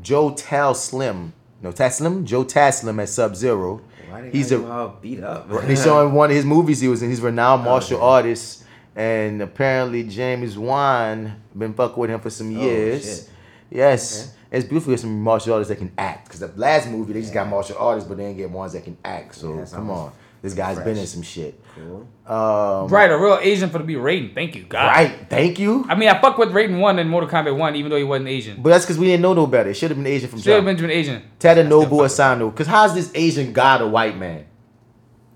[0.00, 3.80] Joe Taslim, no Taslim, Joe Taslim at Sub Zero.
[4.30, 5.48] He's a all beat up?
[5.66, 5.74] they
[6.06, 7.08] in one of his movies he was in.
[7.10, 8.04] He's a renowned martial Okay.
[8.06, 13.04] artist, and apparently James Wan been fucking with him for some Oh, years.
[13.04, 13.30] shit.
[13.70, 16.24] Yes, it's beautiful with some martial artists that can act.
[16.26, 18.84] Because the last movie they just got martial artists, but they didn't get ones that
[18.84, 19.34] can act.
[19.34, 21.60] So Yeah, come on, this guy's been in some shit.
[21.74, 22.06] Cool.
[22.26, 24.34] Um, Right, a real Asian for to be Raiden.
[24.34, 24.86] Thank you, God.
[24.86, 25.26] right.
[25.28, 25.84] Thank you.
[25.88, 28.28] I mean, I fuck with Raiden 1 and Mortal Kombat 1, even though he wasn't
[28.28, 28.62] Asian.
[28.62, 29.70] But that's because we didn't know no better.
[29.70, 30.66] It should have been Asian from Still jump.
[30.66, 31.22] Benjamin Asian.
[31.40, 32.50] Tadanobu Asano.
[32.50, 34.44] Because how's this Asian god a white man?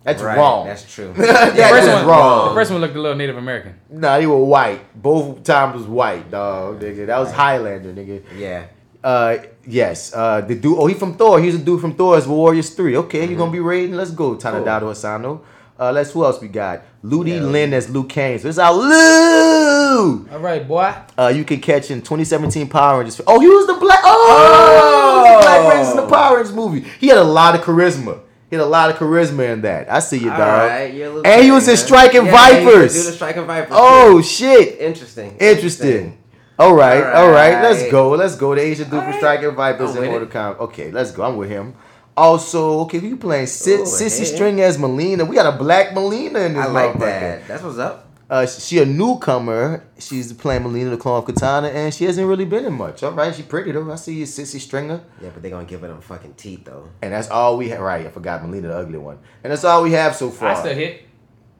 [0.04, 0.66] That's Right, wrong.
[0.66, 1.12] That's true.
[1.16, 2.48] that The first, is one, wrong.
[2.50, 3.74] the first one looked a little Native American.
[3.90, 4.80] Nah, they were white.
[5.02, 6.80] Both times was white, dog.
[6.80, 8.22] Nigga, that was Highlander, nigga.
[8.38, 8.66] Yeah.
[9.02, 10.12] Uh, yes.
[10.14, 10.76] Uh, the dude.
[10.78, 11.40] Oh, he from Thor.
[11.40, 12.96] He's a dude from Thor's Warriors Three.
[12.96, 13.94] Okay, you gonna be raiding?
[13.96, 15.42] Let's go, Tanadado Asano.
[15.80, 16.82] Uh, let's who else we got?
[17.04, 17.42] Ludi Yeah.
[17.42, 18.36] Lin as Liu Kang.
[18.38, 20.28] So it's our Lou.
[20.32, 20.92] All right, boy.
[21.16, 23.20] Uh, you can catch in 2017 Power Rangers.
[23.26, 24.00] Oh, he was the black.
[24.02, 26.80] Oh, he the Black Rangers in the Power Rangers movie.
[26.98, 28.20] He had a lot of charisma.
[28.50, 29.92] He had a lot of charisma in that.
[29.92, 30.94] I see you, dog.
[30.94, 32.24] You're little and he was in Striking.
[32.24, 33.06] Yeah, he could Vipers.
[33.06, 33.70] the Striking Vipers.
[33.72, 34.22] Oh too.
[34.24, 34.78] shit!
[34.80, 35.36] interesting.
[35.38, 36.17] Interesting.
[36.58, 37.62] All right, all right.
[37.62, 38.10] Let's go.
[38.10, 38.54] Let's go.
[38.54, 39.16] The Asian dude from Alright.
[39.20, 40.54] Striking Vipers I'm and with Mortal.
[40.56, 40.58] Kombat.
[40.60, 41.22] Okay, let's go.
[41.22, 41.74] I'm with him.
[42.16, 43.46] Also, okay, who you playing?
[43.46, 44.24] Sis, Ooh, Sissy hey.
[44.24, 45.28] String as Mileena.
[45.28, 47.46] We got a black Mileena in this I like that.
[47.46, 48.06] That's what's up.
[48.28, 49.86] Uh, she a newcomer.
[50.00, 53.04] She's playing Mileena the Clone of Katana, and she hasn't really been in much.
[53.04, 53.90] All right, she pretty though.
[53.90, 55.00] I see you, Sisi Stringer.
[55.22, 56.88] Yeah, but they gonna give her them fucking teeth though.
[57.00, 57.78] And that's all we have.
[57.78, 59.20] Right, I forgot Mileena, the ugly one.
[59.44, 60.48] And that's all we have so far.
[60.50, 61.04] I still hit.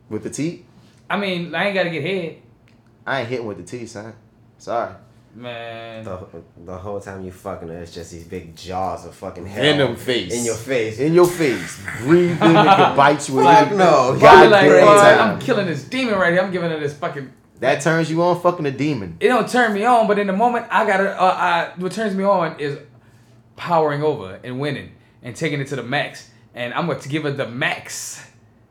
[0.09, 0.64] With the teeth?
[1.09, 2.42] I mean, I ain't got to get hit.
[3.07, 4.12] I ain't hitting with the teeth, son.
[4.59, 4.95] Sorry.
[5.35, 6.05] Man.
[6.05, 6.27] The,
[6.65, 9.97] the whole time you fucking her, it's just these big jaws of fucking hell Venom
[9.97, 10.35] face.
[10.35, 10.99] in your face.
[10.99, 11.81] In your face.
[12.01, 13.43] Breathing, it could bite you.
[13.43, 14.19] Fuck in no.
[14.21, 15.21] God like, damn boy, time.
[15.35, 16.43] I'm killing this demon right here.
[16.43, 17.33] I'm giving her this fucking.
[17.61, 19.17] That turns you on fucking a demon.
[19.21, 21.11] It don't turn me on, but in the moment, I gotta.
[21.11, 22.79] Uh, I, what turns me on is
[23.57, 24.93] powering over and winning
[25.23, 26.31] and taking it to the max.
[26.55, 28.25] And I'm gonna give her the max.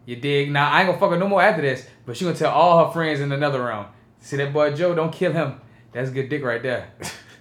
[0.06, 0.52] You dig?
[0.52, 2.88] Now I ain't gonna fuck her no more after this, but she gonna tell all
[2.88, 3.88] her friends in another round.
[4.20, 4.96] See that boy Joe?
[4.96, 5.62] Don't kill him.
[5.94, 6.88] That's good dick right there.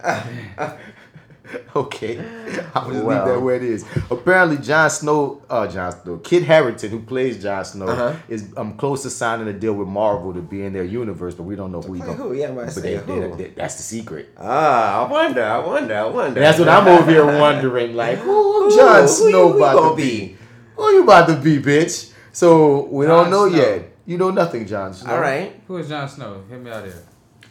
[1.77, 2.19] Okay.
[2.75, 3.25] I'll just Well.
[3.25, 3.85] leave that where it is.
[4.11, 8.15] Apparently, Jon Snow, uh, Jon Snow, Kit Harington, who plays Jon Snow, Uh-huh.
[8.29, 11.45] is um, close to signing a deal with Marvel to be in their universe, but
[11.45, 12.35] we don't know who he's Play going who?
[12.35, 13.21] Yeah, I'm about to But they, who.
[13.37, 14.31] they- they- that's the secret.
[14.37, 16.41] Ah, I wonder, I wonder, I wonder.
[16.41, 17.95] That's what I'm over here wondering.
[17.95, 20.37] Like, who Who- Jon who Snow you- who about gonna to be?
[20.75, 22.11] Who you about to be, bitch?
[22.33, 23.57] So we Jon don't know Snow.
[23.57, 23.93] yet.
[24.05, 25.13] You know nothing, Jon Snow.
[25.13, 25.61] All right.
[25.69, 26.43] Who is Jon Snow?
[26.51, 26.95] Hit me out here.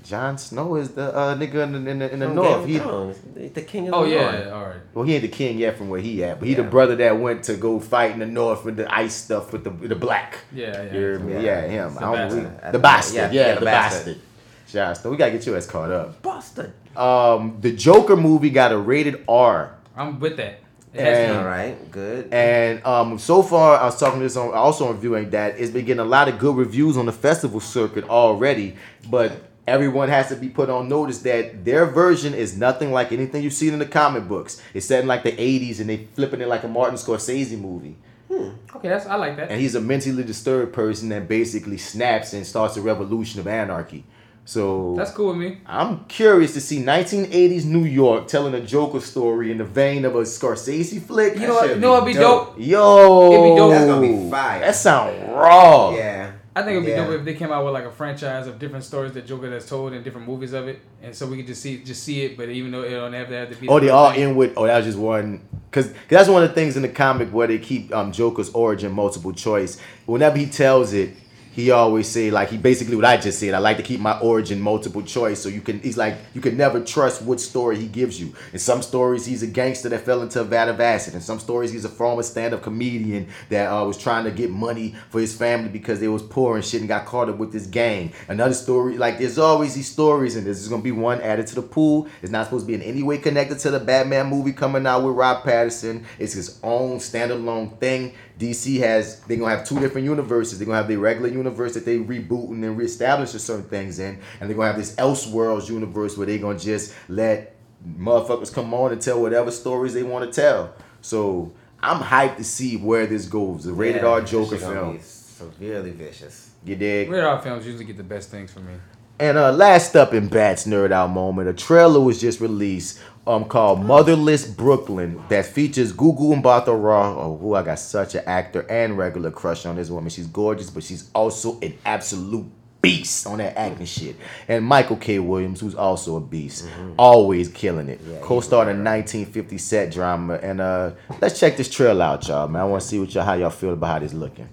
[0.06, 2.62] Jon Snow is the uh, nigga in the, in the, in the From north.
[2.62, 4.48] Of He, the- the king of Oh the yeah, North.
[4.54, 4.76] all right.
[4.94, 7.20] well, he ain't the king yet from where he at, but he the brother that
[7.20, 9.96] went to go fight in the north with the ice stuff with the with the
[9.96, 10.38] black.
[10.54, 10.94] Yeah, yeah.
[10.94, 11.28] You?
[11.30, 11.40] Yeah.
[11.40, 11.94] Yeah, him.
[11.96, 12.44] The I don't bastard.
[12.64, 12.72] know.
[12.72, 13.16] The bastard.
[13.16, 14.06] Yeah, Yeah, yeah, the, the bastard.
[14.16, 14.22] bastard.
[14.68, 15.10] Jon Snow.
[15.12, 16.22] We gotta get your ass caught up.
[16.22, 16.74] Bastard.
[16.96, 19.76] Um, the Joker movie got a rated R.
[19.98, 20.60] I'm with that.
[20.94, 22.32] It has And- All right, good.
[22.34, 25.84] And um, so far, I was talking this on also on viewing that it's been
[25.86, 28.76] getting a lot of good reviews on the festival circuit already.
[29.10, 29.34] But
[29.68, 33.54] everyone has to be put on notice that their version is nothing like anything you've
[33.54, 34.62] seen in the comic books.
[34.74, 37.96] It's set in like the '80s, and they flipping it like a Martin Scorsese movie.
[38.32, 38.50] Hmm.
[38.76, 39.52] Okay, that's I like that.
[39.52, 44.04] And he's a mentally disturbed person that basically snaps and starts a revolution of anarchy.
[44.48, 45.58] So That's cool with me.
[45.66, 50.16] I'm curious to see 1980s New York telling a Joker story in the vein of
[50.16, 51.34] a Scorsese flick.
[51.34, 51.70] You know what?
[51.70, 52.56] You know what'd be dope?
[52.60, 53.72] Yo, It'd be dope.
[53.72, 54.60] That's gonna be fire.
[54.60, 55.96] That sound raw.
[55.96, 56.34] Yeah.
[56.56, 57.06] I think it'd be Yeah.
[57.06, 59.66] dope if they came out with like a franchise of different stories that Joker has
[59.68, 62.38] told and different movies of it, and so we could just see just see it.
[62.38, 63.68] But even though it don't have to have to be.
[63.68, 64.22] Oh, the they all thing.
[64.30, 64.54] in with.
[64.56, 65.42] Oh, that was just one.
[65.70, 68.94] Because that's one of the things in the comic where they keep um, Joker's origin
[68.94, 69.78] multiple choice.
[70.06, 71.10] Whenever he tells it,
[71.56, 73.54] he always say like he basically what I just said.
[73.54, 75.80] I like to keep my origin multiple choice, so you can.
[75.80, 78.36] He's like you can never trust what story he gives you.
[78.52, 81.14] In some stories, he's a gangster that fell into a vat of acid.
[81.14, 84.96] In some stories, he's a former stand-up comedian that uh, was trying to get money
[85.10, 87.68] for his family because they was poor and shit and got caught up with this
[87.68, 88.12] gang.
[88.28, 91.62] Another story, like there's always these stories, and there's gonna be one added to the
[91.62, 92.10] pool.
[92.22, 95.04] It's not supposed to be in any way connected to the Batman movie coming out
[95.04, 96.04] with Rob Pattinson.
[96.20, 98.14] It's his own standalone thing.
[98.38, 100.60] DC has they're gonna have two different universes.
[100.60, 104.50] They're gonna have the regular universe that they rebooting and reestablishing certain things in, and
[104.50, 107.56] they're gonna have this Elseworlds universe where they're gonna just let
[107.98, 110.74] motherfuckers come on and tell whatever stories they want to tell.
[111.02, 113.66] So I'm hyped to see where this goes.
[113.66, 114.98] The rated Yeah, R this Joker film.
[114.98, 116.52] be Severely vicious.
[116.66, 117.10] You dig?
[117.10, 118.74] Rated R films usually get the best things for me.
[119.20, 123.46] And uh, last up in Bats Nerd Out moment, a trailer was just released um
[123.46, 128.66] called Motherless Brooklyn that features Gugu Mbatha Raw, oh, who I got such an actor
[128.70, 130.10] and regular crush on this woman.
[130.10, 132.46] She's gorgeous, but she's also an absolute
[132.86, 134.16] beast on that acting shit.
[134.48, 135.18] And Michael K.
[135.18, 138.00] Williams, who's also a beast, always killing it.
[138.22, 140.36] Co-starred in 1950 set drama.
[140.36, 142.62] And uh, let's check this trailer out, y'all, man.
[142.62, 144.48] I want to see what y'all how y'all feel about how this looking.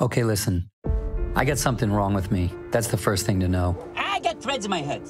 [0.00, 0.68] Okay, listen.
[1.34, 2.52] I got something wrong with me.
[2.70, 3.76] That's the first thing to know.
[3.96, 5.02] I got threads in my head.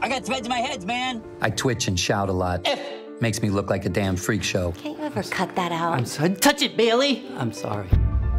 [0.00, 1.22] I got threads in my head, man.
[1.40, 2.66] I twitch and shout a lot.
[2.66, 2.78] If
[3.20, 4.70] Makes me look like a damn freak show.
[4.72, 5.94] Can't you ever cut that out?
[5.94, 6.34] I'm sorry.
[6.34, 7.26] Touch it, Bailey.
[7.36, 7.88] I'm sorry.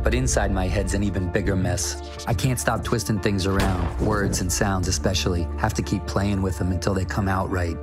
[0.03, 2.23] But inside my head's an even bigger mess.
[2.25, 5.43] I can't stop twisting things around, words and sounds especially.
[5.57, 7.75] Have to keep playing with them until they come out right.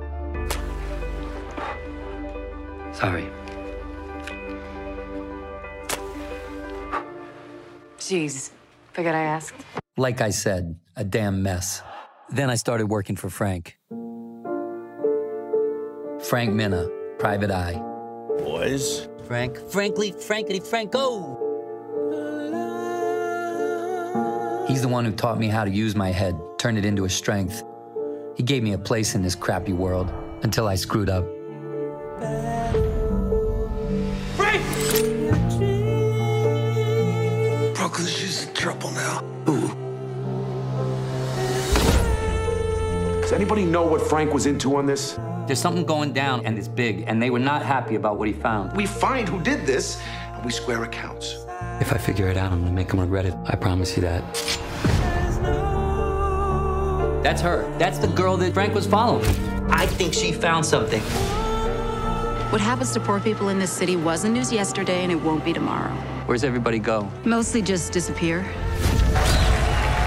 [2.93, 3.29] Sorry.
[7.99, 8.49] Jeez.
[8.93, 9.63] forget I asked.
[9.97, 11.83] Like I said, a damn mess.
[12.29, 13.77] Then I started working for Frank.
[16.21, 16.89] Frank Minna,
[17.19, 17.81] Private Eye.
[18.39, 19.07] Boys.
[19.25, 21.43] Frank, frankly, frankly, Franco.
[24.67, 27.09] He's the one who taught me how to use my head, turn it into a
[27.09, 27.63] strength.
[28.35, 30.11] He gave me a place in this crappy world
[30.43, 31.25] until I screwed up.
[34.35, 34.63] Frank!
[37.75, 39.23] Brooklyn, she's in trouble now.
[43.27, 45.19] Does anybody know what Frank was into on this?
[45.47, 48.33] There's something going down, and it's big, and they were not happy about what he
[48.33, 48.71] found.
[48.77, 50.01] We find who did this,
[50.33, 51.35] and we square accounts.
[51.81, 53.33] If I figure it out, I'm gonna make him regret it.
[53.43, 54.23] I promise you that.
[57.21, 57.69] That's her.
[57.77, 59.25] That's the girl that Frank was following.
[59.69, 61.01] I think she found something.
[62.53, 65.51] What happens to poor people in this city wasn't news yesterday and it won't be
[65.51, 65.91] tomorrow.
[66.27, 67.11] Where's everybody go?
[67.25, 68.43] Mostly just disappear.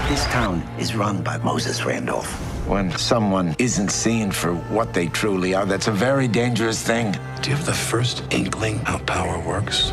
[0.09, 2.50] This town is run by Moses Randolph.
[2.71, 7.11] When someone isn't seen for what they truly are, that's a very dangerous thing.
[7.41, 9.91] Do you have the first inkling how power works?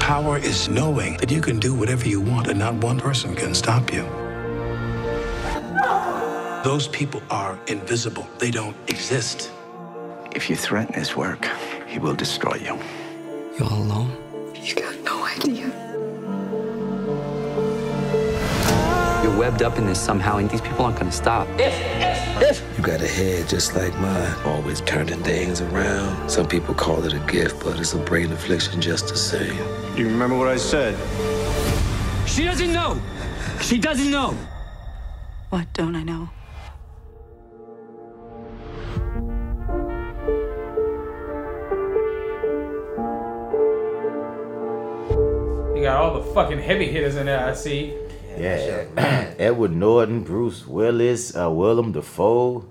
[0.00, 3.54] Power is knowing that you can do whatever you want and not one person can
[3.54, 4.02] stop you.
[6.64, 9.52] Those people are invisible, they don't exist.
[10.34, 11.48] If you threaten his work,
[11.86, 12.76] he will destroy you.
[13.56, 14.15] You all alone?
[19.36, 21.46] You're webbed up in this somehow, and these people aren't gonna stop.
[21.60, 22.78] If, if, if.
[22.78, 26.30] You got a head just like mine, always turning things around.
[26.30, 29.54] Some people call it a gift, but it's a brain affliction just the same.
[29.94, 30.96] You remember what I said?
[32.26, 32.98] She doesn't know.
[33.60, 34.34] She doesn't know.
[35.50, 36.30] What don't I know?
[45.76, 47.46] You got all the fucking heavy hitters in there.
[47.46, 48.05] I see.
[48.38, 48.84] Yeah,
[49.38, 52.66] Edward Norton, Bruce Willis, uh, Willem Dafoe.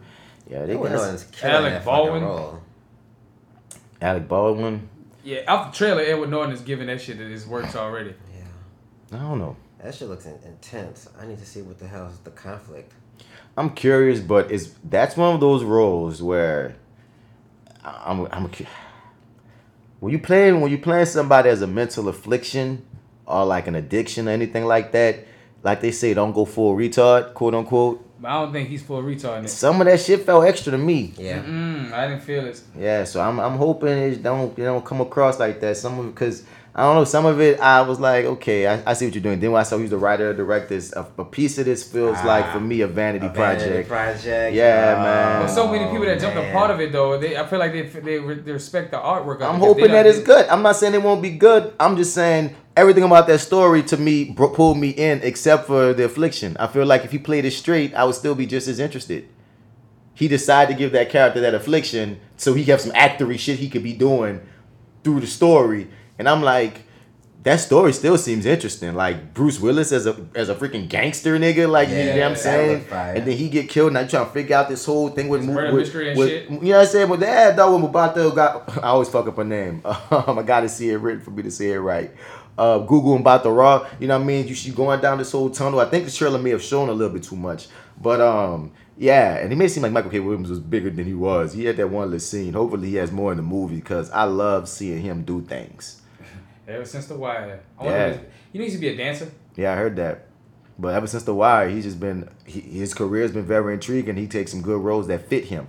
[0.49, 2.23] Yeah, they Edward got Norton's killing Alec that Baldwin.
[2.23, 2.59] role.
[4.01, 4.89] Alec Baldwin.
[5.23, 8.13] Yeah, off the trailer, Edward Norton is giving that shit that his works already.
[9.11, 9.17] Yeah.
[9.19, 9.55] I don't know.
[9.81, 11.07] That shit looks in- intense.
[11.19, 12.91] I need to see what the hell is the conflict.
[13.57, 16.75] I'm curious, but it's that's one of those roles where
[17.83, 18.49] I- I'm I'm
[19.99, 22.85] when you playing when you playing somebody as a mental affliction
[23.25, 25.25] or like an addiction or anything like that.
[25.65, 28.01] Like they say, don't go full retard, quote unquote.
[28.21, 29.47] But I don't think he's full retard in.
[29.47, 30.99] Some of that shit felt extra to me.
[31.17, 32.61] Mm-mm, I didn't feel it.
[32.77, 35.75] Yeah, so I'm I'm hoping it don't you don't come across like that.
[35.75, 36.43] Some of because
[36.77, 37.03] I don't know.
[37.05, 39.39] Some of it, I was like, okay, I, I see what you're doing.
[39.39, 42.51] Then when I saw he's the writer, director, a, a piece of this feels like
[42.51, 43.89] for me a vanity, Ah, A vanity project.
[43.89, 44.55] project.
[44.55, 45.41] Yeah, Oh, man.
[45.43, 47.71] But so many people that jumped a part of it though, they I feel like
[47.73, 49.41] they they, they respect the artwork.
[49.41, 50.45] I'm hoping done that it's good.
[50.47, 51.73] I'm not saying it won't be good.
[51.79, 55.93] I'm just saying everything about that story to me bro- pulled me in, except for
[55.93, 56.56] the affliction.
[56.60, 59.27] I feel like if he played it straight, I would still be just as interested.
[60.14, 63.69] He decided to give that character that affliction so he have some actory shit he
[63.69, 64.41] could be doing
[65.03, 65.88] through the story,
[66.19, 66.81] and I'm like.
[67.43, 68.95] That story still seems interesting.
[68.95, 72.35] Like Bruce Willis as a as a freaking gangster nigga, like you know what I'm
[72.35, 73.89] saying, and then he get killed.
[73.89, 76.30] And I'm trying to figure out this whole thing with, murder with, mystery and with-
[76.30, 76.49] shit.
[76.49, 77.07] you know what I'm saying?
[77.07, 79.84] With that dog when Mbato got I always fuck up her name.
[79.85, 82.10] Um, I gotta see it written for me to say it right.
[82.57, 84.48] Uh, Google Mbato Raw, you know what I mean?
[84.48, 85.80] You she going down this whole tunnel.
[85.82, 87.68] I think the trailer may have shown a little bit too much.
[88.02, 90.22] But um yeah, and it may seem like Michael K.
[90.22, 91.52] Williams was bigger than he was.
[91.53, 92.53] He had that one little scene.
[92.53, 96.02] Hopefully he has more in the movie because I love seeing him do things.
[96.68, 98.18] Ever since the wire, I Yeah.
[98.53, 99.30] he needs to be a dancer.
[99.57, 100.27] Yeah, I heard that.
[100.77, 104.18] But ever since The Wire, he's just been he, his career has been very intriguing.
[104.18, 105.68] He takes some good roles that fit him.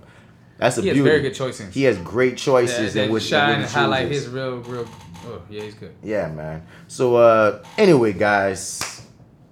[0.57, 1.09] That's a He has beauty.
[1.09, 1.73] very good choices.
[1.73, 4.85] He has great choices that, in which shine and highlight his real, real.
[5.29, 5.93] Oh yeah, he's good.
[6.01, 6.65] Yeah, man.
[6.87, 9.01] So uh anyway, guys,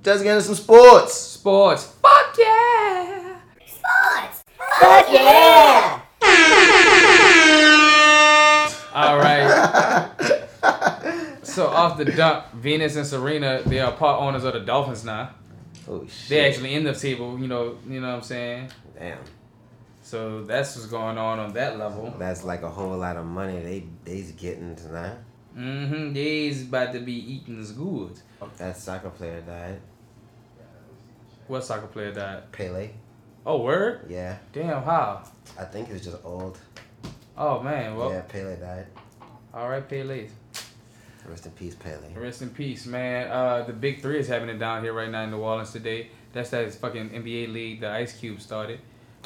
[0.05, 1.13] let's get into some sports.
[1.13, 1.93] Sports.
[2.01, 3.39] Fuck yeah.
[3.65, 4.43] Sports.
[4.79, 6.01] Fuck yeah!
[8.93, 10.11] All right.
[11.43, 15.31] so off the dump, Venus and Serena, they are part owners of the Dolphins now.
[15.89, 16.29] Oh shit.
[16.29, 18.71] They actually in the table, you know, you know what I'm saying?
[18.97, 19.17] Damn.
[20.05, 22.13] So that's what's going on on that level.
[22.17, 25.17] That's like a whole lot of money they they's getting tonight.
[25.57, 26.13] Mm-hmm.
[26.13, 28.19] They's about to be eating as good.
[28.57, 29.79] That soccer player died.
[31.47, 32.51] What soccer player died?
[32.51, 32.89] Pele.
[33.45, 34.05] Oh, word?
[34.09, 34.37] Yeah.
[34.51, 35.23] Damn, how?
[35.59, 36.57] I think he was just old.
[37.37, 38.87] Oh man, well, yeah, Pele died.
[39.53, 40.27] all right, Pele.
[41.27, 42.13] Rest in peace, Pele.
[42.15, 43.29] Rest in peace, man.
[43.29, 46.09] Uh, the Big Three is happening down here right now in New Orleans today.
[46.33, 48.79] That's that fucking NBA league the Ice Cube started.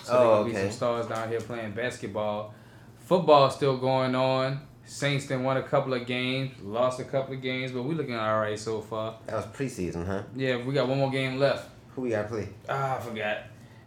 [0.04, 2.54] So Oh, there gonna be some stars down here playing basketball.
[3.00, 4.62] Football still going on.
[4.90, 8.16] Saints then won a couple of games, lost a couple of games, but we looking
[8.16, 9.18] all right so far.
[9.28, 10.24] That was preseason, huh?
[10.36, 11.70] Yeah, we got one more game left.
[11.96, 12.50] Who we got to play?
[12.68, 13.38] Ah, I forgot.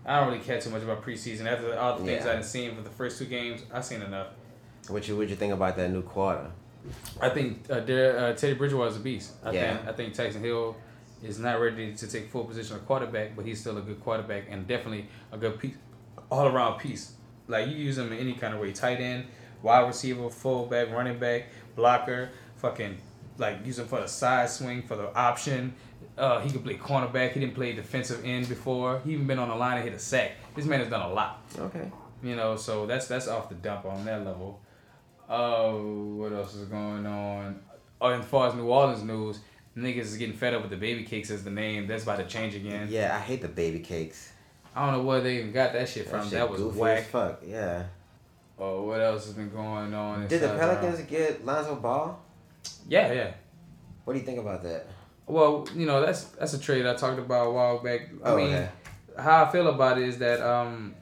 [0.06, 1.46] I don't really care too much about preseason.
[1.46, 2.32] After all the things Yeah.
[2.34, 4.28] I've seen for the first two games, I've seen enough.
[4.86, 6.48] What you what you think about that new quarter?
[7.20, 9.32] I think uh, uh, Teddy Bridgewater is a beast.
[9.44, 9.76] I Yeah.
[9.76, 10.76] think I think Taysom Hill
[11.24, 14.44] is not ready to take full position of quarterback, but he's still a good quarterback
[14.48, 15.74] and definitely a good piece,
[16.30, 17.14] all around piece.
[17.48, 19.24] Like you use him in any kind of way, tight end,
[19.62, 22.98] wide receiver, fullback, running back, blocker, fucking
[23.38, 25.74] like use him for the side swing for the option.
[26.18, 27.32] Uh, he could play cornerback.
[27.32, 29.00] He didn't play defensive end before.
[29.04, 30.32] He even been on the line and hit a sack.
[30.54, 31.42] This man has done a lot.
[31.58, 31.90] Okay.
[32.22, 34.60] You know, so that's that's off the dump on that level.
[35.28, 37.60] Oh, what else is going on?
[38.00, 39.38] Oh, and as far as New Orleans news,
[39.76, 41.86] niggas is getting fed up with the baby cakes as the name.
[41.86, 42.88] That's about to change again.
[42.90, 44.30] Yeah, I hate the baby cakes.
[44.74, 46.22] I don't know where they even got that shit That from.
[46.24, 46.98] shit That, was goofy whack.
[46.98, 47.42] as fuck.
[47.46, 47.84] Yeah.
[48.64, 50.28] Oh, what else has been going on?
[50.28, 52.16] Did the uh, Pelicans get Lonzo Ball?
[52.88, 53.32] Yeah, yeah.
[54.04, 54.86] What do you think about that?
[55.26, 58.02] Well, you know that's that's a trade I talked about a while back.
[58.24, 58.68] I Oh, mean, okay.
[59.18, 60.94] how I feel about it is that um,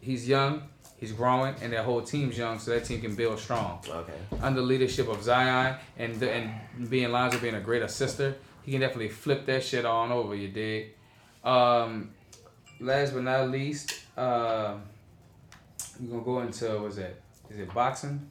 [0.00, 0.62] he's young,
[0.96, 3.80] he's growing, and that whole team's young, so that team can build strong.
[3.86, 4.12] Okay.
[4.40, 8.80] Under leadership of Zion and the, and being Lonzo being a great assister, he can
[8.80, 10.34] definitely flip that shit on over.
[10.34, 10.94] You dig?
[11.44, 12.10] Um,
[12.80, 14.74] last but not least, uh,
[16.00, 17.20] we're gonna go into what's that?
[17.50, 18.28] Is it boxing?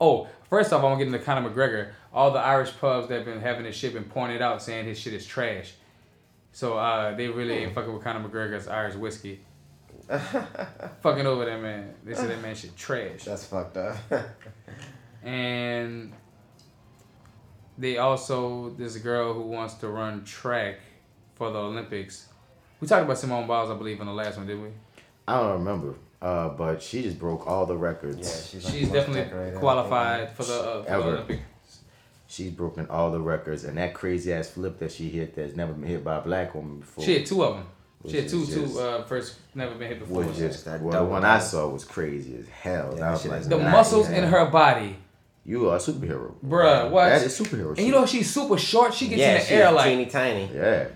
[0.00, 1.92] Oh, first off, I'm gonna get into Conor McGregor.
[2.12, 4.98] All the Irish pubs that have been having this shit been pointed out saying his
[4.98, 5.74] shit is trash.
[6.52, 9.40] So uh, they really ain't fucking with Conor McGregor's Irish whiskey.
[10.08, 11.94] fucking over that man.
[12.04, 13.24] They said that man shit trash.
[13.24, 13.96] That's fucked up.
[15.22, 16.12] and
[17.78, 20.80] they also this girl who wants to run track
[21.34, 22.28] for the Olympics.
[22.80, 24.68] We talked about Simone Biles, I believe, in the last one, did we?
[25.28, 25.94] I don't remember.
[26.22, 28.18] Uh, but she just broke all the records.
[28.18, 31.02] Yeah, she's She's definitely qualified for the, uh, for the Ever.
[31.02, 31.42] Olympics.
[32.28, 35.72] She's broken all the records, and that crazy ass flip that she hit that's never
[35.72, 37.04] been hit by a black woman before.
[37.04, 37.66] She had two of them.
[38.08, 40.24] She had two, just- two uh, first never been hit before.
[40.24, 42.90] Was just that well, the one I saw was crazy as hell.
[42.90, 44.96] and Yeah, I was like, the muscles in her body,
[45.44, 46.88] You are a superhero, bruh.
[46.88, 47.08] What?
[47.08, 47.70] That is superhero.
[47.70, 47.86] And shit.
[47.86, 48.94] you know she's super short.
[48.94, 50.50] She gets yeah, in the air like teeny tiny.
[50.54, 50.86] yeah.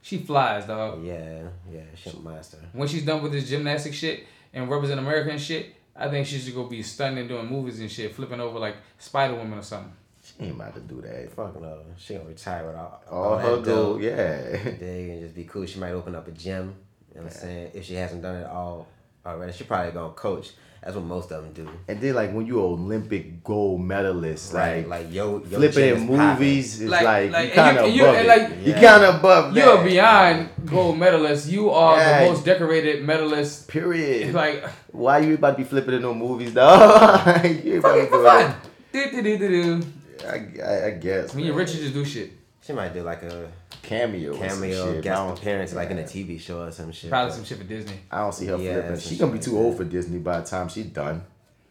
[0.00, 1.04] she flies, dog.
[1.04, 2.58] Yeah, yeah, she's a monster.
[2.72, 6.38] When she's done with this gymnastic shit and represent America and shit, I think she
[6.38, 9.92] should go be stunning doing movies and shit, flipping over like Spider Woman or something.
[10.22, 11.32] She ain't about to do that.
[11.32, 11.78] Fuck no.
[11.98, 13.62] She gonna retire with all, All that her dough.
[13.64, 14.52] gold, yeah.
[14.78, 15.66] Dig and just be cool.
[15.66, 16.74] She might open up a gym.
[17.10, 17.70] You know what I'm saying?
[17.74, 18.86] If she hasn't done it all
[19.26, 19.52] already.
[19.52, 20.50] She probably gonna coach.
[20.82, 21.68] That's what most of them do.
[21.88, 26.06] And then like when you Olympic gold medalist, Right, like like, yo- yo flipping in
[26.06, 28.28] movies, it's Like- like, like, you and kind of you- you- above and, it.
[28.28, 28.80] like, you Yeah.
[28.80, 29.68] kind of above You that.
[29.78, 31.48] are beyond gold medalist.
[31.50, 32.24] You are Yeah.
[32.24, 33.68] the most decorated medalist.
[33.68, 34.32] Period.
[34.40, 37.44] Like Why you about to be flipping in no movies, dog?
[37.64, 38.54] you about to fucking for
[38.92, 39.48] do Do, do, do, do,
[39.80, 39.86] do.
[40.26, 41.34] I, I, I guess.
[41.34, 41.64] When you're man.
[41.66, 42.30] rich, you just do shit.
[42.62, 43.48] She might do like a
[43.82, 45.02] cameo, cameo shit.
[45.02, 46.02] guest I appearance, like in a.
[46.02, 47.10] TV show or some shit.
[47.10, 48.00] Probably some shit for Disney.
[48.10, 48.96] I don't see her Yeah, flipping.
[48.96, 51.22] some She gonna be too like old for Disney by the time she's done.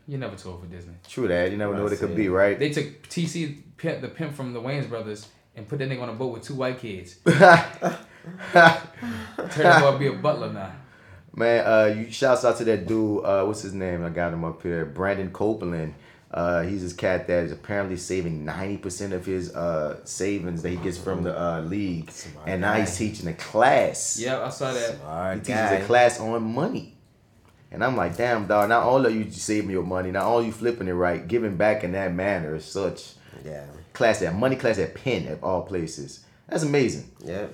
[0.07, 0.93] You're never too old for Disney.
[1.07, 1.51] True that.
[1.51, 2.15] You never know what it could see.
[2.15, 2.57] be, right?
[2.57, 3.61] They took TC
[4.01, 6.55] the pimp from the Wayans brothers and put that nigga on a boat with two
[6.55, 7.17] white kids.
[7.25, 7.35] Turned
[8.55, 10.71] out to be a butler now.
[11.35, 13.23] Man, uh, you shouts out to that dude.
[13.23, 14.03] Uh, what's his name?
[14.03, 14.85] I got him up here.
[14.85, 15.93] Brandon Copeland.
[16.31, 20.69] Uh, he's this cat that is apparently saving ninety percent of his uh savings that
[20.69, 22.11] he gets from the uh league,
[22.45, 24.19] and now he's teaching a class.
[24.19, 24.97] Yeah, I saw that.
[24.99, 26.95] Smart He teaches a class on money.
[27.71, 28.69] And I'm like, damn, dog.
[28.69, 31.83] Not all of you saving your money, not all you flipping it right, giving back
[31.83, 33.13] in that manner is such.
[33.45, 33.65] Yeah.
[33.93, 36.25] Class that money class that Penn at all places.
[36.47, 37.11] That's amazing.
[37.23, 37.47] Yeah.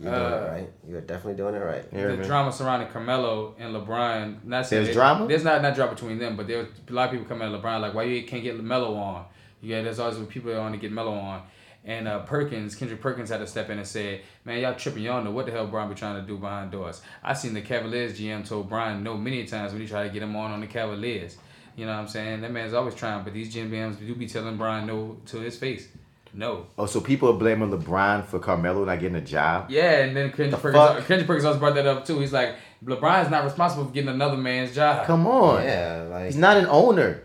[0.00, 0.70] You're doing Uh, it right.
[0.88, 1.90] You're definitely doing it right.
[1.90, 2.22] The man.
[2.22, 4.44] drama surrounding Carmelo and LeBron.
[4.44, 5.26] Not There's they- drama?
[5.26, 7.80] There's not not drama between them, but there's a lot of people coming at LeBron
[7.80, 9.24] like, why you can't get Melo on?
[9.60, 11.42] Yeah, there's always people that want to get Melo on.
[11.84, 15.02] And uh, Perkins, Kendrick Perkins had to step in and say, man, y'all tripping.
[15.04, 17.00] Y'all know what the hell Bron be trying to do behind doors.
[17.22, 20.22] I seen the Cavaliers GM told Bron no many times when he tried to get
[20.22, 21.38] him on on the Cavaliers.
[21.76, 22.40] You know what I'm saying?
[22.42, 25.88] That man's always trying, but these GMs do be telling Bron no to his face.
[26.34, 26.66] No.
[26.76, 29.70] Oh, so people are blaming LeBron for Carmelo not getting a job?
[29.70, 31.06] Yeah, and then Kendrick The Perkins, fuck?
[31.06, 32.20] Kendrick Perkins also brought that up too.
[32.20, 35.06] He's like, LeBron's not responsible for getting another man's job.
[35.06, 35.62] Come on.
[35.64, 37.22] Yeah, like He's not an owner.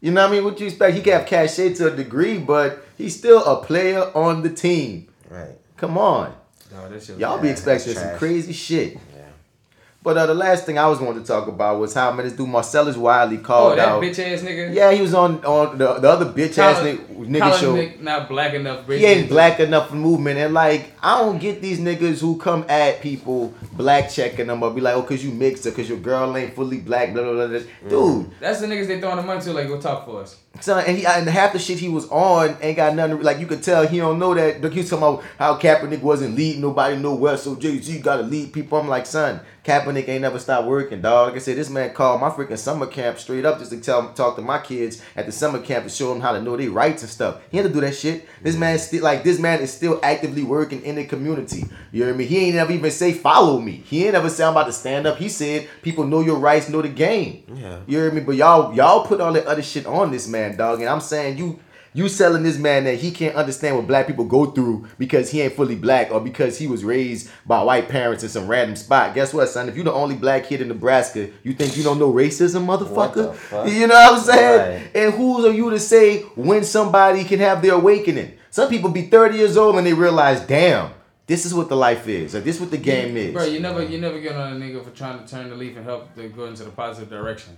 [0.00, 0.44] You know what I mean?
[0.44, 0.96] What you expect?
[0.96, 5.08] He can have cachet to a degree, but he's still a player on the team.
[5.28, 5.58] Right.
[5.76, 6.34] Come on.
[6.72, 8.98] No, that shit Y'all be expecting some crazy shit.
[10.02, 12.34] But uh, the last thing I was going to talk about was how man, this
[12.34, 14.02] dude Marcellus Wiley called Oh, called that out.
[14.02, 14.74] bitch ass nigga.
[14.74, 17.74] Yeah, he was on on the, the other bitch ass nigga, nigga show.
[17.76, 18.86] Nick not black enough.
[18.86, 18.96] Bitch.
[18.98, 20.38] He ain't black enough for movement.
[20.38, 24.70] And like, I don't get these niggas who come at people black checking them or
[24.70, 27.46] be like, oh, cause you mixed or cause your girl ain't fully black, blah, blah,
[27.46, 27.58] blah.
[27.58, 27.60] blah.
[27.88, 29.52] Dude, That's the niggas they throwing the money to.
[29.52, 30.38] Like, go talk for us.
[30.60, 33.20] son, and he and half the shit he was on ain't got nothing.
[33.20, 34.62] Like you could tell he don't know that.
[34.62, 38.16] Like, he was talking about how Kaepernick wasn't leading nobody nowhere, so Jay Z got
[38.16, 38.78] to lead people.
[38.78, 39.40] I'm like, son,
[39.70, 41.28] Kaepernick ain't never stopped working, dog.
[41.28, 44.12] Like I said, this man called my freaking summer camp straight up just to tell
[44.14, 46.70] talk to my kids at the summer camp to show them how to know their
[46.70, 47.40] rights and stuff.
[47.52, 48.28] He had to do that shit.
[48.42, 51.66] This man still like this man is still actively working in the community.
[51.92, 52.26] You know what I mean?
[52.26, 53.84] He ain't never even say follow me.
[53.86, 55.18] He ain't never say I'm about to stand up.
[55.18, 57.44] He said people know your rights, know the game.
[57.54, 57.78] Yeah.
[57.86, 58.22] You hear me?
[58.22, 60.80] But y'all y'all put all that other shit on this man, dog.
[60.80, 61.60] And I'm saying you
[61.92, 65.40] you selling this man that he can't understand what black people go through because he
[65.40, 69.14] ain't fully black or because he was raised by white parents in some random spot.
[69.14, 69.68] Guess what, son?
[69.68, 73.34] If you the only black kid in Nebraska, you think you don't know racism, motherfucker?
[73.68, 74.82] You know what I'm saying?
[74.82, 74.90] Right.
[74.94, 78.34] And who are you to say when somebody can have their awakening?
[78.50, 80.92] Some people be 30 years old and they realize, damn,
[81.26, 82.34] this is what the life is.
[82.34, 83.32] Like this is what the game is.
[83.32, 85.76] Bro, you never you never get on a nigga for trying to turn the leaf
[85.76, 87.56] and help to go into the positive direction.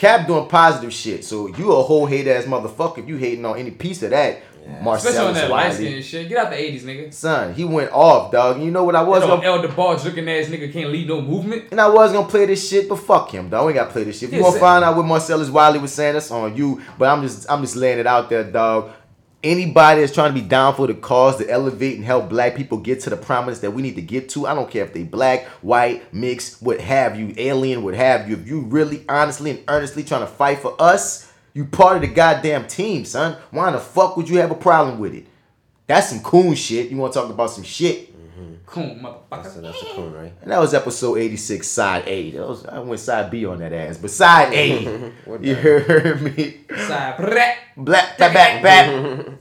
[0.00, 1.26] Cap doing positive shit.
[1.26, 4.38] So you a whole hate ass motherfucker if you hating on any piece of that.
[4.82, 5.14] Marcellus.
[5.16, 5.74] Especially on Marcellus that light Wiley.
[5.74, 6.28] skin shit.
[6.28, 7.12] Get out the 80s, nigga.
[7.12, 8.62] Son, he went off, dog.
[8.62, 11.08] You know what I was That gonna old Elder Barge looking ass nigga can't lead
[11.08, 11.64] no movement.
[11.70, 13.66] and I was gonna play this shit, but fuck him, dog.
[13.66, 14.28] We ain't gotta play this shit.
[14.28, 16.80] If you Yeah, wanna say- find out what Marcellus Wiley was saying, that's on you.
[16.98, 18.90] But I'm just I'm just laying it out there, dog.
[19.42, 22.76] Anybody that's trying to be down for the cause to elevate and help black people
[22.76, 25.02] get to the prominence that we need to get to, I don't care if they
[25.02, 28.36] black, white, mixed, what have you, alien, what have you.
[28.36, 32.08] If you really honestly and earnestly trying to fight for us, you part of the
[32.08, 33.38] goddamn team, son.
[33.50, 35.26] Why the fuck would you have a problem with it?
[35.86, 36.90] That's some coon shit.
[36.90, 38.09] You wanna talk about some shit?
[38.70, 39.52] Coon, motherfucker.
[39.52, 40.32] So that's a coon, right?
[40.42, 42.30] And that was episode 86, side A.
[42.30, 43.98] That was, I went side B on that ass.
[43.98, 46.60] But side A, you heard me?
[46.86, 47.58] Side black.
[47.76, 48.88] Black, back, back, back.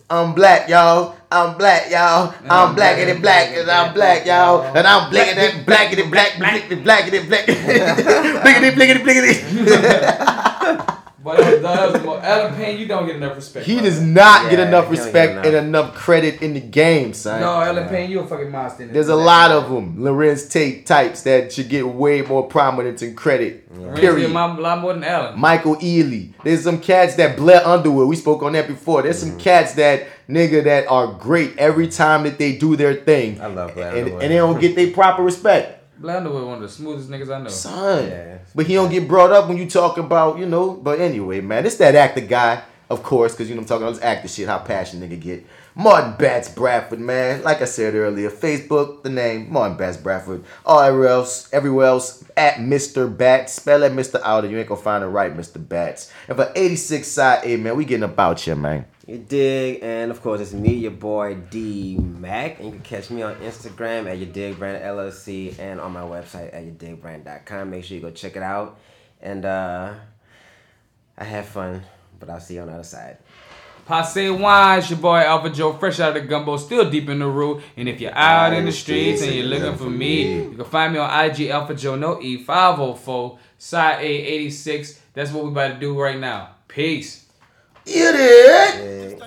[0.10, 1.16] I'm black, y'all.
[1.32, 2.34] I'm black, y'all.
[2.50, 4.64] I'm blackity black, and I'm black, y'all.
[4.76, 7.46] And I'm blackity, blackity, black, blackity, blackity, black.
[7.46, 10.96] Blickety, blickety, blickety.
[11.30, 13.66] But that was, that was more, Allen Payne, you don't get enough respect.
[13.68, 13.90] He brother.
[13.90, 15.46] does not get enough he don't get respect enough.
[15.46, 17.42] and enough credit in the game, son.
[17.42, 18.84] No, Allen Payne, you a fucking monster.
[18.84, 23.04] in There's a lot of them, Larenz Tate types that should get way more prominence
[23.04, 23.72] and credit.
[23.72, 24.32] Larenz Period.
[24.32, 25.40] a lot more than Allen.
[25.40, 26.34] Michael Ealy.
[26.44, 28.08] There's some cats that Blair Underwood.
[28.08, 29.04] We spoke on that before.
[29.04, 29.40] There's some mm-hmm.
[29.40, 33.40] cats that nigga that are great every time that they do their thing.
[33.40, 34.24] I love Blair and, Underwood.
[34.24, 35.79] and they don't get their proper respect.
[36.00, 37.50] Blair Underwood, one of the smoothest niggas I know.
[37.50, 38.08] Son.
[38.08, 38.38] Yeah.
[38.56, 40.72] But he don't get brought up when you talk about, you know.
[40.72, 42.64] But anyway, man, it's that actor guy.
[42.90, 45.46] of course, because you know I'm talking about this actor shit, how passionate nigga get.
[45.76, 47.44] Martin Bats Bradford, man.
[47.44, 50.44] Like I said earlier, Facebook, the name, Martin Bats Bradford.
[50.66, 53.16] All everywhere else, everywhere else, at Mr.
[53.16, 53.54] Bats.
[53.54, 54.20] Spell that Mr.
[54.24, 55.66] out or you ain't gonna find it right, Mr.
[55.66, 56.12] Bats.
[56.28, 58.86] And for 86 side A, man, we getting about you, man.
[59.10, 63.10] You dig, and of course it's me, your boy D Mac, and you can catch
[63.10, 67.72] me on Instagram at Ya Dig Brand LLC and on my website at yadigbrand.com.
[67.72, 68.78] Make sure you go check it out,
[69.20, 69.96] and uh,
[71.18, 71.82] I had fun,
[72.20, 73.18] but I'll see you on the other side.
[73.88, 77.26] Passe wine, it's your boy AlphaJo, fresh out of the gumbo, still deep in the
[77.26, 77.64] root.
[77.78, 80.94] And if you're out in the streets and you're looking for me, you can find
[80.94, 85.02] me on IG AlphaJo No E 504 side A 86.
[85.16, 86.58] That's what we about to do right now.
[86.68, 87.26] Peace.
[87.90, 89.20] You did.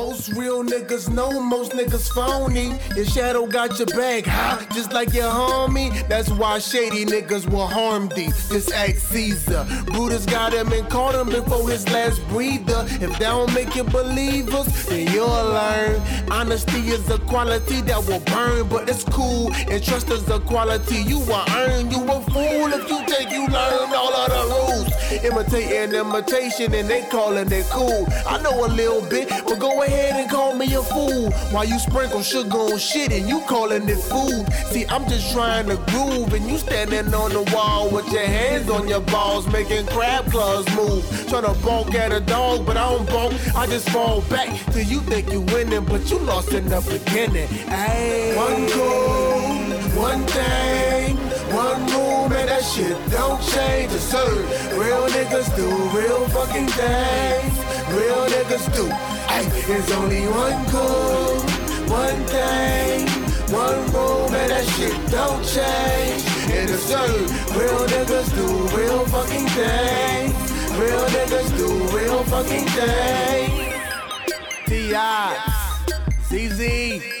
[0.00, 2.78] Most real niggas know most niggas phony.
[2.96, 4.64] Your shadow got your back, huh?
[4.72, 5.90] Just like your homie.
[6.08, 8.30] That's why shady niggas will harm thee.
[8.50, 9.66] Just act Caesar.
[9.92, 12.86] Brutus got him and caught him before his last breather.
[13.04, 16.00] If that don't make you believers, then you'll learn.
[16.30, 19.52] Honesty is a quality that will burn, but it's cool.
[19.68, 21.90] And trust is a quality you will earn.
[21.90, 25.00] You a fool if you think you learned all of the rules.
[25.22, 28.06] Imitating imitation and they calling it cool.
[28.26, 31.30] I know a little bit, but go ahead and call me a fool.
[31.52, 34.46] While you sprinkle sugar on shit and you calling it food.
[34.70, 38.68] See, I'm just trying to groove and you standing on the wall with your hands
[38.70, 41.04] on your balls, making crab claws move.
[41.28, 43.54] Trying to bonk at a dog, but I don't bonk.
[43.54, 47.48] I just fall back till you think you winning, but you lost in the beginning.
[47.68, 48.36] Ayy.
[48.36, 51.16] One goal, one thing,
[51.52, 53.92] one rule, man, that shit don't change.
[53.92, 54.28] It's sir.
[54.78, 57.58] Real niggas do real fucking things.
[57.94, 59.09] Real niggas do.
[59.32, 61.38] Ay, there's only one goal,
[61.86, 63.06] one thing,
[63.54, 66.22] one rule, man, that shit don't change.
[66.50, 67.06] And it's sir.
[67.58, 68.46] Real niggas do
[68.76, 70.34] real fucking things.
[70.82, 73.74] Real niggas do real fucking things.
[74.66, 75.36] T.I.
[76.28, 77.20] CZ.